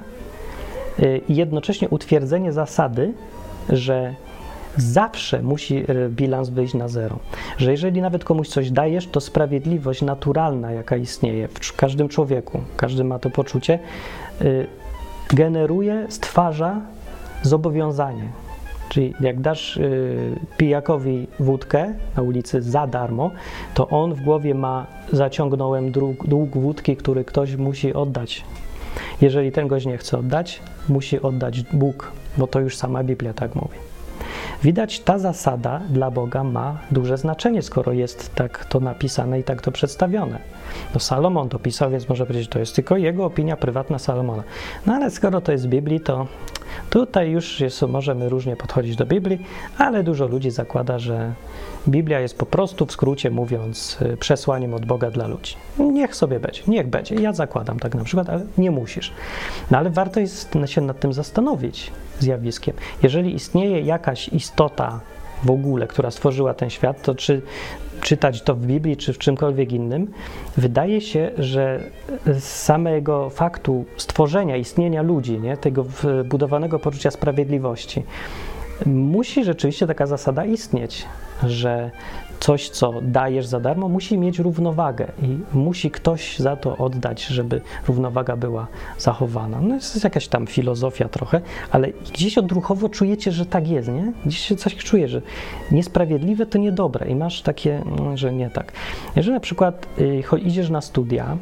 y, 0.99 1.21
i 1.29 1.35
jednocześnie 1.35 1.89
utwierdzenie 1.89 2.53
zasady, 2.53 3.13
że 3.69 4.15
zawsze 4.77 5.41
musi 5.43 5.91
y, 5.91 6.09
bilans 6.09 6.49
wyjść 6.49 6.73
na 6.73 6.87
zero. 6.87 7.19
Że 7.57 7.71
jeżeli 7.71 8.01
nawet 8.01 8.23
komuś 8.23 8.47
coś 8.47 8.71
dajesz, 8.71 9.07
to 9.07 9.21
sprawiedliwość 9.21 10.01
naturalna, 10.01 10.71
jaka 10.71 10.95
istnieje 10.95 11.47
w 11.47 11.75
każdym 11.75 12.09
człowieku, 12.09 12.61
każdy 12.77 13.03
ma 13.03 13.19
to 13.19 13.29
poczucie, 13.29 13.79
y, 14.41 14.67
generuje, 15.33 16.05
stwarza 16.09 16.81
zobowiązanie. 17.41 18.23
Czyli 18.89 19.13
jak 19.19 19.41
dasz 19.41 19.77
y, 19.77 20.39
pijakowi 20.57 21.27
wódkę 21.39 21.93
na 22.17 22.23
ulicy 22.23 22.61
za 22.61 22.87
darmo, 22.87 23.31
to 23.73 23.87
on 23.87 24.13
w 24.13 24.21
głowie 24.21 24.55
ma 24.55 24.85
zaciągnąłem 25.11 25.91
dług, 25.91 26.27
dług 26.27 26.57
wódki, 26.57 26.95
który 26.95 27.25
ktoś 27.25 27.55
musi 27.55 27.93
oddać. 27.93 28.45
Jeżeli 29.21 29.51
ten 29.51 29.67
gość 29.67 29.85
nie 29.85 29.97
chce 29.97 30.17
oddać, 30.17 30.61
musi 30.89 31.21
oddać 31.21 31.61
Bóg, 31.61 32.11
bo 32.37 32.47
to 32.47 32.59
już 32.59 32.77
sama 32.77 33.03
Biblia 33.03 33.33
tak 33.33 33.55
mówi. 33.55 33.92
Widać, 34.63 34.99
ta 34.99 35.19
zasada 35.19 35.81
dla 35.89 36.11
Boga 36.11 36.43
ma 36.43 36.79
duże 36.91 37.17
znaczenie, 37.17 37.61
skoro 37.61 37.91
jest 37.91 38.35
tak 38.35 38.65
to 38.65 38.79
napisane 38.79 39.39
i 39.39 39.43
tak 39.43 39.61
to 39.61 39.71
przedstawione. 39.71 40.39
No 40.93 40.99
Salomon 40.99 41.49
to 41.49 41.59
pisał, 41.59 41.91
więc 41.91 42.09
może 42.09 42.25
powiedzieć, 42.25 42.49
to 42.49 42.59
jest 42.59 42.75
tylko 42.75 42.97
jego 42.97 43.25
opinia 43.25 43.57
prywatna 43.57 43.99
Salomona. 43.99 44.43
No 44.85 44.93
ale 44.93 45.11
skoro 45.11 45.41
to 45.41 45.51
jest 45.51 45.63
z 45.63 45.67
Biblii, 45.67 45.99
to 45.99 46.27
tutaj 46.89 47.31
już 47.31 47.59
jest, 47.59 47.81
możemy 47.81 48.29
różnie 48.29 48.55
podchodzić 48.55 48.95
do 48.95 49.05
Biblii, 49.05 49.45
ale 49.77 50.03
dużo 50.03 50.27
ludzi 50.27 50.51
zakłada, 50.51 50.99
że 50.99 51.33
Biblia 51.87 52.19
jest 52.19 52.37
po 52.37 52.45
prostu, 52.45 52.85
w 52.85 52.91
skrócie 52.91 53.31
mówiąc, 53.31 53.97
y, 54.01 54.17
przesłaniem 54.17 54.73
od 54.73 54.85
Boga 54.85 55.11
dla 55.11 55.27
ludzi. 55.27 55.55
Niech 55.79 56.15
sobie 56.15 56.39
będzie, 56.39 56.61
niech 56.67 56.87
będzie. 56.87 57.15
Ja 57.15 57.33
zakładam 57.33 57.79
tak 57.79 57.95
na 57.95 58.03
przykład, 58.03 58.29
ale 58.29 58.45
nie 58.57 58.71
musisz. 58.71 59.13
No 59.71 59.77
ale 59.77 59.89
warto 59.89 60.19
jest 60.19 60.53
się 60.65 60.81
nad 60.81 60.99
tym 60.99 61.13
zastanowić 61.13 61.91
zjawiskiem. 62.19 62.75
Jeżeli 63.03 63.35
istnieje 63.35 63.81
jakaś 63.81 64.27
istota 64.27 64.99
w 65.43 65.51
ogóle, 65.51 65.87
która 65.87 66.11
stworzyła 66.11 66.53
ten 66.53 66.69
świat, 66.69 67.01
to 67.01 67.15
czy 67.15 67.41
czytać 68.01 68.41
to 68.41 68.55
w 68.55 68.65
Biblii, 68.65 68.97
czy 68.97 69.13
w 69.13 69.17
czymkolwiek 69.17 69.71
innym, 69.71 70.07
wydaje 70.57 71.01
się, 71.01 71.31
że 71.37 71.83
z 72.25 72.43
samego 72.43 73.29
faktu 73.29 73.85
stworzenia, 73.97 74.57
istnienia 74.57 75.01
ludzi, 75.01 75.39
nie, 75.39 75.57
tego 75.57 75.85
budowanego 76.25 76.79
poczucia 76.79 77.11
sprawiedliwości, 77.11 78.03
musi 78.85 79.43
rzeczywiście 79.43 79.87
taka 79.87 80.05
zasada 80.05 80.45
istnieć, 80.45 81.05
że 81.43 81.91
coś, 82.39 82.69
co 82.69 82.93
dajesz 83.01 83.45
za 83.45 83.59
darmo, 83.59 83.89
musi 83.89 84.17
mieć 84.17 84.39
równowagę 84.39 85.11
i 85.21 85.37
musi 85.57 85.91
ktoś 85.91 86.39
za 86.39 86.55
to 86.55 86.77
oddać, 86.77 87.25
żeby 87.25 87.61
równowaga 87.87 88.35
była 88.35 88.67
zachowana. 88.97 89.61
No 89.61 89.75
jest 89.75 90.03
jakaś 90.03 90.27
tam 90.27 90.47
filozofia 90.47 91.09
trochę, 91.09 91.41
ale 91.71 91.87
gdzieś 92.13 92.37
odruchowo 92.37 92.89
czujecie, 92.89 93.31
że 93.31 93.45
tak 93.45 93.67
jest, 93.67 93.89
nie? 93.89 94.13
Gdzieś 94.25 94.39
się 94.39 94.55
coś 94.55 94.75
czuje, 94.75 95.07
że 95.07 95.21
niesprawiedliwe 95.71 96.45
to 96.45 96.57
niedobre 96.57 97.09
i 97.09 97.15
masz 97.15 97.41
takie, 97.41 97.83
no, 97.97 98.17
że 98.17 98.33
nie 98.33 98.49
tak. 98.49 98.71
Jeżeli 99.15 99.33
na 99.33 99.39
przykład 99.39 99.87
y, 99.99 100.39
idziesz 100.39 100.69
na 100.69 100.81
studia 100.81 101.37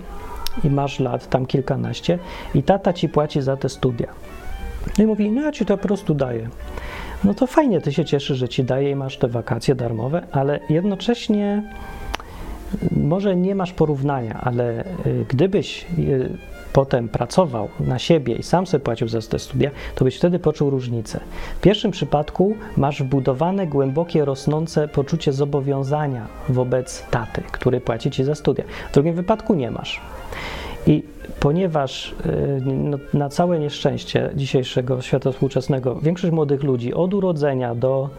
i 0.63 0.69
masz 0.69 0.99
lat, 0.99 1.29
tam 1.29 1.45
kilkanaście 1.45 2.19
i 2.55 2.63
tata 2.63 2.93
ci 2.93 3.09
płaci 3.09 3.41
za 3.41 3.57
te 3.57 3.69
studia. 3.69 4.07
No 4.97 5.03
i 5.03 5.07
mówi, 5.07 5.31
no 5.31 5.41
ja 5.41 5.51
ci 5.51 5.65
to 5.65 5.77
po 5.77 5.87
prostu 5.87 6.13
daję 6.13 6.49
no 7.23 7.33
to 7.33 7.47
fajnie, 7.47 7.81
ty 7.81 7.93
się 7.93 8.05
cieszysz, 8.05 8.37
że 8.37 8.49
ci 8.49 8.63
daje 8.63 8.91
i 8.91 8.95
masz 8.95 9.17
te 9.17 9.27
wakacje 9.27 9.75
darmowe, 9.75 10.21
ale 10.31 10.59
jednocześnie 10.69 11.63
może 12.91 13.35
nie 13.35 13.55
masz 13.55 13.73
porównania, 13.73 14.39
ale 14.43 14.83
y, 15.05 15.25
gdybyś 15.29 15.85
y, 15.99 16.37
potem 16.73 17.09
pracował 17.09 17.69
na 17.79 17.99
siebie 17.99 18.35
i 18.35 18.43
sam 18.43 18.67
sobie 18.67 18.83
płacił 18.83 19.07
za 19.07 19.21
te 19.21 19.39
studia, 19.39 19.71
to 19.95 20.05
byś 20.05 20.17
wtedy 20.17 20.39
poczuł 20.39 20.69
różnicę. 20.69 21.19
W 21.57 21.61
pierwszym 21.61 21.91
przypadku 21.91 22.55
masz 22.77 23.03
wbudowane, 23.03 23.67
głębokie, 23.67 24.25
rosnące 24.25 24.87
poczucie 24.87 25.33
zobowiązania 25.33 26.27
wobec 26.49 27.05
taty, 27.11 27.41
który 27.51 27.81
płaci 27.81 28.11
ci 28.11 28.23
za 28.23 28.35
studia. 28.35 28.63
W 28.89 28.93
drugim 28.93 29.15
wypadku 29.15 29.53
nie 29.53 29.71
masz. 29.71 30.01
I 30.87 31.03
ponieważ 31.41 32.15
y, 32.25 32.61
no, 32.65 32.97
na 33.13 33.29
całe 33.29 33.59
nieszczęście 33.59 34.29
dzisiejszego 34.35 35.01
świata 35.01 35.31
współczesnego 35.31 35.95
większość 35.95 36.33
młodych 36.33 36.63
ludzi 36.63 36.93
od 36.93 37.13
urodzenia 37.13 37.75
do 37.75 38.09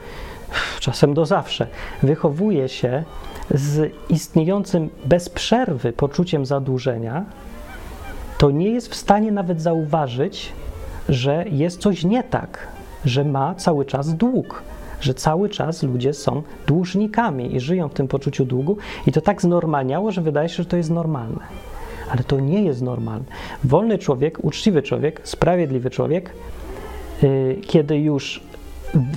czasem 0.81 1.15
do 1.15 1.27
zawsze 1.27 1.67
wychowuje 2.03 2.69
się 2.69 3.05
z 3.51 3.93
istniejącym 4.09 4.91
bez 5.05 5.29
przerwy 5.29 5.93
poczuciem 5.93 6.47
zadłużenia, 6.47 7.25
to 8.39 8.51
nie 8.51 8.71
jest 8.71 8.89
w 8.89 8.95
stanie 8.95 9.33
nawet 9.33 9.63
zauważyć, 9.63 10.53
że 11.09 11.45
jest 11.51 11.81
coś 11.81 12.05
nie 12.05 12.23
tak, 12.23 12.69
że 13.05 13.25
ma 13.25 13.55
cały 13.55 13.85
czas 13.85 14.15
dług, 14.15 14.63
że 15.01 15.15
cały 15.15 15.49
czas 15.49 15.83
ludzie 15.83 16.13
są 16.13 16.43
dłużnikami 16.67 17.57
i 17.57 17.61
żyją 17.61 17.89
w 17.89 17.95
tym 17.95 18.09
poczuciu 18.09 18.45
długu, 18.45 18.77
i 19.07 19.13
to 19.13 19.21
tak 19.21 19.43
znormalniało, 19.43 20.13
że 20.13 20.21
wydaje 20.21 20.49
się, 20.49 20.57
że 20.57 20.65
to 20.65 20.77
jest 20.77 20.91
normalne. 20.91 21.72
Ale 22.13 22.25
to 22.25 22.41
nie 22.41 22.63
jest 22.63 22.83
normalne. 22.83 23.25
Wolny 23.65 23.99
człowiek, 23.99 24.39
uczciwy 24.45 24.83
człowiek, 24.83 25.21
sprawiedliwy 25.25 25.91
człowiek, 25.91 26.35
yy, 27.23 27.59
kiedy 27.67 27.99
już 27.99 28.41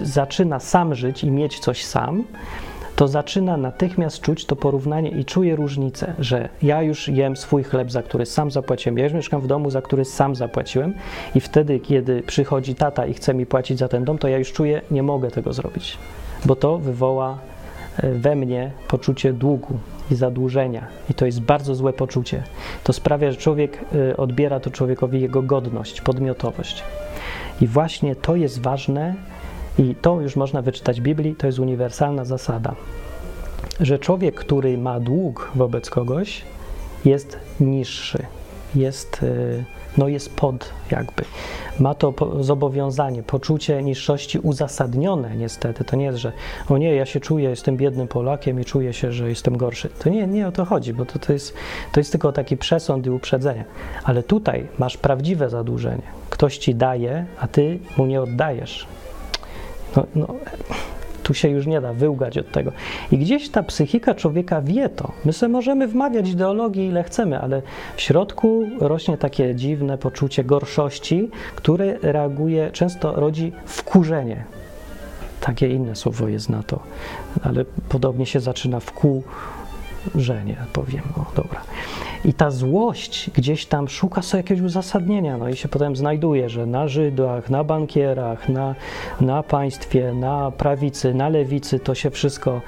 zaczyna 0.04 0.60
sam 0.60 0.96
żyć 0.96 1.24
i 1.24 1.32
mieć 1.32 1.60
coś 1.60 1.86
sam, 1.86 2.24
to 2.96 3.08
zaczyna 3.08 3.58
natychmiast 3.58 4.22
czuć 4.22 4.46
to 4.46 4.56
porównanie 4.56 5.10
i 5.10 5.26
czuje 5.26 5.56
różnicę, 5.56 6.14
że 6.20 6.50
ja 6.62 6.82
już 6.82 7.08
jem 7.08 7.38
swój 7.38 7.64
chleb, 7.64 7.92
za 7.92 8.04
który 8.04 8.26
sam 8.26 8.52
zapłaciłem, 8.52 8.98
ja 8.98 9.04
już 9.04 9.14
mieszkam 9.14 9.42
w 9.42 9.48
domu, 9.48 9.70
za 9.70 9.82
który 9.82 10.06
sam 10.06 10.36
zapłaciłem 10.36 10.94
i 11.36 11.40
wtedy, 11.40 11.80
kiedy 11.80 12.24
przychodzi 12.24 12.76
tata 12.76 13.06
i 13.06 13.14
chce 13.14 13.34
mi 13.34 13.46
płacić 13.46 13.80
za 13.80 13.88
ten 13.88 14.06
dom, 14.06 14.18
to 14.18 14.28
ja 14.28 14.38
już 14.38 14.54
czuję, 14.54 14.82
nie 14.92 15.04
mogę 15.04 15.32
tego 15.32 15.54
zrobić, 15.54 15.98
bo 16.46 16.56
to 16.56 16.78
wywoła 16.78 17.38
we 18.04 18.36
mnie 18.36 18.72
poczucie 18.88 19.34
długu 19.34 19.78
i 20.12 20.16
zadłużenia 20.16 20.88
i 21.10 21.14
to 21.14 21.26
jest 21.26 21.42
bardzo 21.42 21.76
złe 21.76 21.94
poczucie. 21.94 22.44
To 22.84 22.94
sprawia, 22.94 23.32
że 23.32 23.38
człowiek 23.38 23.86
e, 24.12 24.18
odbiera 24.18 24.60
to 24.60 24.70
człowiekowi 24.70 25.22
jego 25.22 25.42
godność, 25.42 26.02
podmiotowość. 26.02 26.84
I 27.62 27.68
właśnie 27.68 28.16
to 28.16 28.36
jest 28.36 28.62
ważne, 28.62 29.16
i 29.80 29.96
to 29.96 30.22
już 30.22 30.36
można 30.36 30.62
wyczytać 30.62 31.02
w 31.02 31.04
Biblii, 31.04 31.36
to 31.36 31.48
jest 31.48 31.60
uniwersalna 31.60 32.26
zasada, 32.26 32.76
że 33.80 34.00
człowiek, 34.00 34.36
który 34.36 34.78
ma 34.78 35.00
dług 35.00 35.52
wobec 35.56 35.90
kogoś, 35.90 36.42
jest 37.06 37.40
niższy, 37.60 38.26
jest, 38.76 39.24
y, 39.24 39.64
no 39.98 40.08
jest 40.08 40.36
pod 40.36 40.70
jakby. 40.92 41.24
Ma 41.80 41.96
to 41.96 42.14
zobowiązanie, 42.40 43.24
poczucie 43.24 43.84
niższości 43.84 44.40
uzasadnione 44.40 45.36
niestety. 45.36 45.84
To 45.84 45.96
nie 45.96 46.06
jest, 46.06 46.18
że 46.18 46.32
o 46.70 46.78
nie, 46.78 46.96
ja 46.96 47.06
się 47.06 47.20
czuję, 47.20 47.50
jestem 47.50 47.78
biednym 47.78 48.08
Polakiem 48.08 48.60
i 48.60 48.66
czuję 48.66 48.94
się, 48.94 49.12
że 49.12 49.30
jestem 49.30 49.58
gorszy. 49.58 49.90
To 49.90 50.10
nie, 50.10 50.28
nie 50.28 50.48
o 50.48 50.52
to 50.52 50.66
chodzi, 50.66 50.94
bo 50.94 51.06
to, 51.06 51.20
to, 51.20 51.34
jest, 51.34 51.54
to 51.92 52.00
jest 52.00 52.12
tylko 52.12 52.32
taki 52.32 52.58
przesąd 52.58 53.06
i 53.06 53.10
uprzedzenie. 53.10 53.66
Ale 54.04 54.24
tutaj 54.24 54.68
masz 54.78 54.98
prawdziwe 54.98 55.50
zadłużenie. 55.50 56.04
Ktoś 56.30 56.58
ci 56.58 56.76
daje, 56.76 57.26
a 57.40 57.48
ty 57.48 57.80
mu 57.98 58.06
nie 58.06 58.22
oddajesz. 58.22 58.88
No, 59.96 60.06
no, 60.16 60.28
tu 61.26 61.34
się 61.34 61.50
już 61.50 61.68
nie 61.68 61.82
da 61.82 61.94
wyłgać 61.94 62.38
od 62.38 62.52
tego. 62.52 62.72
I 63.12 63.18
gdzieś 63.18 63.50
ta 63.50 63.64
psychika 63.64 64.16
człowieka 64.16 64.62
wie 64.62 64.90
to. 64.90 65.12
My 65.26 65.34
sobie 65.34 65.52
możemy 65.52 65.88
wmawiać 65.88 66.30
ideologii 66.30 66.86
ile 66.86 67.04
chcemy, 67.04 67.40
ale 67.40 67.62
w 67.96 68.02
środku 68.02 68.66
rośnie 68.80 69.18
takie 69.18 69.56
dziwne 69.56 69.98
poczucie 69.98 70.44
gorszości, 70.44 71.30
które 71.56 71.98
reaguje, 72.02 72.72
często 72.72 73.14
rodzi 73.14 73.52
wkurzenie. 73.66 74.44
Takie 75.42 75.68
inne 75.68 75.96
słowo 75.96 76.28
jest 76.28 76.50
na 76.50 76.64
to, 76.64 76.80
ale 77.44 77.66
podobnie 77.90 78.26
się 78.26 78.40
zaczyna 78.40 78.80
wkurzenie, 80.10 80.58
powiem. 80.74 81.02
O, 81.18 81.26
dobra. 81.36 81.62
I 82.26 82.34
ta 82.34 82.52
złość 82.52 83.30
gdzieś 83.30 83.66
tam 83.66 83.90
szuka 83.90 84.22
sobie 84.22 84.40
jakiegoś 84.40 84.64
uzasadnienia, 84.64 85.38
no 85.38 85.50
i 85.50 85.56
się 85.56 85.68
potem 85.68 85.96
znajduje, 85.96 86.50
że 86.50 86.66
na 86.66 86.88
Żydach, 86.88 87.50
na 87.50 87.64
bankierach, 87.64 88.50
na, 88.50 88.76
na 89.22 89.44
państwie, 89.44 90.14
na 90.14 90.52
prawicy, 90.52 91.14
na 91.14 91.30
lewicy 91.30 91.80
to 91.80 91.96
się 91.96 92.10
wszystko 92.10 92.62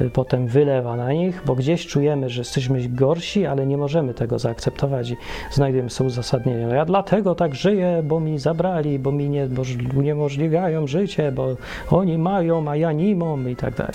y, 0.00 0.10
potem 0.10 0.46
wylewa 0.46 0.96
na 0.96 1.12
nich, 1.12 1.42
bo 1.46 1.54
gdzieś 1.54 1.86
czujemy, 1.86 2.30
że 2.30 2.40
jesteśmy 2.40 2.88
gorsi, 2.88 3.46
ale 3.46 3.66
nie 3.66 3.76
możemy 3.76 4.14
tego 4.14 4.38
zaakceptować 4.38 5.10
i 5.10 5.16
znajdujemy 5.50 5.90
sobie 5.90 6.08
uzasadnienie. 6.08 6.66
No 6.66 6.74
ja 6.74 6.84
dlatego 6.84 7.34
tak 7.34 7.54
żyję, 7.54 8.02
bo 8.04 8.20
mi 8.20 8.38
zabrali, 8.38 8.98
bo 8.98 9.12
mi 9.12 9.28
nie, 9.28 9.46
bo 9.46 9.62
uniemożliwiają 9.96 10.86
życie, 10.86 11.32
bo 11.32 11.56
oni 11.90 12.18
mają, 12.18 12.68
a 12.68 12.76
ja 12.76 12.92
nie 12.92 13.16
mam 13.16 13.50
i 13.50 13.56
tak 13.56 13.74
dalej 13.74 13.94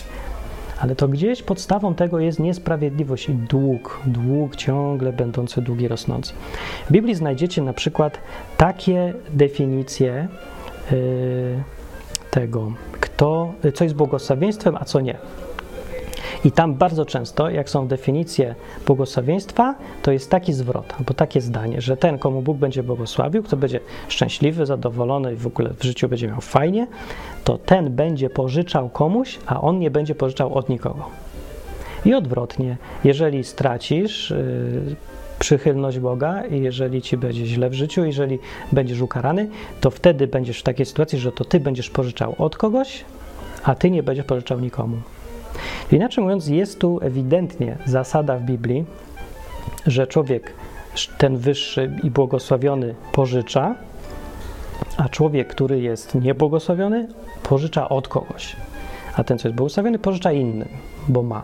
ale 0.80 0.96
to 0.96 1.08
gdzieś 1.08 1.44
podstawą 1.44 1.96
tego 1.96 2.20
jest 2.20 2.40
niesprawiedliwość 2.40 3.30
i 3.30 3.34
dług, 3.34 4.02
dług 4.06 4.56
ciągle 4.56 5.14
będący 5.14 5.62
długi, 5.62 5.88
rosnący. 5.88 6.34
W 6.90 6.92
Biblii 6.92 7.16
znajdziecie 7.16 7.62
na 7.62 7.74
przykład 7.74 8.18
takie 8.58 9.14
definicje 9.34 10.28
yy, 10.92 10.98
tego, 12.32 12.72
kto, 13.00 13.54
co 13.74 13.84
jest 13.84 13.96
błogosławieństwem, 13.96 14.76
a 14.76 14.86
co 14.86 15.00
nie. 15.00 15.18
I 16.46 16.52
tam 16.52 16.76
bardzo 16.76 17.06
często, 17.06 17.50
jak 17.50 17.70
są 17.70 17.88
definicje 17.88 18.56
błogosławieństwa, 18.86 19.76
to 20.02 20.12
jest 20.12 20.30
taki 20.30 20.54
zwrot, 20.54 20.94
albo 21.00 21.14
takie 21.14 21.42
zdanie, 21.42 21.82
że 21.82 21.98
ten, 21.98 22.18
komu 22.18 22.42
Bóg 22.42 22.58
będzie 22.58 22.84
błogosławił, 22.84 23.44
kto 23.44 23.58
będzie 23.58 23.80
szczęśliwy, 24.08 24.66
zadowolony 24.66 25.34
i 25.34 25.36
w 25.36 25.48
ogóle 25.48 25.70
w 25.80 25.84
życiu 25.84 26.10
będzie 26.10 26.28
miał 26.28 26.42
fajnie, 26.42 26.88
to 27.44 27.58
ten 27.58 27.96
będzie 27.96 28.30
pożyczał 28.30 28.90
komuś, 28.90 29.40
a 29.46 29.62
on 29.62 29.80
nie 29.80 29.92
będzie 29.92 30.16
pożyczał 30.16 30.54
od 30.54 30.70
nikogo. 30.70 31.06
I 32.06 32.14
odwrotnie, 32.14 32.78
jeżeli 33.04 33.44
stracisz 33.44 34.30
yy, 34.30 34.96
przychylność 35.40 36.00
Boga 36.00 36.46
i 36.46 36.62
jeżeli 36.62 37.02
ci 37.02 37.18
będzie 37.18 37.46
źle 37.46 37.70
w 37.70 37.74
życiu, 37.74 38.06
jeżeli 38.06 38.40
będziesz 38.72 39.02
ukarany, 39.02 39.50
to 39.82 39.92
wtedy 39.92 40.28
będziesz 40.28 40.60
w 40.60 40.64
takiej 40.64 40.86
sytuacji, 40.86 41.20
że 41.20 41.32
to 41.32 41.46
ty 41.46 41.60
będziesz 41.60 41.90
pożyczał 41.90 42.36
od 42.38 42.58
kogoś, 42.58 43.06
a 43.64 43.76
ty 43.76 43.92
nie 43.92 44.04
będziesz 44.04 44.26
pożyczał 44.26 44.60
nikomu. 44.60 44.98
Inaczej 45.92 46.24
mówiąc, 46.24 46.48
jest 46.48 46.80
tu 46.80 47.00
ewidentnie 47.02 47.78
zasada 47.86 48.38
w 48.38 48.42
Biblii, 48.42 48.86
że 49.86 50.08
człowiek 50.08 50.54
ten 51.18 51.38
wyższy 51.38 51.92
i 52.04 52.12
błogosławiony 52.12 52.96
pożycza, 53.12 53.76
a 54.98 55.10
człowiek, 55.10 55.48
który 55.48 55.82
jest 55.82 56.16
niebłogosławiony, 56.16 57.08
pożycza 57.44 57.90
od 57.90 58.08
kogoś. 58.08 58.56
A 59.16 59.24
ten, 59.24 59.38
co 59.38 59.48
jest 59.48 59.56
błogosławiony, 59.56 60.00
pożycza 60.00 60.32
innym, 60.32 60.68
bo 61.08 61.24
ma. 61.24 61.42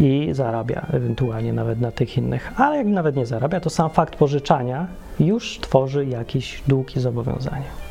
I 0.00 0.28
zarabia 0.32 0.86
ewentualnie 0.92 1.52
nawet 1.52 1.80
na 1.80 1.92
tych 1.92 2.18
innych. 2.18 2.52
Ale 2.60 2.76
jak 2.76 2.86
nawet 2.86 3.16
nie 3.16 3.26
zarabia, 3.26 3.60
to 3.60 3.70
sam 3.70 3.90
fakt 3.90 4.16
pożyczania 4.16 4.86
już 5.20 5.58
tworzy 5.58 6.06
jakiś 6.06 6.62
dług 6.66 6.96
i 6.96 7.00
zobowiązanie. 7.00 7.87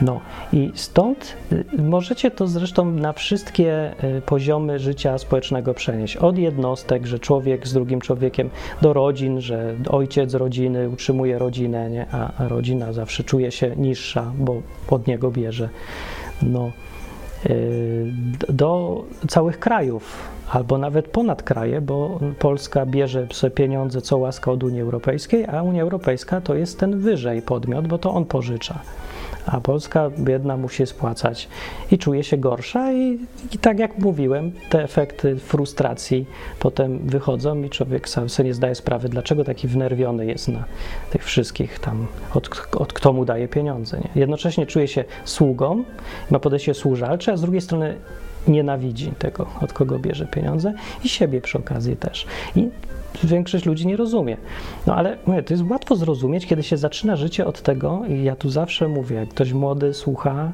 No 0.00 0.20
i 0.52 0.72
stąd 0.74 1.36
y, 1.52 1.64
możecie 1.78 2.30
to 2.30 2.46
zresztą 2.46 2.84
na 2.84 3.12
wszystkie 3.12 3.94
y, 4.04 4.22
poziomy 4.22 4.78
życia 4.78 5.18
społecznego 5.18 5.74
przenieść. 5.74 6.16
Od 6.16 6.38
jednostek, 6.38 7.06
że 7.06 7.18
człowiek 7.18 7.68
z 7.68 7.72
drugim 7.72 8.00
człowiekiem, 8.00 8.50
do 8.82 8.92
rodzin, 8.92 9.40
że 9.40 9.74
ojciec 9.90 10.34
rodziny 10.34 10.88
utrzymuje 10.88 11.38
rodzinę, 11.38 11.90
nie? 11.90 12.06
A, 12.12 12.48
rodzina 12.48 12.92
zawsze 12.92 13.24
czuje 13.24 13.50
się 13.50 13.76
niższa, 13.76 14.32
bo 14.38 14.62
od 14.90 15.06
niego 15.06 15.30
bierze. 15.30 15.68
No, 16.42 16.70
y, 17.46 18.12
do 18.48 19.02
całych 19.28 19.58
krajów, 19.58 20.28
albo 20.50 20.78
nawet 20.78 21.08
ponad 21.08 21.42
kraje, 21.42 21.80
bo 21.80 22.20
Polska 22.38 22.86
bierze 22.86 23.26
sobie 23.32 23.50
pieniądze 23.50 24.02
co 24.02 24.18
łaska 24.18 24.52
od 24.52 24.64
Unii 24.64 24.80
Europejskiej, 24.80 25.46
a 25.46 25.62
Unia 25.62 25.82
Europejska 25.82 26.40
to 26.40 26.54
jest 26.54 26.78
ten 26.78 26.98
wyżej 26.98 27.42
podmiot, 27.42 27.88
bo 27.88 27.98
to 27.98 28.10
on 28.10 28.24
pożycza 28.24 28.80
a 29.46 29.60
Polska 29.60 30.10
biedna 30.18 30.56
musi 30.56 30.86
spłacać 30.86 31.48
i 31.90 31.98
czuje 31.98 32.24
się 32.24 32.36
gorsza 32.36 32.92
i, 32.92 33.18
i 33.52 33.58
tak 33.58 33.78
jak 33.78 33.98
mówiłem, 33.98 34.52
te 34.70 34.82
efekty 34.82 35.36
frustracji 35.36 36.26
potem 36.58 36.98
wychodzą 36.98 37.62
i 37.62 37.70
człowiek 37.70 38.08
sam 38.08 38.28
sobie 38.28 38.48
nie 38.48 38.54
zdaje 38.54 38.74
sprawy, 38.74 39.08
dlaczego 39.08 39.44
taki 39.44 39.68
wnerwiony 39.68 40.26
jest 40.26 40.48
na 40.48 40.64
tych 41.10 41.24
wszystkich 41.24 41.78
tam, 41.78 42.06
od, 42.34 42.68
od 42.76 42.92
kto 42.92 43.12
mu 43.12 43.24
daje 43.24 43.48
pieniądze. 43.48 44.00
Nie? 44.00 44.20
Jednocześnie 44.20 44.66
czuje 44.66 44.88
się 44.88 45.04
sługą, 45.24 45.84
ma 46.30 46.38
podejście 46.38 46.74
służalcze, 46.74 47.32
a 47.32 47.36
z 47.36 47.40
drugiej 47.40 47.60
strony 47.60 47.96
nienawidzi 48.48 49.12
tego, 49.18 49.46
od 49.60 49.72
kogo 49.72 49.98
bierze 49.98 50.26
pieniądze 50.26 50.74
i 51.04 51.08
siebie 51.08 51.40
przy 51.40 51.58
okazji 51.58 51.96
też. 51.96 52.26
I 52.56 52.68
większość 53.24 53.66
ludzi 53.66 53.86
nie 53.86 53.96
rozumie. 53.96 54.36
No 54.86 54.96
ale 54.96 55.16
mówię, 55.26 55.42
to 55.42 55.54
jest 55.54 55.64
łatwo 55.70 55.96
zrozumieć, 55.96 56.46
kiedy 56.46 56.62
się 56.62 56.76
zaczyna 56.76 57.16
życie 57.16 57.46
od 57.46 57.62
tego, 57.62 58.02
i 58.08 58.24
ja 58.24 58.36
tu 58.36 58.50
zawsze 58.50 58.88
mówię, 58.88 59.16
jak 59.16 59.28
ktoś 59.28 59.52
młody 59.52 59.94
słucha, 59.94 60.52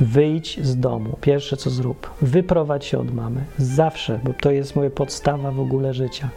wyjdź 0.00 0.64
z 0.64 0.76
domu. 0.76 1.16
Pierwsze 1.20 1.56
co 1.56 1.70
zrób, 1.70 2.10
wyprowadź 2.22 2.84
się 2.84 2.98
od 2.98 3.14
mamy. 3.14 3.44
Zawsze, 3.58 4.20
bo 4.24 4.32
to 4.40 4.50
jest 4.50 4.76
moja 4.76 4.90
podstawa 4.90 5.50
w 5.50 5.60
ogóle 5.60 5.94
życia. 5.94 6.28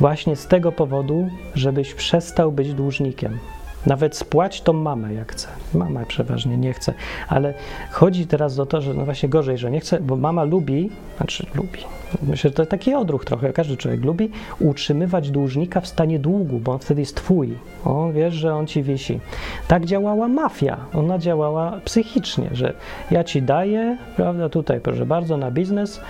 właśnie 0.00 0.36
z 0.36 0.46
tego 0.46 0.72
powodu, 0.72 1.28
żebyś 1.54 1.94
przestał 1.94 2.52
być 2.52 2.74
dłużnikiem. 2.74 3.38
Nawet 3.86 4.16
spłać 4.16 4.60
tą 4.60 4.72
mamę, 4.72 5.14
jak 5.14 5.32
chce. 5.32 5.48
Mama 5.74 6.04
przeważnie 6.04 6.56
nie 6.56 6.72
chce, 6.72 6.94
ale 7.28 7.54
chodzi 7.90 8.26
teraz 8.26 8.58
o 8.58 8.66
to, 8.66 8.80
że 8.80 8.94
no 8.94 9.04
właśnie 9.04 9.28
gorzej, 9.28 9.58
że 9.58 9.70
nie 9.70 9.80
chce, 9.80 10.00
bo 10.00 10.16
mama 10.16 10.44
lubi, 10.44 10.90
znaczy 11.16 11.46
lubi, 11.54 11.80
myślę, 12.22 12.50
że 12.50 12.54
to 12.54 12.66
taki 12.66 12.94
odruch 12.94 13.24
trochę, 13.24 13.52
każdy 13.52 13.76
człowiek 13.76 14.04
lubi 14.04 14.30
utrzymywać 14.60 15.30
dłużnika 15.30 15.80
w 15.80 15.86
stanie 15.86 16.18
długu, 16.18 16.58
bo 16.58 16.72
on 16.72 16.78
wtedy 16.78 17.00
jest 17.00 17.16
twój. 17.16 17.54
On 17.84 18.12
wiesz, 18.12 18.34
że 18.34 18.54
on 18.54 18.66
ci 18.66 18.82
wisi. 18.82 19.20
Tak 19.68 19.84
działała 19.84 20.28
mafia. 20.28 20.76
Ona 20.94 21.18
działała 21.18 21.80
psychicznie, 21.84 22.48
że 22.52 22.72
ja 23.10 23.24
ci 23.24 23.42
daję, 23.42 23.98
prawda, 24.16 24.48
tutaj 24.48 24.80
proszę 24.80 25.06
bardzo, 25.06 25.36
na 25.36 25.50
biznes 25.50 26.00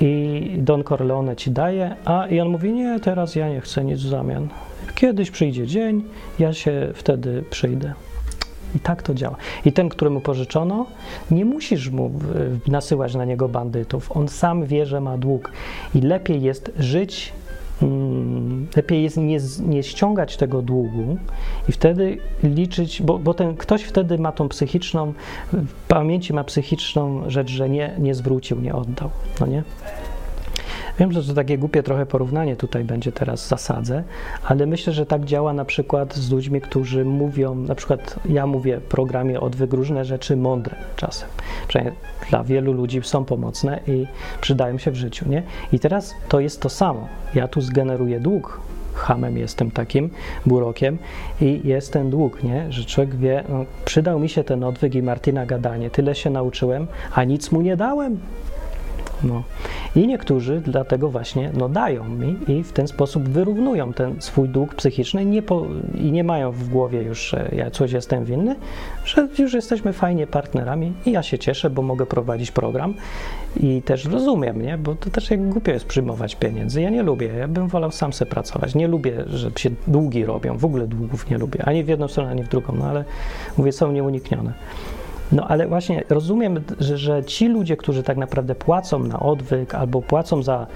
i 0.00 0.50
Don 0.58 0.84
Corleone 0.84 1.36
ci 1.36 1.50
daje, 1.50 1.96
a 2.04 2.26
i 2.26 2.40
on 2.40 2.48
mówi, 2.48 2.72
nie, 2.72 3.00
teraz 3.00 3.34
ja 3.34 3.48
nie 3.48 3.60
chcę 3.60 3.84
nic 3.84 4.00
w 4.00 4.08
zamian. 4.08 4.48
Kiedyś 4.96 5.30
przyjdzie 5.30 5.66
dzień, 5.66 6.02
ja 6.38 6.52
się 6.52 6.88
wtedy 6.94 7.44
przyjdę. 7.50 7.94
I 8.76 8.80
tak 8.80 9.02
to 9.02 9.14
działa. 9.14 9.36
I 9.64 9.72
ten, 9.72 9.88
któremu 9.88 10.20
pożyczono, 10.20 10.86
nie 11.30 11.44
musisz 11.44 11.90
mu 11.90 12.10
nasyłać 12.66 13.14
na 13.14 13.24
niego 13.24 13.48
bandytów. 13.48 14.16
On 14.16 14.28
sam 14.28 14.66
wie, 14.66 14.86
że 14.86 15.00
ma 15.00 15.18
dług. 15.18 15.52
I 15.94 16.00
lepiej 16.00 16.42
jest 16.42 16.72
żyć, 16.78 17.32
mm, 17.82 18.66
lepiej 18.76 19.02
jest 19.02 19.16
nie, 19.16 19.38
nie 19.66 19.82
ściągać 19.82 20.36
tego 20.36 20.62
długu 20.62 21.16
i 21.68 21.72
wtedy 21.72 22.18
liczyć, 22.42 23.02
bo, 23.02 23.18
bo 23.18 23.34
ten 23.34 23.56
ktoś 23.56 23.82
wtedy 23.82 24.18
ma 24.18 24.32
tą 24.32 24.48
psychiczną, 24.48 25.12
w 25.52 25.72
pamięci 25.88 26.32
ma 26.32 26.44
psychiczną 26.44 27.30
rzecz, 27.30 27.50
że 27.50 27.68
nie, 27.68 27.94
nie 27.98 28.14
zwrócił, 28.14 28.60
nie 28.60 28.74
oddał. 28.74 29.10
No 29.40 29.46
nie? 29.46 29.62
Wiem, 30.98 31.12
że 31.12 31.22
to 31.22 31.34
takie 31.34 31.58
głupie 31.58 31.82
trochę 31.82 32.06
porównanie 32.06 32.56
tutaj 32.56 32.84
będzie 32.84 33.12
teraz 33.12 33.48
zasadzę, 33.48 34.04
ale 34.44 34.66
myślę, 34.66 34.92
że 34.92 35.06
tak 35.06 35.24
działa 35.24 35.52
na 35.52 35.64
przykład 35.64 36.14
z 36.14 36.30
ludźmi, 36.30 36.60
którzy 36.60 37.04
mówią, 37.04 37.54
na 37.54 37.74
przykład 37.74 38.16
ja 38.28 38.46
mówię 38.46 38.80
w 38.80 38.82
programie 38.82 39.40
odwyk 39.40 39.72
różne 39.72 40.04
rzeczy 40.04 40.36
mądre 40.36 40.76
czasem. 40.96 41.28
Przynajmniej 41.68 41.96
dla 42.30 42.44
wielu 42.44 42.72
ludzi 42.72 43.00
są 43.02 43.24
pomocne 43.24 43.80
i 43.86 44.06
przydają 44.40 44.78
się 44.78 44.90
w 44.90 44.96
życiu, 44.96 45.28
nie? 45.28 45.42
I 45.72 45.78
teraz 45.78 46.14
to 46.28 46.40
jest 46.40 46.60
to 46.60 46.68
samo. 46.68 47.08
Ja 47.34 47.48
tu 47.48 47.60
zgeneruję 47.60 48.20
dług, 48.20 48.60
hamem 48.94 49.38
jestem 49.38 49.70
takim, 49.70 50.10
burokiem 50.46 50.98
i 51.40 51.60
jest 51.64 51.92
ten 51.92 52.10
dług, 52.10 52.42
nie? 52.42 52.72
Że 52.72 52.84
człowiek 52.84 53.16
wie, 53.16 53.44
no, 53.48 53.64
przydał 53.84 54.18
mi 54.18 54.28
się 54.28 54.44
ten 54.44 54.64
odwyk 54.64 54.94
i 54.94 55.02
Martina 55.02 55.46
gadanie, 55.46 55.90
tyle 55.90 56.14
się 56.14 56.30
nauczyłem, 56.30 56.86
a 57.14 57.24
nic 57.24 57.52
mu 57.52 57.60
nie 57.60 57.76
dałem. 57.76 58.18
No. 59.24 59.42
I 59.96 60.06
niektórzy 60.06 60.62
dlatego 60.64 61.08
właśnie 61.08 61.50
no, 61.54 61.68
dają 61.68 62.08
mi 62.08 62.36
i 62.48 62.62
w 62.62 62.72
ten 62.72 62.88
sposób 62.88 63.28
wyrównują 63.28 63.92
ten 63.92 64.22
swój 64.22 64.48
dług 64.48 64.74
psychiczny 64.74 65.24
nie 65.24 65.42
po, 65.42 65.66
i 65.94 66.12
nie 66.12 66.24
mają 66.24 66.52
w 66.52 66.68
głowie 66.68 67.02
już, 67.02 67.20
że 67.30 67.48
ja 67.52 67.70
coś 67.70 67.92
jestem 67.92 68.24
winny, 68.24 68.56
że 69.04 69.28
już 69.38 69.54
jesteśmy 69.54 69.92
fajnie 69.92 70.26
partnerami 70.26 70.92
i 71.06 71.12
ja 71.12 71.22
się 71.22 71.38
cieszę, 71.38 71.70
bo 71.70 71.82
mogę 71.82 72.06
prowadzić 72.06 72.50
program 72.50 72.94
i 73.56 73.82
też 73.82 74.04
rozumiem, 74.04 74.62
nie? 74.62 74.78
bo 74.78 74.94
to 74.94 75.10
też 75.10 75.30
jak 75.30 75.48
głupio 75.48 75.72
jest 75.72 75.86
przyjmować 75.86 76.36
pieniędzy. 76.36 76.82
Ja 76.82 76.90
nie 76.90 77.02
lubię, 77.02 77.26
ja 77.26 77.48
bym 77.48 77.68
wolał 77.68 77.90
sam 77.90 78.12
sobie 78.12 78.30
pracować. 78.30 78.74
Nie 78.74 78.88
lubię, 78.88 79.24
że 79.26 79.50
się 79.56 79.70
długi 79.86 80.24
robią, 80.24 80.56
w 80.56 80.64
ogóle 80.64 80.86
długów 80.86 81.30
nie 81.30 81.38
lubię, 81.38 81.64
ani 81.64 81.84
w 81.84 81.88
jedną 81.88 82.08
stronę, 82.08 82.30
ani 82.30 82.42
w 82.42 82.48
drugą, 82.48 82.74
no 82.78 82.84
ale 82.84 83.04
mówię, 83.56 83.72
są 83.72 83.92
nieuniknione. 83.92 84.52
No 85.32 85.48
ale 85.48 85.68
właśnie 85.68 86.04
rozumiem, 86.08 86.60
że, 86.78 86.98
że 86.98 87.24
ci 87.24 87.48
ludzie, 87.48 87.76
którzy 87.76 88.02
tak 88.02 88.16
naprawdę 88.16 88.54
płacą 88.54 88.98
na 88.98 89.20
odwyk 89.20 89.74
albo 89.74 90.02
płacą 90.02 90.42
za 90.42 90.66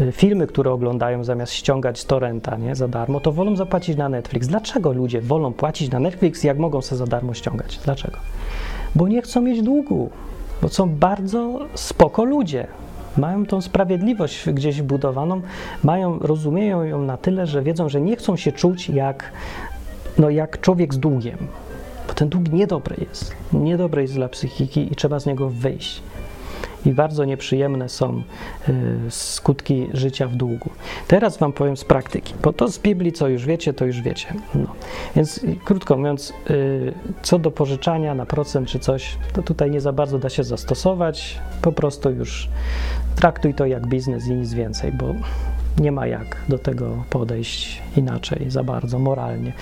y, 0.00 0.12
filmy, 0.12 0.46
które 0.46 0.72
oglądają 0.72 1.24
zamiast 1.24 1.52
ściągać 1.52 1.98
z 1.98 2.04
torrenta 2.04 2.56
nie, 2.56 2.74
za 2.74 2.88
darmo, 2.88 3.20
to 3.20 3.32
wolą 3.32 3.56
zapłacić 3.56 3.96
na 3.96 4.08
Netflix. 4.08 4.48
Dlaczego 4.48 4.92
ludzie 4.92 5.20
wolą 5.20 5.52
płacić 5.52 5.90
na 5.90 5.98
Netflix, 5.98 6.44
jak 6.44 6.58
mogą 6.58 6.82
sobie 6.82 6.98
za 6.98 7.06
darmo 7.06 7.34
ściągać? 7.34 7.78
Dlaczego? 7.84 8.18
Bo 8.94 9.08
nie 9.08 9.22
chcą 9.22 9.40
mieć 9.40 9.62
długu, 9.62 10.10
bo 10.62 10.68
są 10.68 10.88
bardzo 10.88 11.58
spoko 11.74 12.24
ludzie. 12.24 12.66
Mają 13.16 13.46
tą 13.46 13.60
sprawiedliwość 13.60 14.50
gdzieś 14.50 14.82
budowaną, 14.82 15.40
mają, 15.84 16.18
rozumieją 16.18 16.82
ją 16.82 17.02
na 17.02 17.16
tyle, 17.16 17.46
że 17.46 17.62
wiedzą, 17.62 17.88
że 17.88 18.00
nie 18.00 18.16
chcą 18.16 18.36
się 18.36 18.52
czuć 18.52 18.88
jak, 18.88 19.32
no, 20.18 20.30
jak 20.30 20.60
człowiek 20.60 20.94
z 20.94 20.98
długiem 20.98 21.38
bo 22.08 22.14
ten 22.14 22.28
dług 22.28 22.52
niedobry 22.52 22.96
jest. 23.08 23.36
Niedobry 23.52 24.02
jest 24.02 24.14
dla 24.14 24.28
psychiki 24.28 24.92
i 24.92 24.96
trzeba 24.96 25.20
z 25.20 25.26
niego 25.26 25.48
wyjść. 25.48 26.02
I 26.86 26.92
bardzo 26.92 27.24
nieprzyjemne 27.24 27.88
są 27.88 28.22
y, 28.68 28.72
skutki 29.08 29.88
życia 29.92 30.28
w 30.28 30.36
długu. 30.36 30.70
Teraz 31.08 31.38
Wam 31.38 31.52
powiem 31.52 31.76
z 31.76 31.84
praktyki, 31.84 32.34
bo 32.42 32.52
to 32.52 32.68
z 32.68 32.78
Biblii, 32.78 33.12
co 33.12 33.28
już 33.28 33.46
wiecie, 33.46 33.72
to 33.72 33.84
już 33.84 34.00
wiecie. 34.00 34.34
No. 34.54 34.66
Więc 35.16 35.40
krótko 35.64 35.96
mówiąc, 35.96 36.32
y, 36.50 36.94
co 37.22 37.38
do 37.38 37.50
pożyczania 37.50 38.14
na 38.14 38.26
procent 38.26 38.68
czy 38.68 38.78
coś, 38.78 39.16
to 39.32 39.42
tutaj 39.42 39.70
nie 39.70 39.80
za 39.80 39.92
bardzo 39.92 40.18
da 40.18 40.28
się 40.28 40.44
zastosować. 40.44 41.38
Po 41.62 41.72
prostu 41.72 42.10
już 42.10 42.48
traktuj 43.16 43.54
to 43.54 43.66
jak 43.66 43.86
biznes 43.86 44.26
i 44.26 44.32
nic 44.32 44.54
więcej, 44.54 44.92
bo 44.92 45.14
nie 45.80 45.92
ma 45.92 46.06
jak 46.06 46.36
do 46.48 46.58
tego 46.58 47.04
podejść 47.10 47.82
inaczej 47.96 48.50
za 48.50 48.64
bardzo 48.64 48.98
moralnie. 48.98 49.52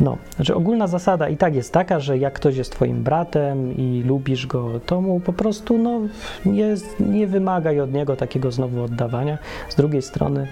No, 0.00 0.16
znaczy 0.36 0.54
ogólna 0.54 0.86
zasada 0.86 1.28
i 1.28 1.36
tak 1.36 1.54
jest 1.54 1.72
taka, 1.72 2.00
że 2.00 2.18
jak 2.18 2.32
ktoś 2.32 2.56
jest 2.56 2.72
twoim 2.72 3.02
bratem 3.02 3.76
i 3.76 4.02
lubisz 4.06 4.46
go, 4.46 4.80
to 4.86 5.00
mu 5.00 5.20
po 5.20 5.32
prostu 5.32 5.78
no, 5.78 6.00
nie, 6.46 6.74
nie 7.00 7.26
wymagaj 7.26 7.80
od 7.80 7.92
niego 7.92 8.16
takiego 8.16 8.52
znowu 8.52 8.82
oddawania. 8.82 9.38
Z 9.68 9.74
drugiej 9.74 10.02
strony, 10.02 10.46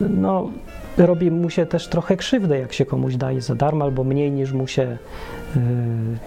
no, 0.00 0.50
robi 0.98 1.30
mu 1.30 1.50
się 1.50 1.66
też 1.66 1.88
trochę 1.88 2.16
krzywdę, 2.16 2.58
jak 2.58 2.72
się 2.72 2.86
komuś 2.86 3.16
daje 3.16 3.40
za 3.40 3.54
darmo, 3.54 3.84
albo 3.84 4.04
mniej 4.04 4.30
niż 4.30 4.52
mu 4.52 4.66
się, 4.66 4.98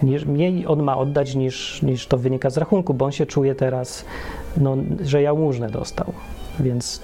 niż, 0.02 0.24
mniej 0.24 0.66
on 0.66 0.82
ma 0.82 0.96
oddać 0.98 1.34
niż, 1.34 1.82
niż 1.82 2.06
to 2.06 2.18
wynika 2.18 2.50
z 2.50 2.56
rachunku, 2.56 2.94
bo 2.94 3.04
on 3.04 3.12
się 3.12 3.26
czuje 3.26 3.54
teraz, 3.54 4.04
no, 4.56 4.76
że 5.02 5.22
jałmużnę 5.22 5.70
dostał. 5.70 6.12
Więc 6.60 7.02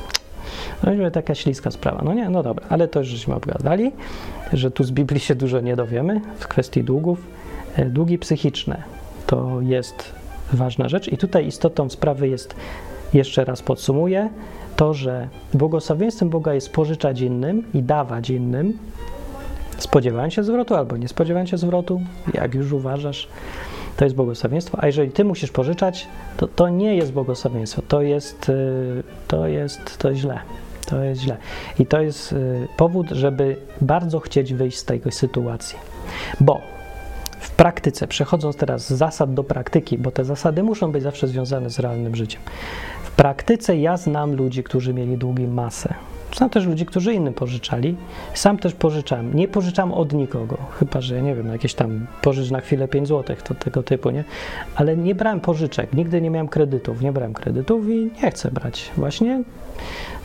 no 0.83 1.11
taka 1.11 1.35
śliska 1.35 1.71
sprawa. 1.71 2.03
No 2.05 2.15
nie, 2.15 2.29
no 2.29 2.43
dobra, 2.43 2.67
ale 2.69 2.89
to 2.89 2.99
już 2.99 3.09
żeśmy 3.09 3.35
obgadali, 3.35 3.93
że 4.53 4.71
tu 4.71 4.85
z 4.85 4.91
Biblii 4.91 5.21
się 5.21 5.35
dużo 5.35 5.61
nie 5.61 5.77
dowiemy 5.77 6.21
w 6.39 6.49
kwestii 6.49 6.85
długów. 6.85 7.27
E, 7.77 7.85
długi 7.85 8.19
psychiczne 8.19 8.83
to 9.27 9.61
jest 9.61 10.13
ważna 10.53 10.89
rzecz 10.89 11.09
i 11.13 11.17
tutaj 11.17 11.47
istotą 11.47 11.91
sprawy 11.91 12.29
jest, 12.29 12.55
jeszcze 13.15 13.45
raz 13.45 13.63
podsumuję, 13.63 14.29
to, 14.77 14.95
że 14.95 15.29
błogosławieństwem 15.55 16.31
Boga 16.31 16.55
jest 16.55 16.73
pożyczać 16.73 17.21
innym 17.21 17.65
i 17.75 17.83
dawać 17.83 18.31
innym, 18.31 18.79
spodziewając 19.79 20.35
się 20.35 20.45
zwrotu 20.45 20.75
albo 20.75 20.97
nie 20.97 21.09
spodziewając 21.09 21.51
się 21.51 21.59
zwrotu, 21.59 22.01
jak 22.35 22.55
już 22.55 22.73
uważasz 22.73 23.29
to 24.01 24.05
jest 24.05 24.17
błogosławieństwo, 24.17 24.79
a 24.81 24.87
jeżeli 24.87 25.11
ty 25.11 25.25
musisz 25.25 25.51
pożyczać, 25.51 26.09
to 26.37 26.49
to 26.49 26.69
nie 26.69 26.97
jest 26.97 27.13
błogosławieństwo, 27.13 27.83
to 27.89 28.03
jest, 28.03 28.49
y, 28.49 29.03
to 29.29 29.47
jest, 29.47 29.99
to 29.99 30.09
jest 30.11 30.21
źle. 30.21 30.39
To 30.87 31.03
jest 31.03 31.21
źle. 31.21 31.37
I 31.79 31.87
to 31.87 32.01
jest 32.01 32.33
y, 32.33 32.69
powód, 32.77 33.07
żeby 33.11 33.57
bardzo 33.81 34.21
chcieć 34.21 34.55
wyjść 34.55 34.79
z 34.79 34.85
tej 34.85 35.01
sytuacji. 35.11 35.79
Bo 36.41 36.61
w 37.41 37.51
praktyce, 37.51 38.07
przechodząc 38.07 38.57
teraz 38.57 38.87
z 38.87 38.91
zasad 38.91 39.35
do 39.35 39.45
praktyki, 39.45 39.99
bo 39.99 40.11
te 40.11 40.25
zasady 40.25 40.63
muszą 40.63 40.93
być 40.93 41.03
zawsze 41.03 41.29
związane 41.29 41.71
z 41.71 41.79
realnym 41.79 42.17
życiem. 42.17 42.43
W 43.05 43.11
praktyce 43.11 43.77
ja 43.77 43.97
znam 43.97 44.37
ludzi, 44.37 44.63
którzy 44.63 44.95
mieli 44.95 45.17
długi 45.17 45.47
masę. 45.47 45.95
Znam 46.37 46.51
też 46.51 46.67
ludzi, 46.67 46.87
którzy 46.87 47.15
innym 47.15 47.35
pożyczali. 47.35 47.97
Sam 48.35 48.59
też 48.59 48.75
pożyczam. 48.75 49.35
Nie 49.35 49.49
pożyczam 49.49 49.93
od 49.93 50.13
nikogo, 50.13 50.57
chyba 50.79 51.01
że, 51.01 51.23
nie 51.23 51.35
wiem, 51.35 51.53
jakieś 51.53 51.75
tam 51.75 52.07
pożycz 52.23 52.51
na 52.51 52.61
chwilę 52.61 52.89
5 52.89 53.09
zł, 53.09 53.37
to 53.45 53.55
tego 53.55 53.83
typu, 53.83 54.11
nie? 54.11 54.25
Ale 54.75 54.97
nie 54.97 55.15
brałem 55.15 55.41
pożyczek, 55.41 55.93
nigdy 55.93 56.21
nie 56.21 56.31
miałem 56.31 56.49
kredytów, 56.49 57.03
nie 57.03 57.13
brałem 57.13 57.35
kredytów 57.35 57.89
i 57.89 58.11
nie 58.23 58.31
chcę 58.31 58.51
brać. 58.51 58.91
Właśnie 58.97 59.43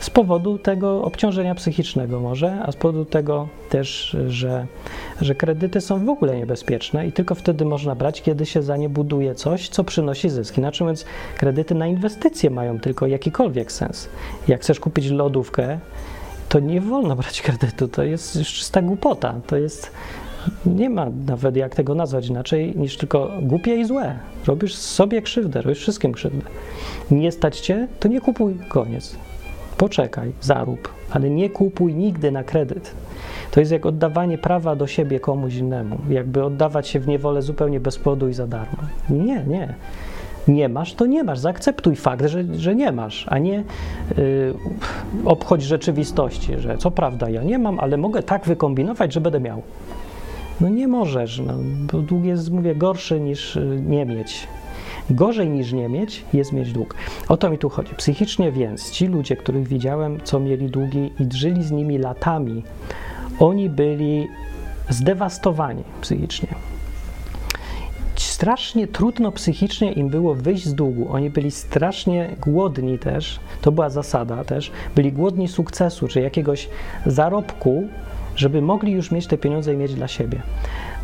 z 0.00 0.10
powodu 0.10 0.58
tego 0.58 1.02
obciążenia 1.02 1.54
psychicznego 1.54 2.20
może, 2.20 2.62
a 2.66 2.72
z 2.72 2.76
powodu 2.76 3.04
tego 3.04 3.48
też, 3.68 4.16
że, 4.28 4.66
że 5.20 5.34
kredyty 5.34 5.80
są 5.80 6.04
w 6.04 6.08
ogóle 6.08 6.36
niebezpieczne 6.36 7.06
i 7.06 7.12
tylko 7.12 7.34
wtedy 7.34 7.64
można 7.64 7.94
brać, 7.94 8.22
kiedy 8.22 8.46
się 8.46 8.62
za 8.62 8.76
nie 8.76 8.88
buduje 8.88 9.34
coś, 9.34 9.68
co 9.68 9.84
przynosi 9.84 10.30
zyski. 10.30 10.60
Inaczej 10.60 10.84
mówiąc, 10.84 11.04
kredyty 11.38 11.74
na 11.74 11.86
inwestycje 11.86 12.50
mają 12.50 12.80
tylko 12.80 13.06
jakikolwiek 13.06 13.72
sens. 13.72 14.08
Jak 14.48 14.60
chcesz 14.60 14.80
kupić 14.80 15.10
lodówkę, 15.10 15.78
to 16.48 16.60
nie 16.60 16.80
wolno 16.80 17.16
brać 17.16 17.42
kredytu, 17.42 17.88
to 17.88 18.02
jest 18.02 18.32
czysta 18.32 18.82
głupota, 18.82 19.34
to 19.46 19.56
jest 19.56 19.90
nie 20.66 20.90
ma 20.90 21.06
nawet 21.26 21.56
jak 21.56 21.74
tego 21.74 21.94
nazwać 21.94 22.26
inaczej 22.26 22.76
niż 22.76 22.96
tylko 22.96 23.30
głupie 23.42 23.76
i 23.76 23.84
złe. 23.84 24.18
Robisz 24.46 24.74
sobie 24.74 25.22
krzywdę, 25.22 25.62
robisz 25.62 25.78
wszystkim 25.78 26.12
krzywdę. 26.12 26.42
Nie 27.10 27.32
stać 27.32 27.60
cię, 27.60 27.88
to 28.00 28.08
nie 28.08 28.20
kupuj, 28.20 28.54
koniec. 28.68 29.16
Poczekaj, 29.76 30.32
zarób, 30.40 30.88
ale 31.10 31.30
nie 31.30 31.50
kupuj 31.50 31.94
nigdy 31.94 32.32
na 32.32 32.44
kredyt. 32.44 32.94
To 33.50 33.60
jest 33.60 33.72
jak 33.72 33.86
oddawanie 33.86 34.38
prawa 34.38 34.76
do 34.76 34.86
siebie 34.86 35.20
komuś 35.20 35.54
innemu, 35.54 35.98
jakby 36.08 36.44
oddawać 36.44 36.88
się 36.88 37.00
w 37.00 37.08
niewolę 37.08 37.42
zupełnie 37.42 37.80
bez 37.80 37.98
powodu 37.98 38.28
i 38.28 38.34
za 38.34 38.46
darmo. 38.46 38.78
Nie, 39.10 39.44
nie. 39.44 39.74
nie 40.48 40.68
masz, 40.68 40.94
to 40.94 41.06
nie 41.06 41.24
masz. 41.24 41.38
Zaakceptuj 41.38 41.96
fakt, 41.96 42.26
że, 42.26 42.44
że 42.54 42.74
nie 42.74 42.92
masz, 42.92 43.26
a 43.28 43.38
nie 43.38 43.64
y, 44.18 44.54
obchodź 45.24 45.62
rzeczywistości, 45.62 46.58
że 46.58 46.78
co 46.78 46.90
prawda 46.90 47.30
ja 47.30 47.42
nie 47.42 47.58
mam, 47.58 47.80
ale 47.80 47.96
mogę 47.96 48.22
tak 48.22 48.46
wykombinować, 48.46 49.12
że 49.12 49.20
będę 49.20 49.40
miał. 49.40 49.62
No 50.60 50.68
nie 50.68 50.88
możesz, 50.88 51.42
no, 51.46 51.54
bo 51.92 51.98
dług 51.98 52.24
jest, 52.24 52.50
mówię, 52.50 52.74
gorszy 52.74 53.20
niż 53.20 53.56
y, 53.56 53.82
nie 53.86 54.06
mieć. 54.06 54.48
Gorzej 55.10 55.48
niż 55.48 55.72
nie 55.72 55.88
mieć 55.88 56.24
jest 56.32 56.52
mieć 56.52 56.72
dług. 56.72 56.94
O 57.28 57.36
to 57.36 57.50
mi 57.50 57.58
tu 57.58 57.68
chodzi. 57.68 57.94
Psychicznie 57.94 58.52
więc 58.52 58.90
ci 58.90 59.06
ludzie, 59.06 59.36
których 59.36 59.68
widziałem, 59.68 60.18
co 60.24 60.40
mieli 60.40 60.70
długi 60.70 61.10
i 61.20 61.36
żyli 61.36 61.62
z 61.62 61.70
nimi 61.70 61.98
latami, 61.98 62.62
oni 63.38 63.70
byli 63.70 64.28
zdewastowani 64.88 65.82
psychicznie. 66.00 66.48
Strasznie 68.16 68.86
trudno 68.86 69.32
psychicznie 69.32 69.92
im 69.92 70.08
było 70.08 70.34
wyjść 70.34 70.64
z 70.64 70.74
długu. 70.74 71.12
Oni 71.12 71.30
byli 71.30 71.50
strasznie 71.50 72.36
głodni 72.40 72.98
też, 72.98 73.40
to 73.60 73.72
była 73.72 73.90
zasada 73.90 74.44
też, 74.44 74.72
byli 74.94 75.12
głodni 75.12 75.48
sukcesu, 75.48 76.08
czy 76.08 76.20
jakiegoś 76.20 76.68
zarobku, 77.06 77.88
żeby 78.36 78.62
mogli 78.62 78.92
już 78.92 79.10
mieć 79.10 79.26
te 79.26 79.38
pieniądze 79.38 79.74
i 79.74 79.76
mieć 79.76 79.94
dla 79.94 80.08
siebie. 80.08 80.42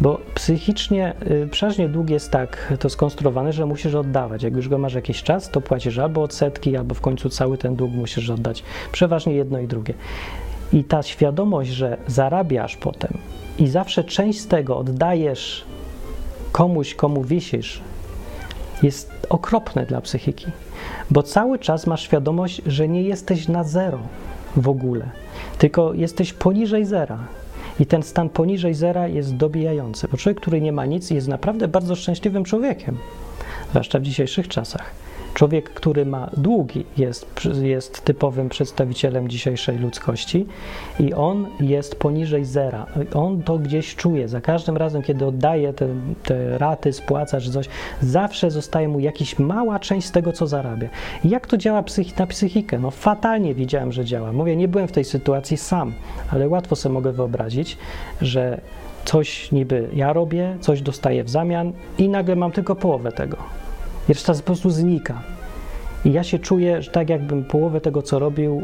Bo 0.01 0.21
psychicznie 0.35 1.15
y, 1.31 1.49
przeważnie 1.51 1.89
dług 1.89 2.11
jest 2.11 2.31
tak 2.31 2.73
to 2.81 2.91
skonstruowane, 2.91 3.53
że 3.53 3.67
musisz 3.67 3.95
oddawać. 3.95 4.43
Jak 4.43 4.57
już 4.57 4.69
go 4.69 4.79
masz 4.79 4.95
jakiś 4.95 5.23
czas, 5.23 5.51
to 5.51 5.61
płacisz 5.61 5.99
albo 5.99 6.23
odsetki, 6.23 6.77
albo 6.77 6.95
w 6.95 7.01
końcu 7.01 7.29
cały 7.29 7.59
ten 7.59 7.77
dług 7.77 7.93
musisz 7.93 8.31
oddać. 8.31 8.63
Przeważnie 8.93 9.35
jedno 9.35 9.59
i 9.59 9.67
drugie. 9.67 9.95
I 10.73 10.85
ta 10.85 11.03
świadomość, 11.03 11.71
że 11.71 11.97
zarabiasz 12.07 12.77
potem 12.77 13.19
i 13.59 13.69
zawsze 13.69 14.05
część 14.05 14.41
z 14.41 14.47
tego 14.47 14.79
oddajesz 14.79 15.65
komuś, 16.53 16.95
komu 16.95 17.25
wisisz, 17.25 17.81
jest 18.83 19.27
okropne 19.29 19.87
dla 19.87 20.01
psychiki, 20.01 20.47
bo 21.11 21.23
cały 21.23 21.59
czas 21.59 21.87
masz 21.87 22.03
świadomość, 22.03 22.63
że 22.67 22.89
nie 22.89 23.03
jesteś 23.03 23.49
na 23.49 23.65
zero 23.65 23.99
w 24.57 24.69
ogóle, 24.69 25.11
tylko 25.59 25.95
jesteś 25.95 26.33
poniżej 26.33 26.85
zera. 26.85 27.19
I 27.81 27.87
ten 27.87 28.03
stan 28.03 28.29
poniżej 28.29 28.75
zera 28.75 29.09
jest 29.09 29.37
dobijający, 29.37 30.09
bo 30.09 30.17
człowiek, 30.17 30.41
który 30.41 30.61
nie 30.61 30.73
ma 30.73 30.87
nic, 30.87 31.11
jest 31.11 31.29
naprawdę 31.29 31.69
bardzo 31.69 31.97
szczęśliwym 31.97 32.45
człowiekiem, 32.45 32.99
zwłaszcza 33.71 33.99
w 33.99 34.03
dzisiejszych 34.03 34.49
czasach. 34.49 34.91
Człowiek, 35.35 35.71
który 35.71 36.07
ma 36.07 36.31
długi, 36.37 36.85
jest, 36.97 37.27
jest 37.63 38.05
typowym 38.05 38.49
przedstawicielem 38.49 39.29
dzisiejszej 39.29 39.79
ludzkości 39.79 40.47
i 41.01 41.15
on 41.15 41.47
jest 41.61 41.97
poniżej 41.97 42.45
zera. 42.45 42.87
On 43.15 43.43
to 43.43 43.59
gdzieś 43.59 43.97
czuje. 43.97 44.29
Za 44.29 44.41
każdym 44.41 44.77
razem, 44.77 45.03
kiedy 45.03 45.27
oddaje 45.27 45.73
te, 45.73 45.89
te 46.25 46.59
raty, 46.59 46.93
spłaca 46.93 47.41
czy 47.41 47.53
coś, 47.53 47.69
zawsze 48.01 48.51
zostaje 48.51 48.89
mu 48.89 49.01
jakaś 49.01 49.39
mała 49.39 49.79
część 49.79 50.07
z 50.07 50.13
tego, 50.13 50.33
co 50.33 50.47
zarabia. 50.47 50.89
I 51.25 51.29
jak 51.29 51.47
to 51.47 51.57
działa 51.57 51.83
psychi 51.83 52.13
na 52.19 52.27
psychikę? 52.27 52.79
No 52.79 52.91
fatalnie 52.91 53.55
widziałem, 53.55 53.93
że 53.93 54.05
działa. 54.05 54.33
Mówię, 54.33 54.57
nie 54.57 54.69
byłem 54.69 54.89
w 54.89 54.93
tej 54.93 55.05
sytuacji 55.05 55.57
sam, 55.57 55.93
ale 56.31 56.49
łatwo 56.49 56.77
sobie 56.77 56.93
mogę 56.93 57.13
wyobrazić, 57.13 57.79
że 58.21 58.61
coś 59.05 59.53
niby 59.53 59.89
ja 59.95 60.13
robię, 60.13 60.57
coś 60.61 60.83
dostaję 60.83 61.25
w 61.25 61.31
zamian 61.31 61.73
i 61.99 62.09
nagle 62.09 62.37
mam 62.37 62.53
tylko 62.53 62.77
połowę 62.77 63.13
tego. 63.13 63.62
I 64.09 64.13
reszta 64.13 64.35
po 64.35 64.43
prostu 64.43 64.71
znika. 64.71 65.23
I 66.05 66.13
ja 66.13 66.25
się 66.25 66.39
czuję, 66.39 66.83
że 66.83 66.91
tak 66.91 67.09
jakbym 67.09 67.45
połowę 67.45 67.81
tego, 67.81 68.03
co 68.03 68.19
robił, 68.19 68.63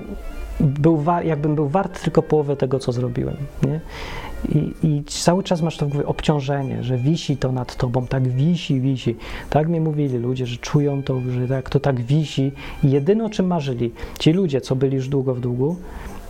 był 0.61 1.05
jakbym 1.24 1.55
był 1.55 1.68
wart 1.68 2.03
tylko 2.03 2.22
połowę 2.22 2.57
tego, 2.57 2.78
co 2.78 2.93
zrobiłem. 2.93 3.36
Nie? 3.62 3.80
I, 4.49 4.74
I, 4.82 5.05
cały 5.05 5.43
czas 5.43 5.62
masz 5.62 5.76
to 5.76 5.86
w 5.86 5.89
głowie 5.89 6.07
obciążenie, 6.07 6.82
że 6.82 6.97
wisi 6.97 7.36
to 7.36 7.53
nad 7.53 7.76
tobą, 7.76 8.07
tak 8.07 8.28
wisi, 8.28 8.80
wisi. 8.80 9.16
Tak 9.51 9.68
mi 9.68 9.80
mówili 9.80 10.18
ludzie, 10.18 10.47
że 10.47 10.57
czują 10.57 11.03
to, 11.03 11.20
że 11.30 11.49
tak, 11.49 11.70
to 11.70 11.80
tak 11.80 12.01
wisi. 12.01 12.53
I 12.84 12.91
jedyne 12.91 13.24
o 13.24 13.30
czym 13.30 13.47
marzyli, 13.47 13.93
ci 14.18 14.32
ludzie, 14.32 14.61
co 14.61 14.76
byli 14.76 14.97
już 14.97 15.09
długo 15.09 15.34
w 15.34 15.41
długu, 15.41 15.76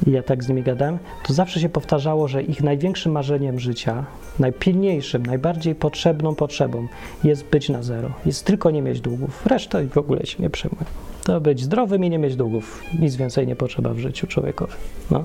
i 0.07 0.11
ja 0.11 0.22
tak 0.22 0.44
z 0.44 0.49
nimi 0.49 0.62
gadałem, 0.62 0.99
to 1.26 1.32
zawsze 1.32 1.61
się 1.61 1.68
powtarzało, 1.68 2.28
że 2.28 2.42
ich 2.42 2.62
największym 2.62 3.12
marzeniem 3.12 3.61
życia, 3.61 4.05
najpilniejszym, 4.38 5.26
najbardziej 5.26 5.74
potrzebną 5.74 6.34
potrzebą 6.34 6.88
jest 7.24 7.44
być 7.44 7.68
na 7.68 7.82
zero. 7.82 8.11
Jest 8.26 8.44
tylko 8.44 8.70
nie 8.70 8.82
mieć 8.82 9.01
długów. 9.01 9.46
Reszta 9.46 9.78
w 9.94 9.99
ogóle 9.99 10.26
się 10.26 10.42
nie 10.42 10.51
przejmuje. 10.51 10.84
To 11.24 11.40
być 11.40 11.62
zdrowym 11.62 12.05
i 12.05 12.11
nie 12.11 12.18
mieć 12.18 12.36
długów. 12.36 12.82
Nic 13.01 13.16
więcej 13.16 13.46
nie 13.46 13.57
potrzeba 13.57 13.94
w 13.94 13.99
życiu 13.99 14.26
człowiekowi. 14.26 14.72
No. 15.11 15.24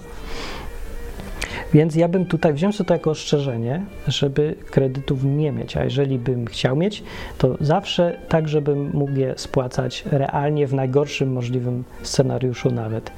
Więc 1.74 1.95
ja 1.95 2.07
bym 2.07 2.26
tutaj 2.26 2.53
wziął 2.53 2.71
to 2.74 2.93
jako 2.93 3.11
ostrzeżenie, 3.11 3.86
żeby 4.07 4.55
kredytów 4.71 5.24
nie 5.24 5.51
mieć, 5.51 5.78
a 5.78 5.84
jeżeli 5.84 6.19
bym 6.19 6.45
chciał 6.45 6.76
mieć, 6.76 7.03
to 7.38 7.57
zawsze 7.59 8.19
tak, 8.30 8.47
żebym 8.47 8.91
mógł 8.93 9.11
je 9.11 9.34
spłacać 9.38 10.03
realnie 10.11 10.67
w 10.67 10.74
najgorszym 10.74 11.32
możliwym 11.32 11.84
scenariuszu 12.01 12.71
nawet. 12.71 13.11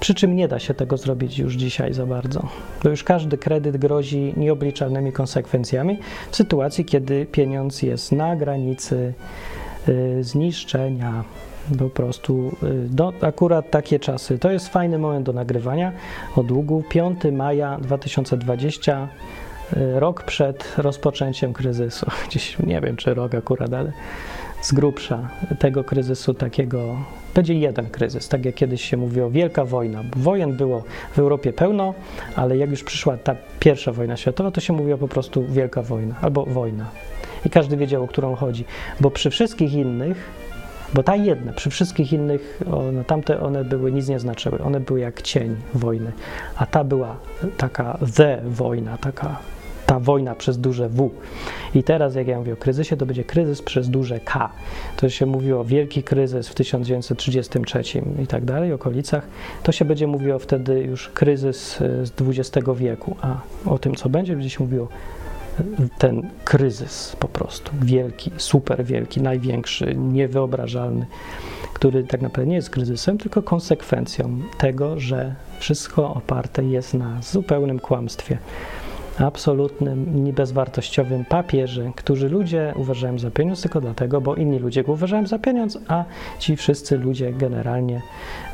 Przy 0.00 0.14
czym 0.14 0.36
nie 0.36 0.48
da 0.48 0.58
się 0.58 0.74
tego 0.74 0.96
zrobić 0.96 1.38
już 1.38 1.54
dzisiaj 1.54 1.94
za 1.94 2.06
bardzo, 2.06 2.48
bo 2.82 2.88
już 2.88 3.04
każdy 3.04 3.38
kredyt 3.38 3.76
grozi 3.76 4.34
nieobliczalnymi 4.36 5.12
konsekwencjami 5.12 5.98
w 6.30 6.36
sytuacji, 6.36 6.84
kiedy 6.84 7.26
pieniądz 7.26 7.82
jest 7.82 8.12
na 8.12 8.36
granicy 8.36 9.14
y, 9.88 10.24
zniszczenia 10.24 11.24
po 11.78 11.90
prostu 11.90 12.56
no, 12.96 13.12
akurat 13.20 13.70
takie 13.70 13.98
czasy. 13.98 14.38
To 14.38 14.50
jest 14.50 14.68
fajny 14.68 14.98
moment 14.98 15.26
do 15.26 15.32
nagrywania 15.32 15.92
o 16.36 16.42
długu. 16.42 16.82
5 16.88 17.18
maja 17.32 17.78
2020, 17.78 19.08
y, 19.76 20.00
rok 20.00 20.22
przed 20.22 20.74
rozpoczęciem 20.78 21.52
kryzysu. 21.52 22.06
Gdzieś 22.28 22.58
nie 22.58 22.80
wiem, 22.80 22.96
czy 22.96 23.14
rok 23.14 23.34
akurat, 23.34 23.72
ale 23.72 23.92
z 24.62 24.72
grubsza 24.72 25.28
tego 25.58 25.84
kryzysu 25.84 26.34
takiego. 26.34 26.96
Będzie 27.34 27.54
jeden 27.54 27.90
kryzys, 27.90 28.28
tak 28.28 28.44
jak 28.44 28.54
kiedyś 28.54 28.84
się 28.84 28.96
mówiło, 28.96 29.30
wielka 29.30 29.64
wojna. 29.64 30.02
Wojen 30.16 30.56
było 30.56 30.84
w 31.12 31.18
Europie 31.18 31.52
pełno, 31.52 31.94
ale 32.36 32.56
jak 32.56 32.70
już 32.70 32.84
przyszła 32.84 33.16
ta 33.16 33.36
pierwsza 33.60 33.92
wojna 33.92 34.16
światowa, 34.16 34.50
to 34.50 34.60
się 34.60 34.72
mówiło 34.72 34.98
po 34.98 35.08
prostu 35.08 35.44
wielka 35.48 35.82
wojna 35.82 36.14
albo 36.20 36.44
wojna. 36.44 36.86
I 37.46 37.50
każdy 37.50 37.76
wiedział, 37.76 38.04
o 38.04 38.08
którą 38.08 38.34
chodzi, 38.34 38.64
bo 39.00 39.10
przy 39.10 39.30
wszystkich 39.30 39.72
innych 39.72 40.41
bo 40.94 41.02
ta 41.02 41.16
jedna, 41.16 41.52
przy 41.52 41.70
wszystkich 41.70 42.12
innych, 42.12 42.60
one, 42.72 43.04
tamte 43.04 43.40
one 43.40 43.64
były, 43.64 43.92
nic 43.92 44.08
nie 44.08 44.18
znaczyły. 44.18 44.58
One 44.58 44.80
były 44.80 45.00
jak 45.00 45.22
cień 45.22 45.56
wojny. 45.74 46.12
A 46.56 46.66
ta 46.66 46.84
była 46.84 47.16
taka 47.56 47.98
the 48.16 48.42
wojna, 48.44 48.98
taka 48.98 49.38
ta 49.86 50.00
wojna 50.00 50.34
przez 50.34 50.58
duże 50.58 50.88
W. 50.88 51.10
I 51.74 51.82
teraz, 51.82 52.14
jak 52.14 52.26
ja 52.28 52.38
mówię 52.38 52.52
o 52.52 52.56
kryzysie, 52.56 52.96
to 52.96 53.06
będzie 53.06 53.24
kryzys 53.24 53.62
przez 53.62 53.88
duże 53.88 54.20
K. 54.20 54.50
To 54.96 55.08
się 55.08 55.26
mówiło 55.26 55.64
wielki 55.64 56.02
kryzys 56.02 56.48
w 56.48 56.54
1933 56.54 57.82
i 58.22 58.26
tak 58.26 58.44
dalej, 58.44 58.72
okolicach. 58.72 59.26
To 59.62 59.72
się 59.72 59.84
będzie 59.84 60.06
mówiło 60.06 60.38
wtedy 60.38 60.80
już 60.80 61.08
kryzys 61.08 61.76
z 61.78 62.12
XX 62.20 62.68
wieku. 62.76 63.16
A 63.20 63.36
o 63.66 63.78
tym, 63.78 63.94
co 63.94 64.08
będzie, 64.08 64.34
będzie 64.34 64.50
się 64.50 64.64
mówiło 64.64 64.88
ten 65.98 66.30
kryzys 66.44 67.16
po 67.18 67.28
prostu. 67.28 67.72
Wielki, 67.82 68.30
super 68.36 68.84
wielki, 68.84 69.20
największy, 69.20 69.94
niewyobrażalny, 69.94 71.06
który 71.74 72.04
tak 72.04 72.22
naprawdę 72.22 72.50
nie 72.50 72.56
jest 72.56 72.70
kryzysem, 72.70 73.18
tylko 73.18 73.42
konsekwencją 73.42 74.40
tego, 74.58 75.00
że 75.00 75.34
wszystko 75.58 76.14
oparte 76.14 76.64
jest 76.64 76.94
na 76.94 77.22
zupełnym 77.22 77.78
kłamstwie, 77.78 78.38
absolutnym, 79.18 80.32
bezwartościowym 80.32 81.24
papierze, 81.24 81.92
którzy 81.96 82.28
ludzie 82.28 82.74
uważają 82.76 83.18
za 83.18 83.30
pieniądz 83.30 83.62
tylko 83.62 83.80
dlatego, 83.80 84.20
bo 84.20 84.34
inni 84.34 84.58
ludzie 84.58 84.84
go 84.84 84.92
uważają 84.92 85.26
za 85.26 85.38
pieniądz, 85.38 85.78
a 85.88 86.04
ci 86.38 86.56
wszyscy 86.56 86.98
ludzie 86.98 87.32
generalnie 87.32 88.02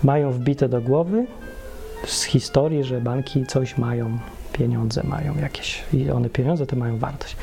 mają 0.03 0.32
wbite 0.32 0.68
do 0.68 0.80
głowy 0.80 1.26
z 2.05 2.22
historii, 2.24 2.84
że 2.84 3.01
banki 3.01 3.46
coś 3.46 3.78
mają 3.78 4.18
pieniądze 4.59 5.02
mają 5.04 5.36
jakieś 5.36 5.84
i 5.92 6.11
one 6.11 6.30
pieniądze 6.30 6.66
to 6.66 6.76
mają 6.76 6.98
wartość. 6.98 7.36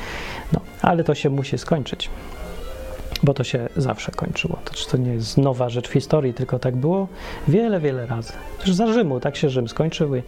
No, 0.52 0.60
ale 0.82 1.04
to 1.04 1.14
się 1.14 1.30
musi 1.30 1.58
skończyć, 1.58 2.10
bo 3.22 3.34
to 3.34 3.44
się 3.44 3.68
zawsze 3.76 4.12
kończyło. 4.12 4.58
To, 4.64 4.90
to 4.90 4.96
nie 4.96 5.12
jest 5.12 5.38
nowa 5.38 5.68
rzecz 5.68 5.88
w 5.88 5.92
historii, 5.92 6.34
tylko 6.34 6.58
tak 6.58 6.76
było 6.76 7.08
wiele, 7.48 7.80
wiele 7.80 8.06
razy. 8.06 8.32
Też 8.58 8.74
za 8.74 8.86
Rzymu, 8.92 9.20
tak 9.20 9.36
się 9.36 9.50
Rzym 9.50 9.68
skończył 9.68 10.16
i 10.16 10.22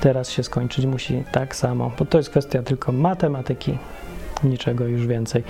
teraz 0.00 0.30
się 0.30 0.42
skończyć 0.42 0.86
musi 0.86 1.24
tak 1.32 1.56
samo, 1.56 1.90
bo 1.98 2.04
to 2.04 2.18
jest 2.18 2.30
kwestia 2.30 2.62
tylko 2.62 2.92
matematyki, 2.92 3.78
niczego 4.44 4.86
już 4.86 5.06
więcej. 5.06 5.44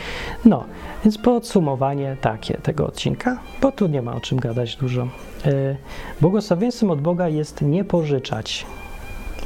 No, 0.44 0.64
więc 1.04 1.18
podsumowanie 1.18 2.16
takie 2.20 2.54
tego 2.54 2.86
odcinka, 2.86 3.38
bo 3.60 3.72
tu 3.72 3.86
nie 3.86 4.02
ma 4.02 4.14
o 4.14 4.20
czym 4.20 4.38
gadać 4.38 4.76
dużo. 4.76 5.08
Yy, 5.44 5.76
błogosławieństwem 6.20 6.90
od 6.90 7.00
Boga 7.00 7.28
jest 7.28 7.62
nie 7.62 7.84
pożyczać 7.84 8.66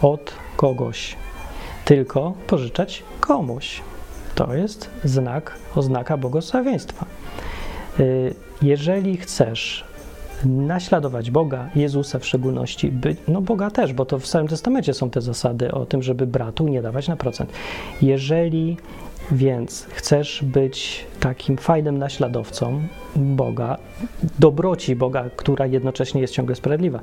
od 0.03 0.33
kogoś 0.57 1.17
tylko 1.87 2.35
pożyczać 2.47 3.03
komuś. 3.21 3.81
To 4.35 4.55
jest 4.55 4.91
znak, 5.05 5.59
oznaka 5.75 6.17
błogosławieństwa. 6.17 7.07
Y, 8.01 8.35
jeżeli 8.63 9.17
chcesz 9.17 9.85
naśladować 10.45 11.31
Boga, 11.31 11.71
Jezusa 11.75 12.19
w 12.19 12.27
szczególności, 12.27 12.89
by, 12.89 13.17
no 13.29 13.41
Boga 13.41 13.71
też, 13.71 13.93
bo 13.93 14.05
to 14.05 14.19
w 14.19 14.27
Starym 14.27 14.49
Testamencie 14.49 14.95
są 14.95 15.11
te 15.11 15.21
zasady 15.21 15.73
o 15.73 15.87
tym, 15.87 16.03
żeby 16.03 16.27
bratu 16.27 16.69
nie 16.69 16.83
dawać 16.83 17.09
na 17.09 17.17
procent. 17.17 17.53
Jeżeli 18.03 18.77
więc 19.31 19.87
chcesz 19.91 20.45
być 20.45 21.07
takim 21.21 21.57
fajnym 21.57 21.99
naśladowcą 21.99 22.83
Boga, 23.17 23.79
dobroci 24.39 24.97
Boga, 24.97 25.25
która 25.37 25.67
jednocześnie 25.67 26.21
jest 26.21 26.35
ciągle 26.35 26.55
sprawiedliwa, 26.55 27.01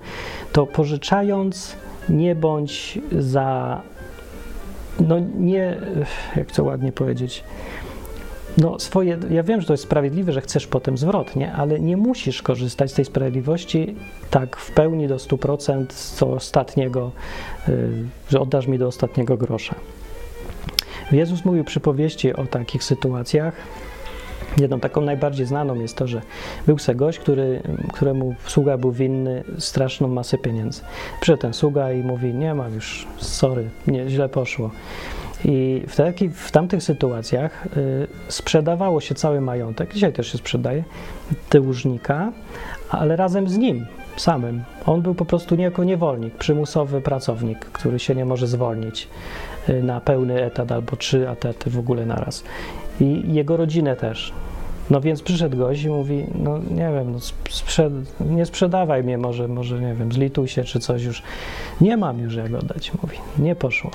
to 0.51 0.65
pożyczając 0.67 1.75
nie 2.09 2.36
bądź 2.36 2.99
za, 3.19 3.81
no 4.99 5.19
nie, 5.37 5.77
jak 6.35 6.51
to 6.51 6.63
ładnie 6.63 6.91
powiedzieć, 6.91 7.43
no 8.57 8.79
swoje, 8.79 9.17
ja 9.29 9.43
wiem, 9.43 9.61
że 9.61 9.67
to 9.67 9.73
jest 9.73 9.83
sprawiedliwe, 9.83 10.31
że 10.31 10.41
chcesz 10.41 10.67
potem 10.67 10.97
zwrot, 10.97 11.35
nie? 11.35 11.53
ale 11.53 11.79
nie 11.79 11.97
musisz 11.97 12.41
korzystać 12.41 12.91
z 12.91 12.93
tej 12.93 13.05
sprawiedliwości 13.05 13.95
tak 14.29 14.57
w 14.57 14.71
pełni 14.71 15.07
do 15.07 15.15
100% 15.15 15.85
co 15.87 16.31
ostatniego, 16.31 17.11
y, 17.69 17.89
że 18.29 18.39
oddasz 18.39 18.67
mi 18.67 18.77
do 18.77 18.87
ostatniego 18.87 19.37
grosza. 19.37 19.75
Jezus 21.11 21.45
mówił 21.45 21.63
przypowieści 21.63 22.33
o 22.33 22.45
takich 22.45 22.83
sytuacjach. 22.83 23.53
Jedną 24.58 24.80
taką 24.80 25.01
najbardziej 25.01 25.45
znaną 25.45 25.76
jest 25.76 25.97
to, 25.97 26.08
że 26.08 26.22
był 26.68 26.78
se 26.78 26.95
gość, 26.95 27.20
który, 27.20 27.62
któremu 27.93 28.36
sługa 28.45 28.78
był 28.78 28.91
winny 28.91 29.43
straszną 29.58 30.08
masę 30.08 30.38
pieniędzy. 30.38 30.82
Przyszedł 31.22 31.41
ten 31.41 31.54
sługa 31.54 31.91
i 31.91 32.04
mówi, 32.04 32.34
nie 32.34 32.54
mam 32.54 32.74
już, 32.74 33.08
sorry, 33.18 33.70
nie, 33.88 34.10
źle 34.10 34.30
poszło. 34.30 34.72
I 35.45 35.84
w, 35.88 35.95
taki, 35.95 36.30
w 36.30 36.51
tamtych 36.51 36.84
sytuacjach 36.84 37.66
y, 37.78 38.08
sprzedawało 38.28 39.01
się 39.01 39.16
cały 39.16 39.41
majątek, 39.41 39.93
dzisiaj 39.93 40.14
też 40.14 40.32
się 40.32 40.38
sprzedaje, 40.38 40.84
dłużnika, 41.51 42.32
ale 42.89 43.16
razem 43.16 43.49
z 43.49 43.58
nim 43.58 43.86
samym. 44.18 44.64
On 44.86 45.01
był 45.01 45.16
po 45.16 45.26
prostu 45.26 45.56
niejako 45.56 45.84
niewolnik, 45.84 46.36
przymusowy 46.36 47.01
pracownik, 47.01 47.60
który 47.60 47.99
się 47.99 48.16
nie 48.16 48.26
może 48.26 48.47
zwolnić 48.47 49.08
y, 49.70 49.84
na 49.84 50.01
pełny 50.01 50.43
etat 50.43 50.72
albo 50.72 50.95
trzy 50.95 51.30
etaty 51.30 51.70
w 51.70 51.80
ogóle 51.80 52.06
naraz. 52.06 52.43
I 53.01 53.33
jego 53.33 53.57
rodzinę 53.57 53.95
też. 53.95 54.33
No 54.89 55.01
więc 55.01 55.21
przyszedł 55.21 55.57
gość 55.57 55.83
i 55.83 55.89
mówi, 55.89 56.25
no 56.35 56.57
nie 56.57 56.91
wiem, 56.95 57.11
no 57.11 57.19
nie 58.25 58.45
sprzedawaj 58.45 59.03
mnie, 59.03 59.17
może, 59.17 59.47
może 59.47 59.79
nie 59.79 59.93
wiem, 59.93 60.11
zlituj 60.11 60.47
się 60.47 60.63
czy 60.63 60.79
coś 60.79 61.03
już. 61.03 61.23
Nie 61.81 61.97
mam 61.97 62.19
już 62.19 62.35
jak 62.35 62.53
oddać, 62.53 62.91
mówi. 63.01 63.17
Nie 63.37 63.55
poszło. 63.55 63.91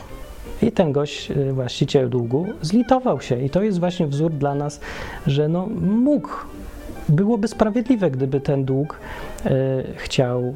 I 0.62 0.72
ten 0.72 0.92
gość, 0.92 1.30
y, 1.30 1.53
właściciel 1.53 2.11
długu, 2.11 2.46
zlitował 2.62 3.20
się. 3.20 3.42
I 3.44 3.51
to 3.51 3.62
jest 3.62 3.80
właśnie 3.80 4.07
wzór 4.07 4.32
dla 4.32 4.55
nas, 4.55 4.80
że 5.26 5.49
no 5.49 5.66
mógł, 5.80 6.28
byłoby 7.09 7.49
sprawiedliwe, 7.49 8.11
gdyby 8.11 8.40
ten 8.40 8.64
dług 8.64 9.01
y, 9.46 9.51
chciał 9.96 10.55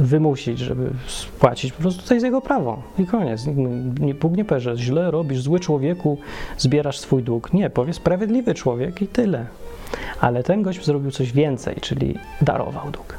wymusić, 0.00 0.58
żeby 0.58 0.90
spłacić. 1.06 1.72
Po 1.72 1.82
prostu 1.82 2.08
to 2.08 2.14
jest 2.14 2.24
jego 2.24 2.40
prawo 2.40 2.82
i 2.98 3.06
koniec. 3.06 3.44
Bóg 4.20 4.36
nie 4.36 4.44
powie, 4.44 4.60
że 4.60 4.76
źle 4.76 5.10
robisz, 5.10 5.40
zły 5.40 5.60
człowieku, 5.60 6.18
zbierasz 6.58 6.98
swój 6.98 7.22
dług. 7.22 7.52
Nie, 7.52 7.70
powie 7.70 7.92
sprawiedliwy 7.92 8.54
człowiek 8.54 9.02
i 9.02 9.06
tyle. 9.06 9.46
Ale 10.20 10.42
ten 10.42 10.62
gość 10.62 10.84
zrobił 10.84 11.10
coś 11.10 11.32
więcej, 11.32 11.76
czyli 11.80 12.18
darował 12.40 12.90
dług. 12.90 13.14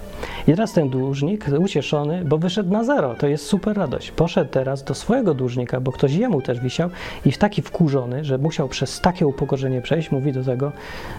I 0.47 0.51
teraz 0.51 0.73
ten 0.73 0.89
dłużnik, 0.89 1.45
ucieszony, 1.59 2.25
bo 2.25 2.37
wyszedł 2.37 2.71
na 2.71 2.83
zero, 2.83 3.15
to 3.15 3.27
jest 3.27 3.45
super 3.45 3.77
radość. 3.77 4.11
Poszedł 4.11 4.51
teraz 4.51 4.83
do 4.83 4.93
swojego 4.93 5.33
dłużnika, 5.33 5.79
bo 5.81 5.91
ktoś 5.91 6.13
jemu 6.13 6.41
też 6.41 6.59
wisiał 6.59 6.89
i 7.25 7.31
w 7.31 7.37
taki 7.37 7.61
wkurzony, 7.61 8.23
że 8.23 8.37
musiał 8.37 8.67
przez 8.67 9.01
takie 9.01 9.27
upokorzenie 9.27 9.81
przejść, 9.81 10.11
mówi 10.11 10.33
do 10.33 10.43
tego, 10.43 10.71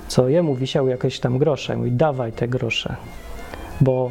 co 0.08 0.28
jemu 0.28 0.54
wisiał 0.54 0.88
jakieś 0.88 1.20
tam 1.20 1.38
grosze. 1.38 1.76
Mówi, 1.76 1.92
dawaj 1.92 2.32
te 2.32 2.48
grosze, 2.48 2.96
bo 3.80 4.10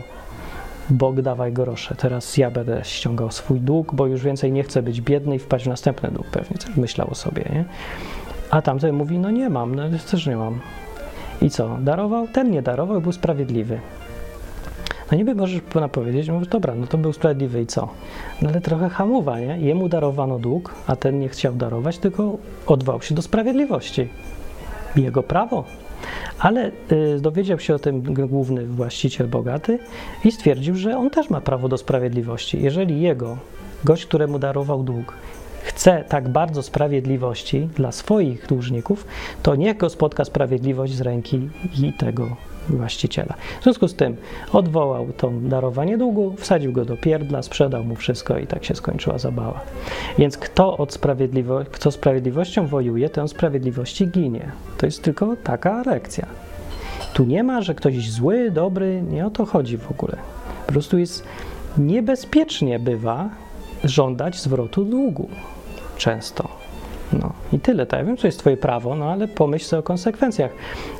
Bóg 0.91 1.21
dawaj 1.21 1.53
grosze, 1.53 1.95
teraz 1.95 2.37
ja 2.37 2.51
będę 2.51 2.81
ściągał 2.83 3.31
swój 3.31 3.59
dług, 3.59 3.95
bo 3.95 4.07
już 4.07 4.23
więcej 4.23 4.51
nie 4.51 4.63
chcę 4.63 4.81
być 4.83 5.01
biedny 5.01 5.35
i 5.35 5.39
wpaść 5.39 5.65
w 5.65 5.67
następny 5.67 6.11
dług, 6.11 6.27
pewnie 6.27 6.57
coś 6.57 6.75
myślał 6.75 7.07
o 7.11 7.15
sobie, 7.15 7.43
nie? 7.53 7.65
A 8.49 8.61
tamten 8.61 8.95
mówi, 8.95 9.19
no 9.19 9.31
nie 9.31 9.49
mam, 9.49 9.75
no 9.75 9.83
też 10.11 10.27
nie 10.27 10.35
mam. 10.35 10.59
I 11.41 11.49
co, 11.49 11.77
darował? 11.81 12.27
Ten 12.27 12.51
nie 12.51 12.61
darował 12.61 13.01
był 13.01 13.11
sprawiedliwy. 13.11 13.79
No 15.11 15.17
niby 15.17 15.35
możesz 15.35 15.61
powiedzieć, 15.91 16.27
no 16.27 16.41
dobra, 16.41 16.75
no 16.75 16.87
to 16.87 16.97
był 16.97 17.13
sprawiedliwy 17.13 17.61
i 17.61 17.67
co? 17.67 17.89
No 18.41 18.49
ale 18.49 18.61
trochę 18.61 18.89
hamowa, 18.89 19.39
nie? 19.39 19.57
Jemu 19.59 19.89
darowano 19.89 20.39
dług, 20.39 20.75
a 20.87 20.95
ten 20.95 21.19
nie 21.19 21.29
chciał 21.29 21.53
darować, 21.53 21.97
tylko 21.97 22.37
odwał 22.67 23.01
się 23.01 23.15
do 23.15 23.21
sprawiedliwości. 23.21 24.07
Jego 24.95 25.23
prawo. 25.23 25.63
Ale 26.39 26.71
y, 26.91 27.19
dowiedział 27.19 27.59
się 27.59 27.75
o 27.75 27.79
tym 27.79 28.01
główny 28.13 28.65
właściciel 28.67 29.27
bogaty 29.27 29.79
i 30.25 30.31
stwierdził, 30.31 30.75
że 30.75 30.97
on 30.97 31.09
też 31.09 31.29
ma 31.29 31.41
prawo 31.41 31.69
do 31.69 31.77
sprawiedliwości. 31.77 32.61
Jeżeli 32.61 33.01
jego, 33.01 33.37
gość, 33.83 34.05
któremu 34.05 34.39
darował 34.39 34.83
dług, 34.83 35.13
chce 35.63 36.03
tak 36.09 36.29
bardzo 36.29 36.63
sprawiedliwości 36.63 37.69
dla 37.75 37.91
swoich 37.91 38.47
dłużników, 38.47 39.05
to 39.43 39.55
niech 39.55 39.77
go 39.77 39.89
spotka 39.89 40.25
sprawiedliwość 40.25 40.93
z 40.93 41.01
ręki 41.01 41.49
i 41.81 41.93
tego 41.93 42.50
właściciela. 42.69 43.33
W 43.59 43.63
związku 43.63 43.87
z 43.87 43.95
tym 43.95 44.17
odwołał 44.53 45.07
to 45.17 45.31
darowanie 45.41 45.97
długu, 45.97 46.35
wsadził 46.37 46.73
go 46.73 46.85
do 46.85 46.97
pierdla, 46.97 47.41
sprzedał 47.41 47.83
mu 47.83 47.95
wszystko 47.95 48.37
i 48.37 48.47
tak 48.47 48.65
się 48.65 48.75
skończyła 48.75 49.17
zabawa. 49.17 49.61
Więc 50.17 50.37
kto 50.37 50.77
od 50.77 50.93
sprawiedliwości, 50.93 51.71
kto 51.71 51.91
sprawiedliwością 51.91 52.67
wojuje, 52.67 53.09
ten 53.09 53.27
sprawiedliwości 53.27 54.07
ginie. 54.07 54.51
To 54.77 54.85
jest 54.85 55.03
tylko 55.03 55.35
taka 55.43 55.83
reakcja. 55.83 56.25
Tu 57.13 57.23
nie 57.23 57.43
ma, 57.43 57.61
że 57.61 57.75
ktoś 57.75 58.11
zły, 58.11 58.51
dobry, 58.51 59.01
nie 59.01 59.25
o 59.25 59.29
to 59.29 59.45
chodzi 59.45 59.77
w 59.77 59.91
ogóle. 59.91 60.17
Po 60.65 60.71
prostu 60.71 60.97
jest 60.97 61.23
niebezpiecznie 61.77 62.79
bywa 62.79 63.29
żądać 63.83 64.39
zwrotu 64.39 64.85
długu. 64.85 65.29
Często. 65.97 66.60
No 67.13 67.33
i 67.53 67.59
tyle. 67.59 67.85
Tak, 67.85 67.99
ja 67.99 68.05
wiem, 68.05 68.17
co 68.17 68.27
jest 68.27 68.39
Twoje 68.39 68.57
prawo, 68.57 68.95
no 68.95 69.05
ale 69.11 69.27
pomyśl 69.27 69.65
sobie 69.65 69.79
o 69.79 69.83
konsekwencjach, 69.83 70.51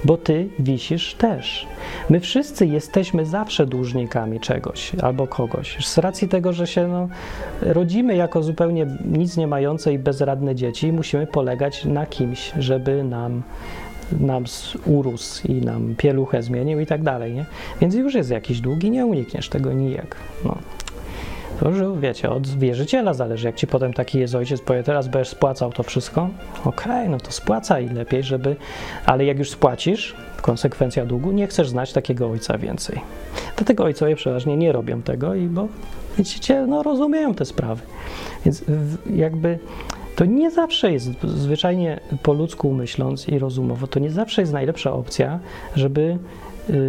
bo 0.05 0.17
Ty 0.17 0.49
wisisz 0.59 1.13
też. 1.13 1.67
My 2.09 2.19
wszyscy 2.19 2.65
jesteśmy 2.65 3.25
zawsze 3.25 3.65
dłużnikami 3.65 4.39
czegoś 4.39 4.95
albo 4.95 5.27
kogoś. 5.27 5.87
Z 5.87 5.97
racji 5.97 6.27
tego, 6.27 6.53
że 6.53 6.67
się 6.67 6.87
no, 6.87 7.07
rodzimy 7.61 8.15
jako 8.15 8.43
zupełnie 8.43 8.87
nic 9.05 9.37
nie 9.37 9.47
mające 9.47 9.93
i 9.93 9.99
bezradne 9.99 10.55
dzieci 10.55 10.91
musimy 10.91 11.27
polegać 11.27 11.85
na 11.85 12.05
kimś, 12.05 12.51
żeby 12.57 13.03
nam 13.03 13.43
nam 14.19 14.43
urósł 14.85 15.47
i 15.47 15.53
nam 15.53 15.95
pieluchę 15.97 16.43
zmienił 16.43 16.79
i 16.79 16.85
tak 16.85 17.03
dalej, 17.03 17.33
nie? 17.33 17.45
Więc 17.81 17.95
już 17.95 18.13
jest 18.13 18.31
jakiś 18.31 18.61
długi, 18.61 18.91
nie 18.91 19.05
unikniesz 19.05 19.49
tego 19.49 19.73
nijak. 19.73 20.15
No. 20.45 20.57
To, 21.61 21.73
że 21.73 21.95
wiecie, 21.99 22.29
od 22.29 22.47
wierzyciela 22.47 23.13
zależy. 23.13 23.47
Jak 23.47 23.55
ci 23.55 23.67
potem 23.67 23.93
taki 23.93 24.19
jest 24.19 24.35
ojciec, 24.35 24.61
powie, 24.61 24.83
teraz 24.83 25.07
będziesz 25.07 25.29
spłacał 25.29 25.71
to 25.71 25.83
wszystko, 25.83 26.29
okej, 26.65 26.91
okay, 26.91 27.09
no 27.09 27.17
to 27.17 27.31
spłacaj 27.31 27.89
lepiej, 27.89 28.23
żeby. 28.23 28.55
Ale 29.05 29.25
jak 29.25 29.39
już 29.39 29.49
spłacisz, 29.49 30.15
konsekwencja 30.41 31.05
długu, 31.05 31.31
nie 31.31 31.47
chcesz 31.47 31.69
znać 31.69 31.93
takiego 31.93 32.29
ojca 32.29 32.57
więcej. 32.57 33.01
Dlatego 33.57 33.83
ojcowie 33.83 34.15
przeważnie 34.15 34.57
nie 34.57 34.71
robią 34.71 35.01
tego, 35.01 35.35
i 35.35 35.47
bo 35.47 35.67
widzicie, 36.17 36.65
no 36.67 36.83
rozumieją 36.83 37.33
te 37.33 37.45
sprawy. 37.45 37.81
Więc 38.45 38.63
jakby 39.15 39.59
to 40.15 40.25
nie 40.25 40.51
zawsze 40.51 40.91
jest, 40.91 41.09
zwyczajnie 41.23 41.99
po 42.23 42.33
ludzku 42.33 42.73
myśląc 42.73 43.27
i 43.27 43.39
rozumowo, 43.39 43.87
to 43.87 43.99
nie 43.99 44.11
zawsze 44.11 44.41
jest 44.41 44.53
najlepsza 44.53 44.93
opcja, 44.93 45.39
żeby 45.75 46.17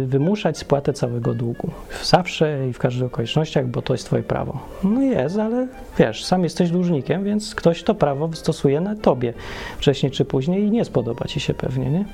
wymuszać 0.05 0.57
spłatę 0.57 0.93
całego 0.93 1.33
długu. 1.33 1.71
Zawsze 2.03 2.67
i 2.69 2.73
w 2.73 2.79
każdych 2.79 3.07
okolicznościach, 3.07 3.67
bo 3.67 3.81
to 3.81 3.93
jest 3.93 4.05
Twoje 4.05 4.23
prawo. 4.23 4.59
No 4.83 5.01
jest, 5.01 5.37
ale 5.37 5.67
wiesz, 5.99 6.25
sam 6.25 6.43
jesteś 6.43 6.71
dłużnikiem, 6.71 7.23
więc 7.23 7.55
ktoś 7.55 7.83
to 7.83 7.95
prawo 7.95 8.29
stosuje 8.33 8.81
na 8.81 8.95
Tobie 8.95 9.33
wcześniej 9.77 10.11
czy 10.11 10.25
później 10.25 10.63
i 10.63 10.71
nie 10.71 10.85
spodoba 10.85 11.25
Ci 11.25 11.39
się 11.39 11.53
pewnie, 11.53 11.91
nie? 11.91 12.05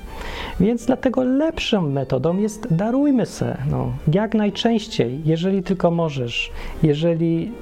Więc 0.60 0.86
dlatego 0.86 1.22
lepszą 1.24 1.82
metodą 1.82 2.38
jest 2.38 2.74
darujmy 2.74 3.26
se, 3.26 3.56
no, 3.70 3.92
jak 4.12 4.34
najczęściej, 4.34 5.20
jeżeli 5.24 5.62
tylko 5.62 5.90
możesz, 5.90 6.50
jeżeli 6.82 7.52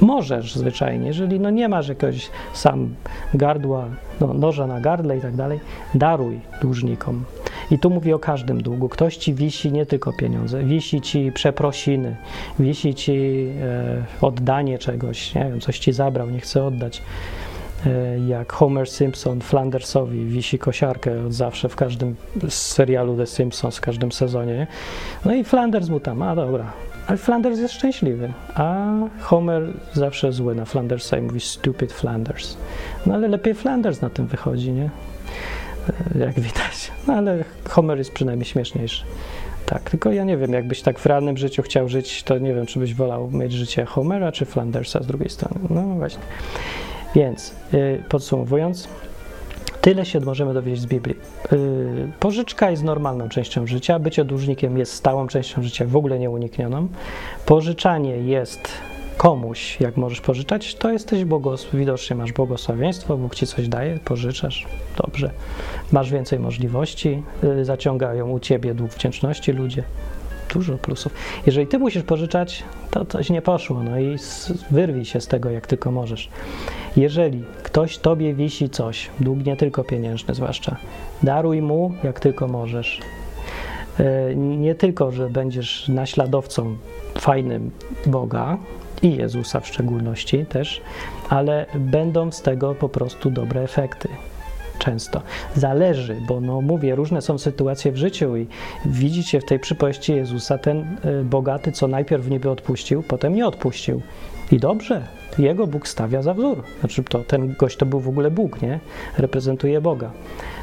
możesz 0.00 0.54
zwyczajnie, 0.54 1.06
jeżeli 1.06 1.40
no 1.40 1.50
nie 1.50 1.68
masz 1.68 1.88
jakiegoś 1.88 2.30
sam 2.52 2.94
gardła, 3.34 3.84
no, 4.20 4.34
noża 4.34 4.66
na 4.66 4.80
gardle 4.80 5.18
i 5.18 5.20
tak 5.20 5.36
dalej, 5.36 5.60
daruj 5.94 6.40
dłużnikom. 6.60 7.24
I 7.70 7.78
tu 7.78 7.90
mówię 7.90 8.14
o 8.14 8.18
każdym 8.18 8.62
długu. 8.62 8.88
Ktoś 8.88 9.16
ci 9.16 9.34
wisi 9.34 9.72
nie 9.72 9.86
tylko 9.86 10.12
pieniądze, 10.12 10.64
wisi 10.64 11.00
ci 11.00 11.32
przeprosiny, 11.32 12.16
wisi 12.58 12.94
ci 12.94 13.48
e, 13.62 14.04
oddanie 14.20 14.78
czegoś, 14.78 15.34
nie 15.34 15.44
wiem, 15.44 15.60
coś 15.60 15.78
ci 15.78 15.92
zabrał, 15.92 16.30
nie 16.30 16.40
chce 16.40 16.64
oddać. 16.64 17.02
E, 17.86 18.18
jak 18.18 18.52
Homer 18.52 18.88
Simpson 18.88 19.40
Flandersowi 19.40 20.24
wisi 20.24 20.58
kosiarkę 20.58 21.26
od 21.26 21.32
zawsze 21.32 21.68
w 21.68 21.76
każdym 21.76 22.16
serialu 22.48 23.16
The 23.16 23.26
Simpsons, 23.26 23.76
w 23.76 23.80
każdym 23.80 24.12
sezonie. 24.12 24.54
Nie? 24.54 24.66
No 25.24 25.34
i 25.34 25.44
Flanders 25.44 25.88
mu 25.88 26.00
tam, 26.00 26.22
a 26.22 26.34
dobra, 26.34 26.72
ale 27.06 27.18
Flanders 27.18 27.58
jest 27.58 27.74
szczęśliwy, 27.74 28.32
a 28.54 28.92
Homer 29.20 29.62
zawsze 29.92 30.32
zły 30.32 30.54
na 30.54 30.64
Flandersa 30.64 31.18
i 31.18 31.22
mówi 31.22 31.40
stupid 31.40 31.92
Flanders. 31.92 32.56
No 33.06 33.14
ale 33.14 33.28
lepiej 33.28 33.54
Flanders 33.54 34.00
na 34.00 34.10
tym 34.10 34.26
wychodzi, 34.26 34.72
nie? 34.72 34.90
Jak 36.20 36.40
widać. 36.40 36.92
No 37.06 37.14
ale 37.14 37.44
Homer 37.68 37.98
jest 37.98 38.12
przynajmniej 38.12 38.46
śmieszniejszy. 38.46 39.04
Tak, 39.66 39.90
tylko 39.90 40.12
ja 40.12 40.24
nie 40.24 40.36
wiem, 40.36 40.52
jakbyś 40.52 40.82
tak 40.82 40.98
w 40.98 41.06
realnym 41.06 41.36
życiu 41.36 41.62
chciał 41.62 41.88
żyć, 41.88 42.22
to 42.22 42.38
nie 42.38 42.54
wiem, 42.54 42.66
czy 42.66 42.78
byś 42.78 42.94
wolał 42.94 43.30
mieć 43.30 43.52
życie 43.52 43.84
Homera 43.84 44.32
czy 44.32 44.44
Flandersa 44.44 45.02
z 45.02 45.06
drugiej 45.06 45.30
strony. 45.30 45.60
No 45.70 45.82
właśnie. 45.82 46.22
Więc 47.14 47.54
yy, 47.72 48.02
podsumowując, 48.08 48.88
Tyle 49.82 50.06
się 50.06 50.20
możemy 50.20 50.54
dowiedzieć 50.54 50.80
z 50.80 50.86
Biblii. 50.86 51.16
Yy, 51.52 51.58
pożyczka 52.20 52.70
jest 52.70 52.82
normalną 52.82 53.28
częścią 53.28 53.66
życia, 53.66 53.98
bycie 53.98 54.24
dłużnikiem 54.24 54.78
jest 54.78 54.92
stałą 54.92 55.26
częścią 55.26 55.62
życia, 55.62 55.84
w 55.88 55.96
ogóle 55.96 56.18
nieuniknioną. 56.18 56.88
Pożyczanie 57.46 58.16
jest 58.16 58.68
komuś, 59.16 59.80
jak 59.80 59.96
możesz 59.96 60.20
pożyczać, 60.20 60.74
to 60.74 60.90
jesteś 60.90 61.24
błogosław, 61.24 61.74
widocznie 61.74 62.16
masz 62.16 62.32
błogosławieństwo, 62.32 63.16
Bóg 63.16 63.34
ci 63.34 63.46
coś 63.46 63.68
daje, 63.68 63.98
pożyczasz, 64.04 64.66
dobrze. 64.96 65.30
Masz 65.92 66.10
więcej 66.10 66.38
możliwości, 66.38 67.22
yy, 67.42 67.64
zaciągają 67.64 68.30
u 68.30 68.40
ciebie 68.40 68.74
dług 68.74 68.90
wdzięczności 68.90 69.52
ludzie. 69.52 69.82
Dużo 70.52 70.78
plusów. 70.78 71.12
Jeżeli 71.46 71.66
ty 71.66 71.78
musisz 71.78 72.02
pożyczać, 72.02 72.64
to 72.90 73.04
coś 73.04 73.30
nie 73.30 73.42
poszło, 73.42 73.82
no 73.82 73.98
i 73.98 74.16
wyrwij 74.70 75.04
się 75.04 75.20
z 75.20 75.26
tego, 75.26 75.50
jak 75.50 75.66
tylko 75.66 75.90
możesz. 75.90 76.28
Jeżeli 76.96 77.44
ktoś 77.62 77.98
tobie 77.98 78.34
wisi 78.34 78.70
coś, 78.70 79.10
dług 79.20 79.46
nie 79.46 79.56
tylko 79.56 79.84
pieniężny 79.84 80.34
zwłaszcza, 80.34 80.76
daruj 81.22 81.62
mu, 81.62 81.92
jak 82.04 82.20
tylko 82.20 82.48
możesz. 82.48 83.00
Yy, 83.98 84.36
nie 84.36 84.74
tylko, 84.74 85.12
że 85.12 85.30
będziesz 85.30 85.88
naśladowcą 85.88 86.76
fajnym 87.18 87.70
Boga, 88.06 88.58
i 89.02 89.16
Jezusa 89.16 89.60
w 89.60 89.66
szczególności 89.66 90.46
też, 90.46 90.80
ale 91.28 91.66
będą 91.74 92.30
z 92.30 92.42
tego 92.42 92.74
po 92.74 92.88
prostu 92.88 93.30
dobre 93.30 93.60
efekty. 93.60 94.08
Często. 94.78 95.22
Zależy, 95.54 96.16
bo 96.28 96.40
no 96.40 96.60
mówię, 96.60 96.94
różne 96.94 97.22
są 97.22 97.38
sytuacje 97.38 97.92
w 97.92 97.96
życiu 97.96 98.36
i 98.36 98.46
widzicie 98.86 99.40
w 99.40 99.44
tej 99.44 99.58
przypowieści 99.58 100.14
Jezusa 100.14 100.58
ten 100.58 100.96
y, 101.20 101.24
bogaty, 101.24 101.72
co 101.72 101.88
najpierw 101.88 102.30
niby 102.30 102.50
odpuścił, 102.50 103.02
potem 103.02 103.34
nie 103.34 103.46
odpuścił. 103.46 104.02
I 104.52 104.58
dobrze, 104.58 105.06
jego 105.38 105.66
Bóg 105.66 105.88
stawia 105.88 106.22
za 106.22 106.34
wzór. 106.34 106.62
Znaczy 106.80 107.04
to, 107.04 107.18
ten 107.18 107.54
gość 107.54 107.76
to 107.76 107.86
był 107.86 108.00
w 108.00 108.08
ogóle 108.08 108.30
Bóg, 108.30 108.62
nie? 108.62 108.80
Reprezentuje 109.18 109.80
Boga. 109.80 110.10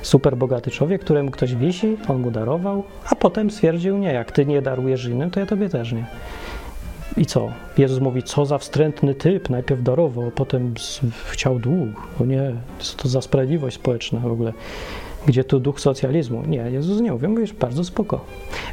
Super 0.02 0.38
bogaty 0.38 0.72
człowiek, 0.72 1.02
któremu 1.02 1.32
ktoś 1.32 1.56
wisi, 1.56 1.98
on 2.08 2.22
mu 2.22 2.32
darował, 2.32 2.84
a 3.10 3.16
potem 3.16 3.52
stwierdził, 3.52 3.98
nie, 3.98 4.14
jak 4.14 4.32
ty 4.32 4.46
nie 4.46 4.62
darujesz 4.62 5.06
innym, 5.06 5.32
to 5.32 5.40
ja 5.40 5.46
tobie 5.46 5.70
też 5.70 5.92
nie. 5.92 6.06
I 7.20 7.26
co? 7.26 7.52
Jezus 7.78 8.00
mówi, 8.00 8.24
co 8.24 8.46
za 8.46 8.58
wstrętny 8.58 9.16
typ, 9.16 9.50
najpierw 9.50 9.84
darował, 9.84 10.32
potem 10.32 10.74
chciał 11.32 11.60
dług. 11.60 11.90
O 12.22 12.26
nie, 12.26 12.52
co 12.80 12.98
to 12.98 13.08
za 13.08 13.22
sprawiedliwość 13.22 13.76
społeczna 13.76 14.20
w 14.20 14.32
ogóle. 14.32 14.54
Gdzie 15.26 15.44
tu 15.44 15.60
duch 15.60 15.80
socjalizmu? 15.80 16.44
Nie, 16.48 16.58
Jezus 16.58 17.02
nie 17.02 17.12
mówi, 17.12 17.28
mówisz 17.28 17.54
bardzo 17.54 17.84
spoko. 17.84 18.26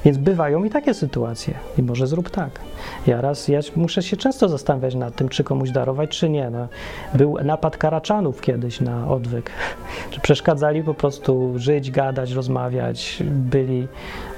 Więc 0.05 0.19
bywają 0.19 0.65
i 0.65 0.71
takie 0.71 0.95
sytuacje. 0.95 1.55
I 1.79 1.83
może 1.83 2.07
zrób 2.07 2.31
tak. 2.31 2.61
Ja 3.07 3.21
raz, 3.21 3.49
ja 3.49 3.61
muszę 3.77 4.03
się 4.03 4.17
często 4.17 4.49
zastanawiać 4.49 4.95
nad 4.95 5.17
tym, 5.17 5.29
czy 5.29 5.45
komuś 5.45 5.71
darować, 5.71 6.19
czy 6.19 6.29
nie. 6.29 6.51
No, 6.51 6.69
był 7.15 7.37
napad 7.45 7.77
karaczanów 7.77 8.41
kiedyś 8.41 8.81
na 8.81 9.09
odwyk. 9.09 9.51
Przeszkadzali 10.23 10.83
po 10.83 10.95
prostu 10.95 11.53
żyć, 11.57 11.91
gadać, 11.91 12.33
rozmawiać, 12.33 13.23
byli, 13.31 13.89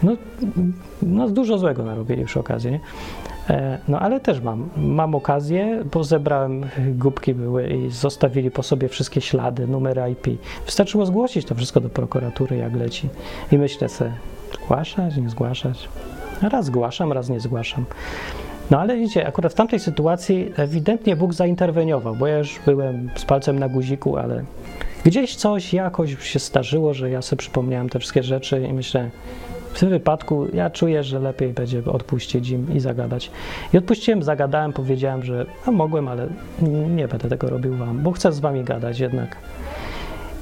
no, 0.03 0.17
no 1.03 1.29
dużo 1.29 1.59
złego 1.59 1.85
narobili 1.85 2.25
przy 2.25 2.41
okazji, 2.41 2.71
nie? 2.71 2.81
E, 3.51 3.79
no 3.89 4.01
ale 4.01 4.21
też 4.21 4.41
mam, 4.41 4.69
mam 4.77 5.15
okazję, 5.15 5.85
bo 5.93 6.05
zebrałem, 6.05 6.65
głupki 6.79 7.35
były 7.35 7.69
i 7.69 7.91
zostawili 7.91 8.51
po 8.51 8.63
sobie 8.63 8.89
wszystkie 8.89 9.21
ślady, 9.21 9.67
numery 9.67 10.03
IP. 10.11 10.27
Wystarczyło 10.67 11.07
zgłosić 11.07 11.47
to 11.47 11.55
wszystko 11.55 11.81
do 11.81 11.89
prokuratury, 11.89 12.57
jak 12.57 12.75
leci. 12.75 13.09
I 13.53 13.59
myślę 13.59 13.89
sobie, 13.89 14.13
zgłaszać, 14.65 15.17
nie 15.17 15.31
zgłaszać. 15.31 15.89
Raz 16.43 16.67
zgłaszam, 16.67 17.13
raz 17.13 17.29
nie 17.29 17.41
zgłaszam. 17.41 17.85
No 18.71 18.81
ale 18.81 18.97
widzicie, 18.97 19.27
akurat 19.27 19.53
w 19.53 19.55
tamtej 19.55 19.81
sytuacji 19.81 20.53
ewidentnie 20.57 21.17
Bóg 21.17 21.35
zainterweniował, 21.35 22.17
bo 22.17 22.27
ja 22.27 22.39
już 22.39 22.61
byłem 22.67 23.11
z 23.15 23.25
palcem 23.25 23.59
na 23.59 23.69
guziku, 23.69 24.17
ale 24.17 24.45
gdzieś 25.05 25.37
coś 25.37 25.75
jakoś 25.75 26.29
się 26.29 26.39
starzyło, 26.39 26.95
że 26.95 27.11
ja 27.11 27.23
sobie 27.23 27.39
przypomniałem 27.39 27.89
te 27.89 27.99
wszystkie 27.99 28.23
rzeczy 28.23 28.67
i 28.71 28.73
myślę, 28.73 29.11
w 29.73 29.81
tym 29.81 29.89
wypadku 29.89 30.47
ja 30.53 30.71
czuję, 30.71 31.03
że 31.05 31.19
lepiej 31.19 31.53
będzie 31.53 31.85
odpuścić 31.85 32.51
im 32.51 32.75
i 32.75 32.81
zagadać. 32.81 33.31
I 33.75 33.79
odpuściłem, 33.79 34.23
zagadałem, 34.23 34.73
powiedziałem, 34.73 35.23
że 35.23 35.47
a 35.67 35.71
mogłem, 35.71 36.09
ale 36.09 36.29
nie 36.97 37.09
będę 37.09 37.29
tego 37.29 37.51
robił 37.51 37.77
wam, 37.77 38.03
bo 38.03 38.13
chcę 38.13 38.33
z 38.33 38.41
wami 38.41 38.65
gadać 38.65 39.01
jednak. 39.01 39.37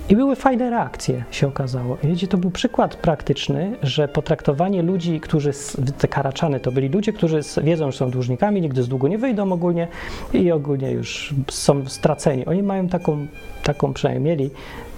I 0.09 0.17
były 0.17 0.37
fajne 0.37 0.71
reakcje, 0.71 1.25
się 1.31 1.49
okazało. 1.49 1.97
I 2.05 2.07
wiecie, 2.07 2.29
to 2.29 2.39
był 2.39 2.51
przykład 2.51 2.97
praktyczny, 2.97 3.77
że 3.83 4.09
potraktowanie 4.09 4.83
ludzi, 4.83 5.21
którzy, 5.21 5.51
te 5.99 6.09
karaczany 6.09 6.61
to 6.61 6.73
byli 6.73 6.89
ludzie, 6.89 7.13
którzy 7.13 7.41
wiedzą, 7.63 7.91
że 7.91 7.99
są 7.99 8.11
dłużnikami, 8.11 8.61
nigdy 8.61 8.83
z 8.83 8.89
długu 8.89 9.07
nie 9.07 9.19
wyjdą 9.19 9.53
ogólnie 9.53 9.89
i 10.33 10.53
ogólnie 10.53 10.91
już 10.91 11.35
są 11.51 11.89
straceni. 11.89 12.47
Oni 12.47 12.63
mają 12.63 12.89
taką, 12.89 13.27
taką 13.63 13.93
przynajmniej 13.93 14.37
mieli, 14.37 14.51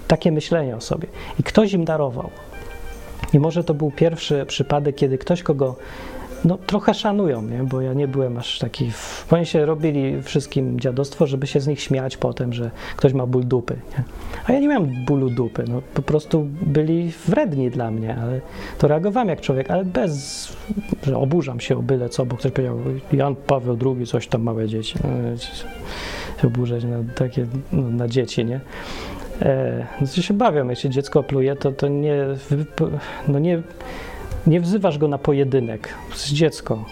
takie 0.08 0.32
myślenie 0.32 0.76
o 0.76 0.80
sobie. 0.80 1.08
I 1.40 1.42
ktoś 1.42 1.72
im 1.72 1.84
darował. 1.84 2.30
I 3.34 3.38
może 3.38 3.64
to 3.64 3.74
był 3.74 3.90
pierwszy 3.90 4.44
przypadek, 4.46 4.96
kiedy 4.96 5.18
ktoś, 5.18 5.42
kogo 5.42 5.76
no, 6.44 6.58
trochę 6.66 6.94
szanują, 6.94 7.42
nie? 7.42 7.64
bo 7.64 7.80
ja 7.80 7.92
nie 7.92 8.08
byłem 8.08 8.38
aż 8.38 8.58
taki. 8.58 8.90
Oni 9.30 9.46
się 9.46 9.66
robili 9.66 10.22
wszystkim 10.22 10.80
dziadostwo, 10.80 11.26
żeby 11.26 11.46
się 11.46 11.60
z 11.60 11.66
nich 11.66 11.80
śmiać 11.80 12.16
potem, 12.16 12.52
że 12.52 12.70
ktoś 12.96 13.12
ma 13.12 13.26
ból 13.26 13.44
dupy. 13.44 13.76
Nie? 13.98 14.04
A 14.46 14.52
ja 14.52 14.60
nie 14.60 14.68
miałem 14.68 15.04
bólu 15.04 15.30
dupy, 15.30 15.64
no, 15.68 15.82
po 15.94 16.02
prostu 16.02 16.48
byli 16.62 17.12
wredni 17.26 17.70
dla 17.70 17.90
mnie, 17.90 18.16
ale 18.16 18.40
to 18.78 18.88
reagowałem 18.88 19.28
jak 19.28 19.40
człowiek, 19.40 19.70
ale 19.70 19.84
bez, 19.84 20.48
że 21.06 21.18
oburzam 21.18 21.60
się 21.60 21.78
o 21.78 21.82
byle 21.82 22.08
co, 22.08 22.26
bo 22.26 22.36
ktoś 22.36 22.52
powiedział, 22.52 22.78
Jan 23.12 23.36
Paweł 23.36 23.78
II, 23.96 24.06
coś 24.06 24.26
tam 24.26 24.42
małe 24.42 24.68
dzieci. 24.68 24.98
No, 25.04 25.36
się 26.42 26.48
oburzać 26.48 26.84
na 26.84 27.14
takie, 27.14 27.46
no, 27.72 27.82
na 27.82 28.08
dzieci, 28.08 28.44
nie? 28.44 28.60
No 30.00 30.06
się 30.06 30.34
bawią, 30.34 30.68
jeśli 30.68 30.90
dziecko 30.90 31.22
pluje, 31.22 31.56
to, 31.56 31.72
to 31.72 31.88
nie, 31.88 32.24
no 33.28 33.38
nie, 33.38 33.62
nie 34.46 34.60
wzywasz 34.60 34.98
go 34.98 35.08
na 35.08 35.18
pojedynek, 35.18 35.94
jest 36.10 36.32
dziecko. 36.32 36.84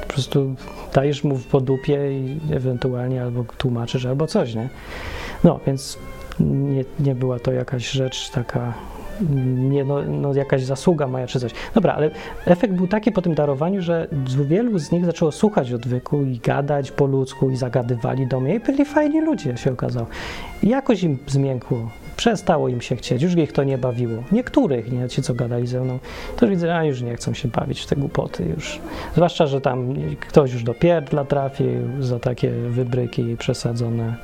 Po 0.00 0.06
prostu 0.06 0.54
dajesz 0.94 1.24
mu 1.24 1.38
po 1.50 1.60
dupie 1.60 2.12
i 2.12 2.40
ewentualnie 2.52 3.22
albo 3.22 3.44
tłumaczysz, 3.58 4.06
albo 4.06 4.26
coś, 4.26 4.54
nie? 4.54 4.68
No, 5.44 5.60
więc 5.66 5.98
nie, 6.40 6.84
nie 7.00 7.14
była 7.14 7.38
to 7.38 7.52
jakaś 7.52 7.90
rzecz 7.90 8.30
taka 8.30 8.74
nie, 9.56 9.84
no, 9.84 10.02
no, 10.02 10.34
jakaś 10.34 10.62
zasługa 10.62 11.06
moja 11.06 11.26
czy 11.26 11.40
coś. 11.40 11.52
Dobra, 11.74 11.92
ale 11.92 12.10
efekt 12.46 12.74
był 12.74 12.86
taki 12.86 13.12
po 13.12 13.22
tym 13.22 13.34
darowaniu, 13.34 13.82
że 13.82 14.06
wielu 14.44 14.78
z 14.78 14.92
nich 14.92 15.04
zaczęło 15.04 15.32
słuchać 15.32 15.72
odwyku 15.72 16.22
i 16.22 16.38
gadać 16.38 16.90
po 16.90 17.06
ludzku 17.06 17.50
i 17.50 17.56
zagadywali 17.56 18.26
do 18.26 18.40
mnie 18.40 18.54
i 18.54 18.60
byli 18.60 18.84
fajni 18.84 19.20
ludzie, 19.20 19.56
się 19.56 19.72
okazało. 19.72 20.06
I 20.62 20.68
jakoś 20.68 21.02
im 21.02 21.18
zmiękło. 21.26 21.90
Przestało 22.16 22.68
im 22.68 22.80
się 22.80 22.96
chcieć, 22.96 23.22
już 23.22 23.34
ich 23.34 23.52
to 23.52 23.64
nie 23.64 23.78
bawiło. 23.78 24.22
Niektórych, 24.32 24.92
nie 24.92 25.08
ci, 25.08 25.22
co 25.22 25.34
gadali 25.34 25.66
ze 25.66 25.80
mną, 25.80 25.98
to 26.36 26.48
widzę, 26.48 26.76
a 26.76 26.84
już 26.84 27.02
nie 27.02 27.16
chcą 27.16 27.34
się 27.34 27.48
bawić 27.48 27.80
w 27.80 27.86
te 27.86 27.96
głupoty 27.96 28.44
już. 28.44 28.80
Zwłaszcza, 29.14 29.46
że 29.46 29.60
tam 29.60 29.94
ktoś 30.20 30.52
już 30.52 30.62
do 30.62 30.74
pierdla 30.74 31.24
trafił 31.24 31.66
za 32.00 32.18
takie 32.18 32.50
wybryki 32.50 33.36
przesadzone 33.36 34.16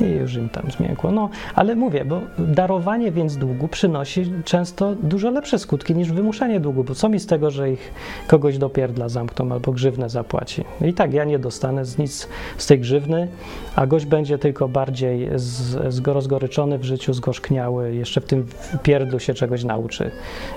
i 0.00 0.04
już 0.04 0.34
im 0.34 0.48
tam 0.48 0.70
zmiękło. 0.70 1.12
No, 1.12 1.28
ale 1.54 1.74
mówię, 1.74 2.04
bo 2.04 2.20
darowanie 2.38 3.12
więc 3.12 3.36
długu 3.36 3.68
przynosi 3.68 4.32
często 4.44 4.94
dużo 4.94 5.30
lepsze 5.30 5.58
skutki 5.58 5.94
niż 5.94 6.12
wymuszanie 6.12 6.60
długu, 6.60 6.84
bo 6.84 6.94
co 6.94 7.08
mi 7.08 7.20
z 7.20 7.26
tego, 7.26 7.50
że 7.50 7.70
ich 7.70 7.92
kogoś 8.26 8.58
do 8.58 8.70
pierdla 8.70 9.08
zamkną 9.08 9.52
albo 9.52 9.72
grzywnę 9.72 10.08
zapłaci. 10.08 10.64
I 10.84 10.94
tak 10.94 11.12
ja 11.12 11.24
nie 11.24 11.38
dostanę 11.38 11.84
z 11.84 11.98
nic 11.98 12.28
z 12.56 12.66
tej 12.66 12.80
grzywny, 12.80 13.28
a 13.76 13.86
gość 13.86 14.06
będzie 14.06 14.38
tylko 14.38 14.68
bardziej 14.68 15.28
z, 15.34 15.94
z 15.94 16.06
rozgoryczony 16.06 16.78
w 16.78 16.84
życiu, 16.84 17.12
zgorzkniały, 17.12 17.94
jeszcze 17.94 18.20
w 18.20 18.24
tym 18.24 18.46
pierdlu 18.82 19.18
się 19.18 19.34
czegoś 19.34 19.64
nauczy, 19.64 20.10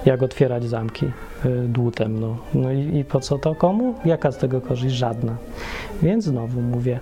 jak 0.06 0.24
otwierać 0.24 0.64
zamki 0.64 1.06
y, 1.06 1.12
dłutem. 1.68 2.20
No, 2.20 2.38
no 2.54 2.72
i, 2.72 2.98
i 2.98 3.06
po 3.06 3.20
co 3.20 3.38
to 3.38 3.56
komu? 3.56 3.96
Jaka 4.06 4.32
z 4.32 4.38
tego 4.38 4.62
korzyść? 4.62 4.96
Żadna. 4.96 5.36
Więc 6.02 6.24
znowu 6.24 6.62
mówię, 6.62 7.00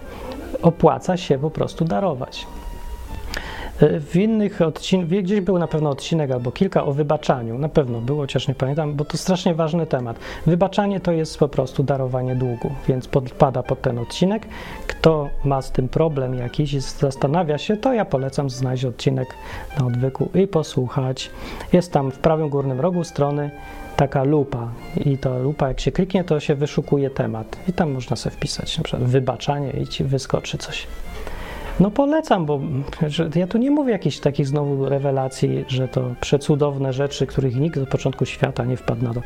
opłaca 0.61 1.17
się 1.17 1.39
po 1.39 1.51
prostu 1.51 1.85
darować. 1.85 2.47
E, 3.81 3.99
w 3.99 4.15
innych 4.15 4.61
odcinkach, 4.61 5.19
gdzieś 5.19 5.41
był 5.41 5.59
na 5.59 5.67
pewno 5.67 5.89
odcinek 5.89 6.31
albo 6.31 6.51
kilka 6.51 6.83
o 6.83 6.91
wybaczaniu, 6.91 7.57
na 7.57 7.69
pewno 7.69 8.01
było, 8.01 8.21
chociaż 8.21 8.47
nie 8.47 8.55
pamiętam, 8.55 8.93
bo 8.93 9.05
to 9.05 9.17
strasznie 9.17 9.55
ważny 9.55 9.85
temat. 9.85 10.19
Wybaczanie 10.45 10.99
to 10.99 11.11
jest 11.11 11.37
po 11.37 11.47
prostu 11.47 11.83
darowanie 11.83 12.35
długu, 12.35 12.71
więc 12.87 13.07
podpada 13.07 13.63
pod 13.63 13.81
ten 13.81 13.99
odcinek. 13.99 14.47
Kto 14.87 15.29
ma 15.43 15.61
z 15.61 15.71
tym 15.71 15.89
problem 15.89 16.33
jakiś 16.33 16.73
i 16.73 16.79
zastanawia 16.79 17.57
się, 17.57 17.77
to 17.77 17.93
ja 17.93 18.05
polecam 18.05 18.49
znaleźć 18.49 18.85
odcinek 18.85 19.27
na 19.79 19.85
odwyku 19.85 20.29
i 20.35 20.47
posłuchać. 20.47 21.29
Jest 21.73 21.93
tam 21.93 22.11
w 22.11 22.19
prawym 22.19 22.49
górnym 22.49 22.81
rogu 22.81 23.03
strony 23.03 23.51
taka 23.97 24.23
lupa 24.23 24.71
i 25.05 25.17
ta 25.17 25.37
lupa 25.37 25.67
jak 25.67 25.79
się 25.79 25.91
kliknie, 25.91 26.23
to 26.23 26.39
się 26.39 26.55
wyszukuje 26.55 27.09
temat 27.09 27.57
i 27.69 27.73
tam 27.73 27.91
można 27.91 28.15
sobie 28.15 28.35
wpisać 28.35 28.77
na 28.77 28.83
przykład 28.83 29.09
wybaczanie 29.09 29.71
i 29.71 29.87
ci 29.87 30.03
wyskoczy 30.03 30.57
coś. 30.57 30.87
No 31.79 31.91
polecam, 31.91 32.45
bo 32.45 32.59
ja 33.35 33.47
tu 33.47 33.57
nie 33.57 33.71
mówię 33.71 33.91
jakichś 33.91 34.19
takich 34.19 34.47
znowu 34.47 34.89
rewelacji, 34.89 35.65
że 35.67 35.87
to 35.87 36.15
przecudowne 36.21 36.93
rzeczy, 36.93 37.27
których 37.27 37.55
nikt 37.55 37.77
od 37.77 37.89
początku 37.89 38.25
świata 38.25 38.65
nie 38.65 38.77
wpadł 38.77 39.03
na 39.03 39.13
to. 39.13 39.21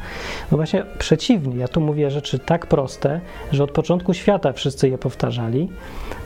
No 0.52 0.58
właśnie 0.58 0.86
przeciwnie, 1.00 1.56
ja 1.56 1.68
tu 1.68 1.82
mówię 1.82 2.12
rzeczy 2.12 2.40
tak 2.40 2.68
proste, 2.68 3.22
że 3.52 3.64
od 3.64 3.72
początku 3.72 4.14
świata 4.14 4.54
wszyscy 4.54 4.90
je 4.90 4.98
powtarzali, 4.98 5.70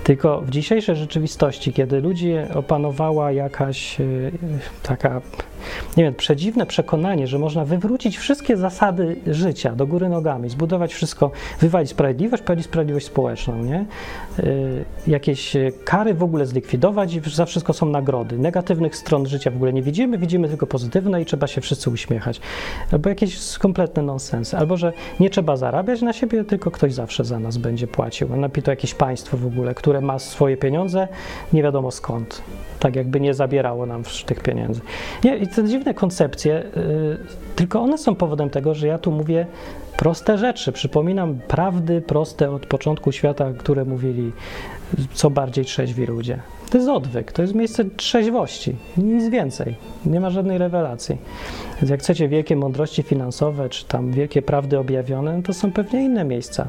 tylko 0.04 0.41
w 0.41 0.50
dzisiejszej 0.50 0.96
rzeczywistości, 0.96 1.74
kiedy 1.74 2.02
ludzi 2.02 2.34
opanowała 2.54 3.32
jakaś 3.32 4.02
e, 4.02 4.06
taka, 4.84 5.22
nie 5.97 6.03
wiem, 6.03 6.13
przedziwne 6.13 6.66
przekonanie, 6.66 7.28
że 7.28 7.39
można 7.39 7.66
wywrócić 7.66 8.18
wszystkie 8.18 8.57
zasady 8.57 9.16
życia 9.28 9.76
do 9.76 9.88
góry 9.88 10.09
nogami, 10.09 10.49
zbudować 10.49 10.93
wszystko, 10.93 11.32
wywalić 11.59 11.89
sprawiedliwość, 11.89 12.43
prowadzić 12.43 12.66
sprawiedliwość 12.66 13.05
społeczną, 13.05 13.63
nie? 13.63 13.86
E, 14.39 14.45
jakieś 15.07 15.57
kary 15.84 16.13
w 16.13 16.24
ogóle 16.24 16.45
zlikwidować 16.45 17.13
i 17.13 17.22
za 17.26 17.45
wszystko 17.45 17.74
są 17.74 17.86
nagrody. 17.86 18.38
Negatywnych 18.38 18.95
stron 18.95 19.26
życia 19.26 19.51
w 19.51 19.55
ogóle 19.55 19.74
nie 19.74 19.82
widzimy, 19.82 20.18
widzimy 20.18 20.47
tylko 20.47 20.68
pozytywne 20.68 21.22
i 21.22 21.26
trzeba 21.26 21.47
się 21.47 21.61
wszyscy 21.61 21.89
uśmiechać. 21.89 22.41
Albo 22.91 23.09
jakieś 23.09 23.57
kompletne 23.57 24.03
nonsensy. 24.03 24.57
Albo, 24.57 24.78
że 24.78 24.93
nie 25.20 25.30
trzeba 25.30 25.57
zarabiać 25.57 26.01
na 26.01 26.13
siebie, 26.13 26.43
tylko 26.43 26.72
ktoś 26.72 26.93
zawsze 26.93 27.26
za 27.26 27.39
nas 27.39 27.57
będzie 27.57 27.88
płacił. 27.88 28.34
A 28.34 28.38
napito 28.38 28.72
jakieś 28.72 28.93
państwo 28.93 29.38
w 29.38 29.45
ogóle, 29.45 29.76
które 29.76 30.01
ma 30.01 30.20
swoje 30.20 30.57
pieniądze, 30.57 31.07
nie 31.53 31.63
wiadomo 31.63 31.91
skąd. 31.91 32.41
Tak 32.86 32.95
jakby 32.95 33.19
nie 33.19 33.33
zabierało 33.33 33.86
nam 33.86 34.03
tych 34.25 34.39
pieniędzy. 34.39 34.81
Nie, 35.23 35.38
i 35.38 35.47
te 35.47 35.63
dziwne 35.63 35.93
koncepcje, 35.93 36.63
yy, 36.75 37.17
tylko 37.55 37.81
one 37.81 37.97
są 37.97 38.15
powodem 38.15 38.49
tego, 38.49 38.73
że 38.73 38.88
ja 38.88 38.97
tu 38.97 39.11
mówię 39.11 39.45
proste 39.97 40.38
rzeczy. 40.38 40.71
Przypominam 40.71 41.39
prawdy 41.47 42.01
proste 42.01 42.51
od 42.51 42.65
początku 42.65 43.11
świata, 43.11 43.51
które 43.57 43.86
mówili 43.86 44.31
co 45.13 45.29
bardziej 45.29 45.65
trzeźwi 45.65 46.05
ludzie. 46.05 46.39
To 46.69 46.77
jest 46.77 46.89
odwyk, 46.89 47.31
to 47.31 47.41
jest 47.41 47.55
miejsce 47.55 47.86
trzeźwości, 47.86 48.75
nic 48.97 49.29
więcej. 49.29 49.75
Nie 50.05 50.19
ma 50.19 50.29
żadnej 50.29 50.57
rewelacji. 50.57 51.17
Więc 51.81 51.89
jak 51.89 51.99
chcecie 51.99 52.27
wielkie 52.27 52.55
mądrości 52.55 53.03
finansowe, 53.03 53.69
czy 53.69 53.86
tam 53.86 54.11
wielkie 54.11 54.41
prawdy 54.41 54.79
objawione, 54.79 55.43
to 55.43 55.53
są 55.53 55.71
pewnie 55.71 56.03
inne 56.03 56.23
miejsca. 56.23 56.67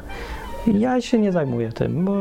Ja 0.74 1.00
się 1.00 1.18
nie 1.18 1.32
zajmuję 1.32 1.72
tym, 1.72 2.04
bo 2.04 2.12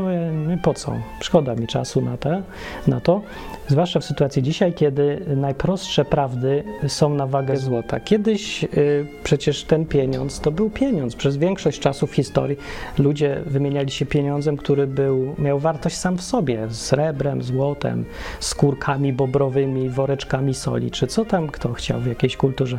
po 0.62 0.74
co? 0.74 0.92
Szkoda 1.20 1.54
mi 1.54 1.66
czasu 1.66 2.00
na, 2.00 2.16
te, 2.16 2.42
na 2.86 3.00
to, 3.00 3.22
zwłaszcza 3.68 4.00
w 4.00 4.04
sytuacji 4.04 4.42
dzisiaj, 4.42 4.72
kiedy 4.72 5.20
najprostsze 5.36 6.04
prawdy 6.04 6.64
są 6.88 7.14
na 7.14 7.26
wagę 7.26 7.56
złota. 7.56 8.00
Kiedyś 8.00 8.64
y, 8.64 9.06
przecież 9.24 9.64
ten 9.64 9.86
pieniądz 9.86 10.40
to 10.40 10.50
był 10.50 10.70
pieniądz. 10.70 11.16
Przez 11.16 11.36
większość 11.36 11.80
czasu 11.80 12.06
w 12.06 12.14
historii 12.14 12.56
ludzie 12.98 13.42
wymieniali 13.46 13.90
się 13.90 14.06
pieniądzem, 14.06 14.56
który 14.56 14.86
był, 14.86 15.34
miał 15.38 15.58
wartość 15.58 15.96
sam 15.96 16.18
w 16.18 16.22
sobie, 16.22 16.66
srebrem, 16.70 17.42
złotem, 17.42 18.04
skórkami 18.40 19.12
bobrowymi, 19.12 19.88
woreczkami 19.88 20.54
soli, 20.54 20.90
czy 20.90 21.06
co 21.06 21.24
tam 21.24 21.48
kto 21.48 21.72
chciał 21.72 22.00
w 22.00 22.06
jakiejś 22.06 22.36
kulturze. 22.36 22.78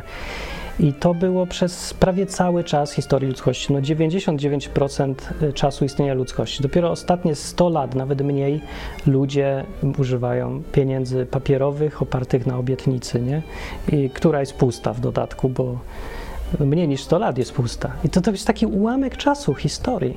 I 0.80 0.92
to 0.92 1.14
było 1.14 1.46
przez 1.46 1.94
prawie 1.94 2.26
cały 2.26 2.64
czas 2.64 2.92
historii 2.92 3.28
ludzkości. 3.28 3.72
No 3.72 3.80
99% 3.80 5.14
czasu 5.54 5.84
istnienia 5.84 6.14
ludzkości. 6.14 6.62
Dopiero 6.62 6.90
ostatnie 6.90 7.34
100 7.34 7.68
lat, 7.68 7.94
nawet 7.94 8.22
mniej, 8.22 8.60
ludzie 9.06 9.64
używają 9.98 10.62
pieniędzy 10.72 11.26
papierowych 11.26 12.02
opartych 12.02 12.46
na 12.46 12.58
obietnicy, 12.58 13.20
nie? 13.20 13.42
I 13.92 14.10
która 14.10 14.40
jest 14.40 14.54
pusta 14.54 14.92
w 14.92 15.00
dodatku, 15.00 15.48
bo 15.48 15.78
mniej 16.60 16.88
niż 16.88 17.02
100 17.02 17.18
lat 17.18 17.38
jest 17.38 17.52
pusta. 17.52 17.92
I 18.04 18.08
to, 18.08 18.20
to 18.20 18.30
jest 18.30 18.46
taki 18.46 18.66
ułamek 18.66 19.16
czasu 19.16 19.54
historii. 19.54 20.16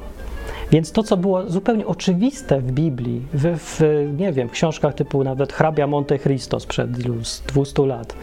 Więc 0.72 0.92
to, 0.92 1.04
co 1.04 1.18
było 1.18 1.50
zupełnie 1.50 1.88
oczywiste 1.88 2.62
w 2.62 2.72
Biblii, 2.72 3.22
w, 3.34 3.58
w 3.58 3.82
nie 4.18 4.32
wiem, 4.32 4.50
w 4.50 4.52
książkach 4.52 4.94
typu 4.94 5.24
nawet 5.24 5.54
hrabia 5.54 5.88
Monte 5.88 6.20
Cristo 6.20 6.60
sprzed 6.60 6.92
200 7.48 7.86
lat 7.86 8.16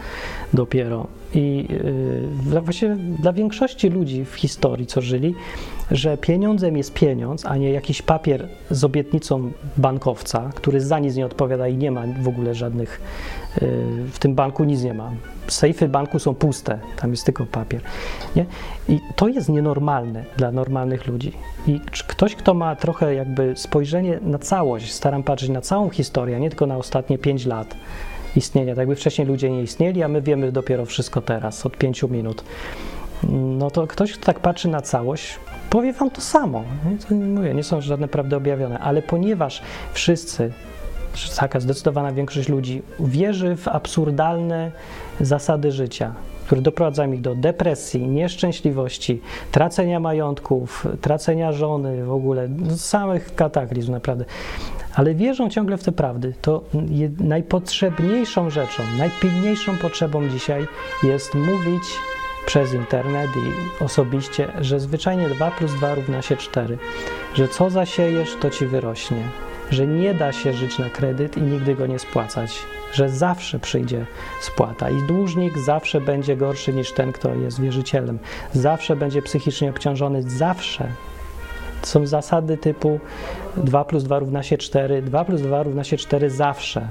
dopiero, 0.53 1.07
i 1.33 1.67
yy, 2.49 2.61
właśnie 2.61 2.97
dla 3.19 3.33
większości 3.33 3.89
ludzi 3.89 4.25
w 4.25 4.35
historii, 4.35 4.87
co 4.87 5.01
żyli, 5.01 5.35
że 5.91 6.17
pieniądzem 6.17 6.77
jest 6.77 6.93
pieniądz, 6.93 7.45
a 7.45 7.57
nie 7.57 7.71
jakiś 7.71 8.01
papier 8.01 8.47
z 8.71 8.83
obietnicą 8.83 9.51
bankowca, 9.77 10.49
który 10.55 10.81
za 10.81 10.99
nic 10.99 11.15
nie 11.15 11.25
odpowiada 11.25 11.67
i 11.67 11.77
nie 11.77 11.91
ma 11.91 12.03
w 12.21 12.27
ogóle 12.27 12.55
żadnych, 12.55 13.01
yy, 13.61 13.67
w 14.11 14.19
tym 14.19 14.35
banku 14.35 14.63
nic 14.63 14.83
nie 14.83 14.93
ma. 14.93 15.11
Sejfy 15.47 15.87
banku 15.87 16.19
są 16.19 16.35
puste, 16.35 16.79
tam 16.95 17.11
jest 17.11 17.25
tylko 17.25 17.45
papier. 17.45 17.81
Nie? 18.35 18.45
I 18.89 18.99
to 19.15 19.27
jest 19.27 19.49
nienormalne 19.49 20.25
dla 20.37 20.51
normalnych 20.51 21.07
ludzi. 21.07 21.31
I 21.67 21.79
ktoś, 22.07 22.35
kto 22.39 22.53
ma 22.53 22.75
trochę 22.75 23.13
jakby 23.15 23.53
spojrzenie 23.55 24.19
na 24.21 24.39
całość, 24.39 24.91
staram 24.91 25.23
patrzeć 25.23 25.49
na 25.49 25.61
całą 25.61 25.89
historię, 25.89 26.39
nie 26.39 26.49
tylko 26.49 26.65
na 26.65 26.77
ostatnie 26.77 27.17
pięć 27.17 27.45
lat, 27.45 27.75
istnienia. 28.35 28.73
Tak 28.73 28.77
jakby 28.77 28.95
wcześniej 28.95 29.27
ludzie 29.27 29.49
nie 29.49 29.63
istnieli, 29.63 30.03
a 30.03 30.07
my 30.07 30.21
wiemy 30.21 30.51
dopiero 30.51 30.85
wszystko 30.85 31.21
teraz, 31.21 31.65
od 31.65 31.77
pięciu 31.77 32.09
minut. 32.09 32.43
No 33.31 33.71
to 33.71 33.87
ktoś, 33.87 34.13
kto 34.13 34.25
tak 34.25 34.39
patrzy 34.39 34.67
na 34.67 34.81
całość, 34.81 35.39
powie 35.69 35.93
wam 35.93 36.09
to 36.11 36.21
samo. 36.21 36.63
To 37.07 37.13
nie 37.13 37.25
mówię, 37.25 37.53
nie 37.53 37.63
są 37.63 37.81
żadne 37.81 38.07
prawdy 38.07 38.35
objawione, 38.35 38.79
ale 38.79 39.01
ponieważ 39.01 39.61
wszyscy, 39.93 40.51
taka 41.37 41.59
zdecydowana 41.59 42.11
większość 42.11 42.49
ludzi 42.49 42.81
wierzy 42.99 43.55
w 43.55 43.67
absurdalne 43.67 44.71
zasady 45.21 45.71
życia, 45.71 46.13
które 46.49 46.61
doprowadzają 46.61 47.11
ich 47.11 47.21
do 47.21 47.35
depresji, 47.35 48.07
nieszczęśliwości, 48.07 49.21
tracenia 49.51 49.99
majątków, 49.99 50.87
tracenia 51.01 51.51
żony, 51.51 52.05
w 52.05 52.11
ogóle 52.11 52.47
no, 52.47 52.77
samych 52.77 53.35
kataklizm 53.35 53.91
naprawdę. 53.91 54.25
Ale 54.95 55.15
wierzą 55.15 55.49
ciągle 55.49 55.77
w 55.77 55.83
te 55.83 55.91
prawdy, 55.91 56.33
to 56.41 56.63
najpotrzebniejszą 57.19 58.49
rzeczą, 58.49 58.83
najpilniejszą 58.97 59.77
potrzebą 59.77 60.29
dzisiaj 60.29 60.67
jest 61.03 61.35
mówić 61.35 61.83
przez 62.45 62.73
internet 62.73 63.29
i 63.35 63.83
osobiście, 63.83 64.47
że 64.61 64.79
zwyczajnie 64.79 65.29
2 65.29 65.51
plus 65.51 65.73
2 65.73 65.95
równa 65.95 66.21
się 66.21 66.37
4, 66.37 66.77
że 67.33 67.47
co 67.47 67.69
zasiejesz, 67.69 68.35
to 68.41 68.49
ci 68.49 68.65
wyrośnie, 68.65 69.23
że 69.71 69.87
nie 69.87 70.13
da 70.13 70.31
się 70.31 70.53
żyć 70.53 70.79
na 70.79 70.89
kredyt 70.89 71.37
i 71.37 71.41
nigdy 71.41 71.75
go 71.75 71.87
nie 71.87 71.99
spłacać, 71.99 72.59
że 72.93 73.09
zawsze 73.09 73.59
przyjdzie 73.59 74.05
spłata 74.41 74.89
i 74.89 75.01
dłużnik 75.07 75.57
zawsze 75.57 76.01
będzie 76.01 76.37
gorszy 76.37 76.73
niż 76.73 76.91
ten, 76.91 77.11
kto 77.11 77.35
jest 77.35 77.61
wierzycielem, 77.61 78.19
zawsze 78.53 78.95
będzie 78.95 79.21
psychicznie 79.21 79.69
obciążony, 79.69 80.23
zawsze 80.23 80.87
są 81.81 82.07
zasady 82.07 82.57
typu 82.57 82.99
2 83.57 83.85
plus 83.85 84.03
2 84.03 84.19
równa 84.19 84.43
się 84.43 84.57
4, 84.57 85.01
2 85.01 85.25
plus 85.25 85.41
2 85.41 85.63
równa 85.63 85.83
się 85.83 85.97
4 85.97 86.29
zawsze. 86.29 86.87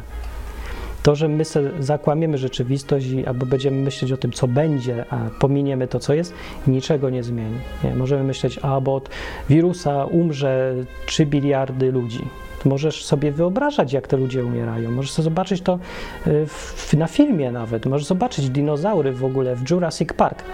To, 1.03 1.15
że 1.15 1.29
my 1.29 1.45
zakłamiemy 1.81 2.39
rzeczywistość 2.39 3.07
albo 3.27 3.47
będziemy 3.47 3.77
myśleć 3.77 4.13
o 4.13 4.17
tym, 4.17 4.33
co 4.33 4.49
będzie, 4.49 5.05
a 5.11 5.19
pominiemy 5.41 5.89
to, 5.89 5.99
co 5.99 6.15
jest, 6.15 6.35
niczego 6.67 7.11
nie 7.11 7.23
zmieni. 7.23 7.59
Nie? 7.85 7.95
Możemy 7.95 8.25
myśleć, 8.25 8.59
a 8.63 8.81
bo 8.81 8.95
od 8.95 9.09
wirusa 9.49 10.05
umrze 10.05 10.75
3 11.07 11.27
biliardy 11.27 11.93
ludzi. 11.93 12.25
Możesz 12.65 13.05
sobie 13.05 13.33
wyobrażać, 13.33 13.93
jak 13.93 14.07
te 14.07 14.17
ludzie 14.17 14.45
umierają. 14.45 14.91
Możesz 14.91 15.11
sobie 15.11 15.25
zobaczyć 15.25 15.63
to 15.63 15.79
y, 16.27 16.47
w, 16.47 16.95
na 16.95 17.07
filmie 17.07 17.53
nawet. 17.53 17.87
Możesz 17.87 18.07
zobaczyć 18.07 18.51
dinozaury 18.51 19.13
w 19.13 19.25
ogóle 19.25 19.57
w 19.57 19.71
Jurassic 19.71 20.13
Park 20.13 20.45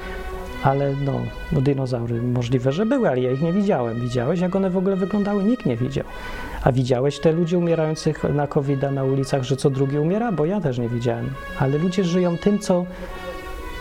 ale 0.64 0.92
no, 1.04 1.20
no 1.52 1.60
dinozaury 1.60 2.22
możliwe, 2.22 2.72
że 2.72 2.86
były, 2.86 3.08
ale 3.08 3.20
ja 3.20 3.30
ich 3.30 3.42
nie 3.42 3.52
widziałem. 3.52 4.00
Widziałeś, 4.00 4.40
jak 4.40 4.56
one 4.56 4.70
w 4.70 4.76
ogóle 4.76 4.96
wyglądały? 4.96 5.44
Nikt 5.44 5.66
nie 5.66 5.76
widział. 5.76 6.04
A 6.62 6.72
widziałeś 6.72 7.18
te 7.18 7.32
ludzi 7.32 7.56
umierających 7.56 8.24
na 8.24 8.46
covid 8.46 8.82
na 8.92 9.04
ulicach, 9.04 9.42
że 9.42 9.56
co 9.56 9.70
drugi 9.70 9.98
umiera? 9.98 10.32
Bo 10.32 10.44
ja 10.44 10.60
też 10.60 10.78
nie 10.78 10.88
widziałem. 10.88 11.30
Ale 11.58 11.78
ludzie 11.78 12.04
żyją 12.04 12.38
tym, 12.38 12.58
co 12.58 12.86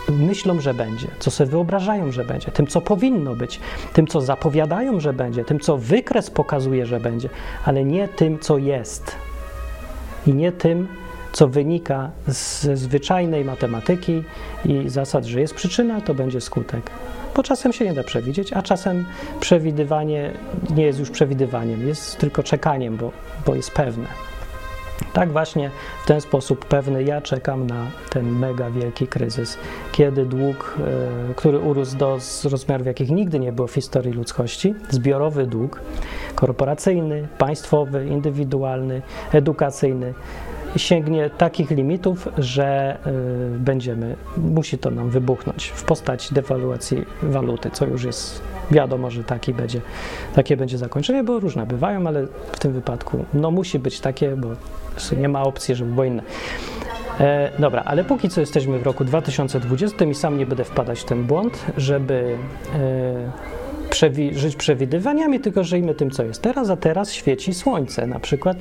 myślą, 0.08 0.60
że 0.60 0.74
będzie, 0.74 1.08
co 1.18 1.30
sobie 1.30 1.50
wyobrażają, 1.50 2.12
że 2.12 2.24
będzie, 2.24 2.50
tym, 2.50 2.66
co 2.66 2.80
powinno 2.80 3.36
być, 3.36 3.60
tym, 3.92 4.06
co 4.06 4.20
zapowiadają, 4.20 5.00
że 5.00 5.12
będzie, 5.12 5.44
tym, 5.44 5.60
co 5.60 5.76
wykres 5.76 6.30
pokazuje, 6.30 6.86
że 6.86 7.00
będzie, 7.00 7.28
ale 7.64 7.84
nie 7.84 8.08
tym, 8.08 8.38
co 8.38 8.58
jest. 8.58 9.16
I 10.26 10.34
nie 10.34 10.52
tym, 10.52 10.88
co 11.32 11.48
wynika 11.48 12.10
ze 12.26 12.76
zwyczajnej 12.76 13.44
matematyki 13.44 14.22
i 14.64 14.88
zasad, 14.88 15.24
że 15.24 15.40
jest 15.40 15.54
przyczyna, 15.54 16.00
to 16.00 16.14
będzie 16.14 16.40
skutek. 16.40 16.90
Bo 17.36 17.42
czasem 17.42 17.72
się 17.72 17.84
nie 17.84 17.94
da 17.94 18.04
przewidzieć, 18.04 18.52
a 18.52 18.62
czasem 18.62 19.04
przewidywanie 19.40 20.32
nie 20.76 20.84
jest 20.84 20.98
już 20.98 21.10
przewidywaniem, 21.10 21.88
jest 21.88 22.18
tylko 22.18 22.42
czekaniem, 22.42 22.96
bo, 22.96 23.10
bo 23.46 23.54
jest 23.54 23.70
pewne. 23.70 24.06
Tak 25.12 25.32
właśnie 25.32 25.70
w 26.04 26.06
ten 26.06 26.20
sposób 26.20 26.64
pewny 26.64 27.02
ja 27.02 27.20
czekam 27.20 27.66
na 27.66 27.86
ten 28.10 28.38
mega 28.38 28.70
wielki 28.70 29.06
kryzys, 29.06 29.58
kiedy 29.92 30.26
dług, 30.26 30.78
e, 31.30 31.34
który 31.34 31.58
urósł 31.58 31.96
do 31.96 32.18
rozmiarów, 32.50 32.86
jakich 32.86 33.10
nigdy 33.10 33.38
nie 33.38 33.52
było 33.52 33.68
w 33.68 33.74
historii 33.74 34.12
ludzkości, 34.12 34.74
zbiorowy 34.90 35.46
dług, 35.46 35.80
korporacyjny, 36.34 37.28
państwowy, 37.38 38.06
indywidualny, 38.06 39.02
edukacyjny, 39.32 40.14
sięgnie 40.76 41.30
takich 41.30 41.70
limitów, 41.70 42.28
że 42.38 42.98
y, 43.56 43.58
będziemy, 43.58 44.16
musi 44.36 44.78
to 44.78 44.90
nam 44.90 45.10
wybuchnąć 45.10 45.66
w 45.66 45.84
postaci 45.84 46.34
dewaluacji 46.34 47.04
waluty, 47.22 47.70
co 47.70 47.86
już 47.86 48.04
jest 48.04 48.53
wiadomo, 48.70 49.10
że 49.10 49.24
taki 49.24 49.54
będzie, 49.54 49.80
takie 50.34 50.56
będzie 50.56 50.78
zakończenie, 50.78 51.24
bo 51.24 51.40
różne 51.40 51.66
bywają, 51.66 52.06
ale 52.06 52.26
w 52.52 52.58
tym 52.58 52.72
wypadku 52.72 53.24
no 53.34 53.50
musi 53.50 53.78
być 53.78 54.00
takie, 54.00 54.36
bo 54.36 54.48
nie 55.16 55.28
ma 55.28 55.42
opcji, 55.42 55.74
żeby 55.74 55.90
było 55.90 56.04
inne. 56.04 56.22
E, 57.20 57.50
dobra, 57.58 57.82
ale 57.86 58.04
póki 58.04 58.28
co 58.28 58.40
jesteśmy 58.40 58.78
w 58.78 58.82
roku 58.82 59.04
2020 59.04 60.04
i 60.04 60.14
sam 60.14 60.38
nie 60.38 60.46
będę 60.46 60.64
wpadać 60.64 61.00
w 61.00 61.04
ten 61.04 61.24
błąd, 61.24 61.64
żeby 61.76 62.36
e, 62.74 63.63
przewi 63.94 64.38
żyć 64.38 64.56
przewidywaniami, 64.56 65.40
tylko 65.40 65.64
żyjmy 65.64 65.94
tym, 65.94 66.10
co 66.10 66.22
jest 66.22 66.42
teraz, 66.42 66.70
a 66.70 66.76
teraz 66.76 67.12
świeci 67.12 67.54
słońce. 67.54 68.06
Na 68.06 68.20
przykład 68.20 68.56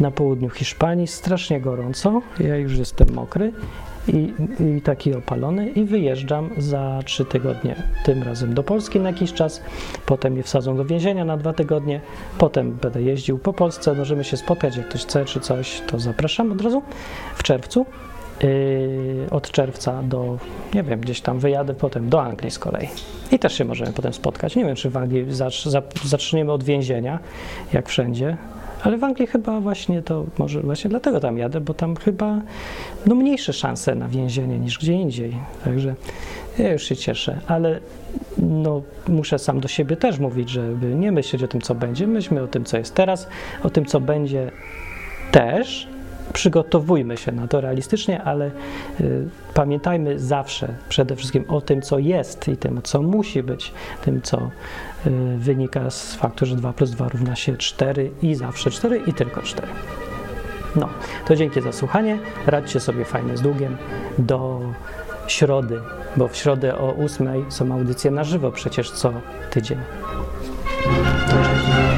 na 0.00 0.10
południu 0.10 0.50
Hiszpanii 0.50 1.06
strasznie 1.06 1.60
gorąco, 1.60 2.22
ja 2.40 2.56
już 2.56 2.78
jestem 2.78 3.08
mokry 3.12 3.52
i, 4.08 4.32
i 4.76 4.80
taki 4.80 5.14
opalony 5.14 5.68
i 5.68 5.84
wyjeżdżam 5.84 6.50
za 6.58 7.00
trzy 7.04 7.24
tygodnie, 7.24 7.76
tym 8.04 8.22
razem 8.22 8.54
do 8.54 8.62
Polski 8.62 9.00
na 9.00 9.08
jakiś 9.08 9.32
czas, 9.32 9.62
potem 10.06 10.32
mnie 10.32 10.42
wsadzą 10.42 10.76
do 10.76 10.84
więzienia 10.84 11.24
na 11.24 11.36
dwa 11.36 11.52
tygodnie, 11.52 12.00
potem 12.38 12.72
będę 12.72 13.02
jeździł 13.02 13.38
po 13.38 13.52
Polsce, 13.52 13.94
możemy 13.94 14.24
się 14.24 14.36
spotkać, 14.36 14.76
jak 14.76 14.88
ktoś 14.88 15.02
chce 15.02 15.24
czy 15.24 15.40
coś, 15.40 15.82
to 15.86 15.98
zapraszam 15.98 16.52
od 16.52 16.60
razu 16.60 16.82
w 17.34 17.42
czerwcu. 17.42 17.86
Yy, 18.44 19.30
od 19.30 19.50
czerwca 19.50 20.02
do, 20.02 20.38
nie 20.74 20.82
wiem, 20.82 21.00
gdzieś 21.00 21.20
tam 21.20 21.38
wyjadę 21.38 21.74
potem 21.74 22.08
do 22.08 22.22
Anglii 22.22 22.50
z 22.50 22.58
kolei. 22.58 22.88
I 23.32 23.38
też 23.38 23.58
się 23.58 23.64
możemy 23.64 23.92
potem 23.92 24.12
spotkać. 24.12 24.56
Nie 24.56 24.64
wiem, 24.64 24.76
czy 24.76 24.90
w 24.90 24.96
Anglii 24.96 25.26
zacz, 25.28 25.68
zaczniemy 26.04 26.52
od 26.52 26.64
więzienia, 26.64 27.18
jak 27.72 27.88
wszędzie, 27.88 28.36
ale 28.82 28.98
w 28.98 29.04
Anglii 29.04 29.26
chyba 29.26 29.60
właśnie 29.60 30.02
to, 30.02 30.24
może 30.38 30.60
właśnie 30.60 30.90
dlatego 30.90 31.20
tam 31.20 31.38
jadę, 31.38 31.60
bo 31.60 31.74
tam 31.74 31.96
chyba 31.96 32.40
no, 33.06 33.14
mniejsze 33.14 33.52
szanse 33.52 33.94
na 33.94 34.08
więzienie 34.08 34.58
niż 34.58 34.78
gdzie 34.78 34.92
indziej. 34.92 35.36
Także 35.64 35.94
ja 36.58 36.72
już 36.72 36.82
się 36.82 36.96
cieszę, 36.96 37.38
ale 37.46 37.80
no, 38.38 38.82
muszę 39.08 39.38
sam 39.38 39.60
do 39.60 39.68
siebie 39.68 39.96
też 39.96 40.18
mówić, 40.18 40.50
żeby 40.50 40.94
nie 40.94 41.12
myśleć 41.12 41.42
o 41.42 41.48
tym, 41.48 41.60
co 41.60 41.74
będzie. 41.74 42.06
Myślmy 42.06 42.42
o 42.42 42.46
tym, 42.46 42.64
co 42.64 42.78
jest 42.78 42.94
teraz, 42.94 43.28
o 43.62 43.70
tym, 43.70 43.84
co 43.84 44.00
będzie 44.00 44.50
też, 45.32 45.88
przygotowujmy 46.34 47.16
się 47.16 47.32
na 47.32 47.48
to 47.48 47.60
realistycznie, 47.60 48.22
ale 48.22 48.50
y, 49.00 49.28
pamiętajmy 49.54 50.18
zawsze 50.18 50.74
przede 50.88 51.16
wszystkim 51.16 51.44
o 51.48 51.60
tym, 51.60 51.82
co 51.82 51.98
jest 51.98 52.48
i 52.48 52.56
tym, 52.56 52.80
co 52.82 53.02
musi 53.02 53.42
być, 53.42 53.72
tym, 54.04 54.22
co 54.22 54.50
y, 55.06 55.10
wynika 55.38 55.90
z 55.90 56.14
faktu, 56.14 56.46
że 56.46 56.56
2 56.56 56.72
plus 56.72 56.90
2 56.90 57.08
równa 57.08 57.36
się 57.36 57.56
4 57.56 58.10
i 58.22 58.34
zawsze 58.34 58.70
4 58.70 59.02
i 59.06 59.12
tylko 59.12 59.42
4. 59.42 59.68
No, 60.76 60.88
to 61.26 61.36
dzięki 61.36 61.60
za 61.60 61.72
słuchanie. 61.72 62.18
Radźcie 62.46 62.80
sobie 62.80 63.04
fajnie 63.04 63.36
z 63.36 63.42
długiem 63.42 63.76
do 64.18 64.60
środy, 65.26 65.80
bo 66.16 66.28
w 66.28 66.36
środę 66.36 66.78
o 66.78 66.96
8 66.96 67.28
są 67.48 67.72
audycje 67.72 68.10
na 68.10 68.24
żywo 68.24 68.52
przecież 68.52 68.90
co 68.90 69.12
tydzień. 69.50 69.78
To 71.30 71.93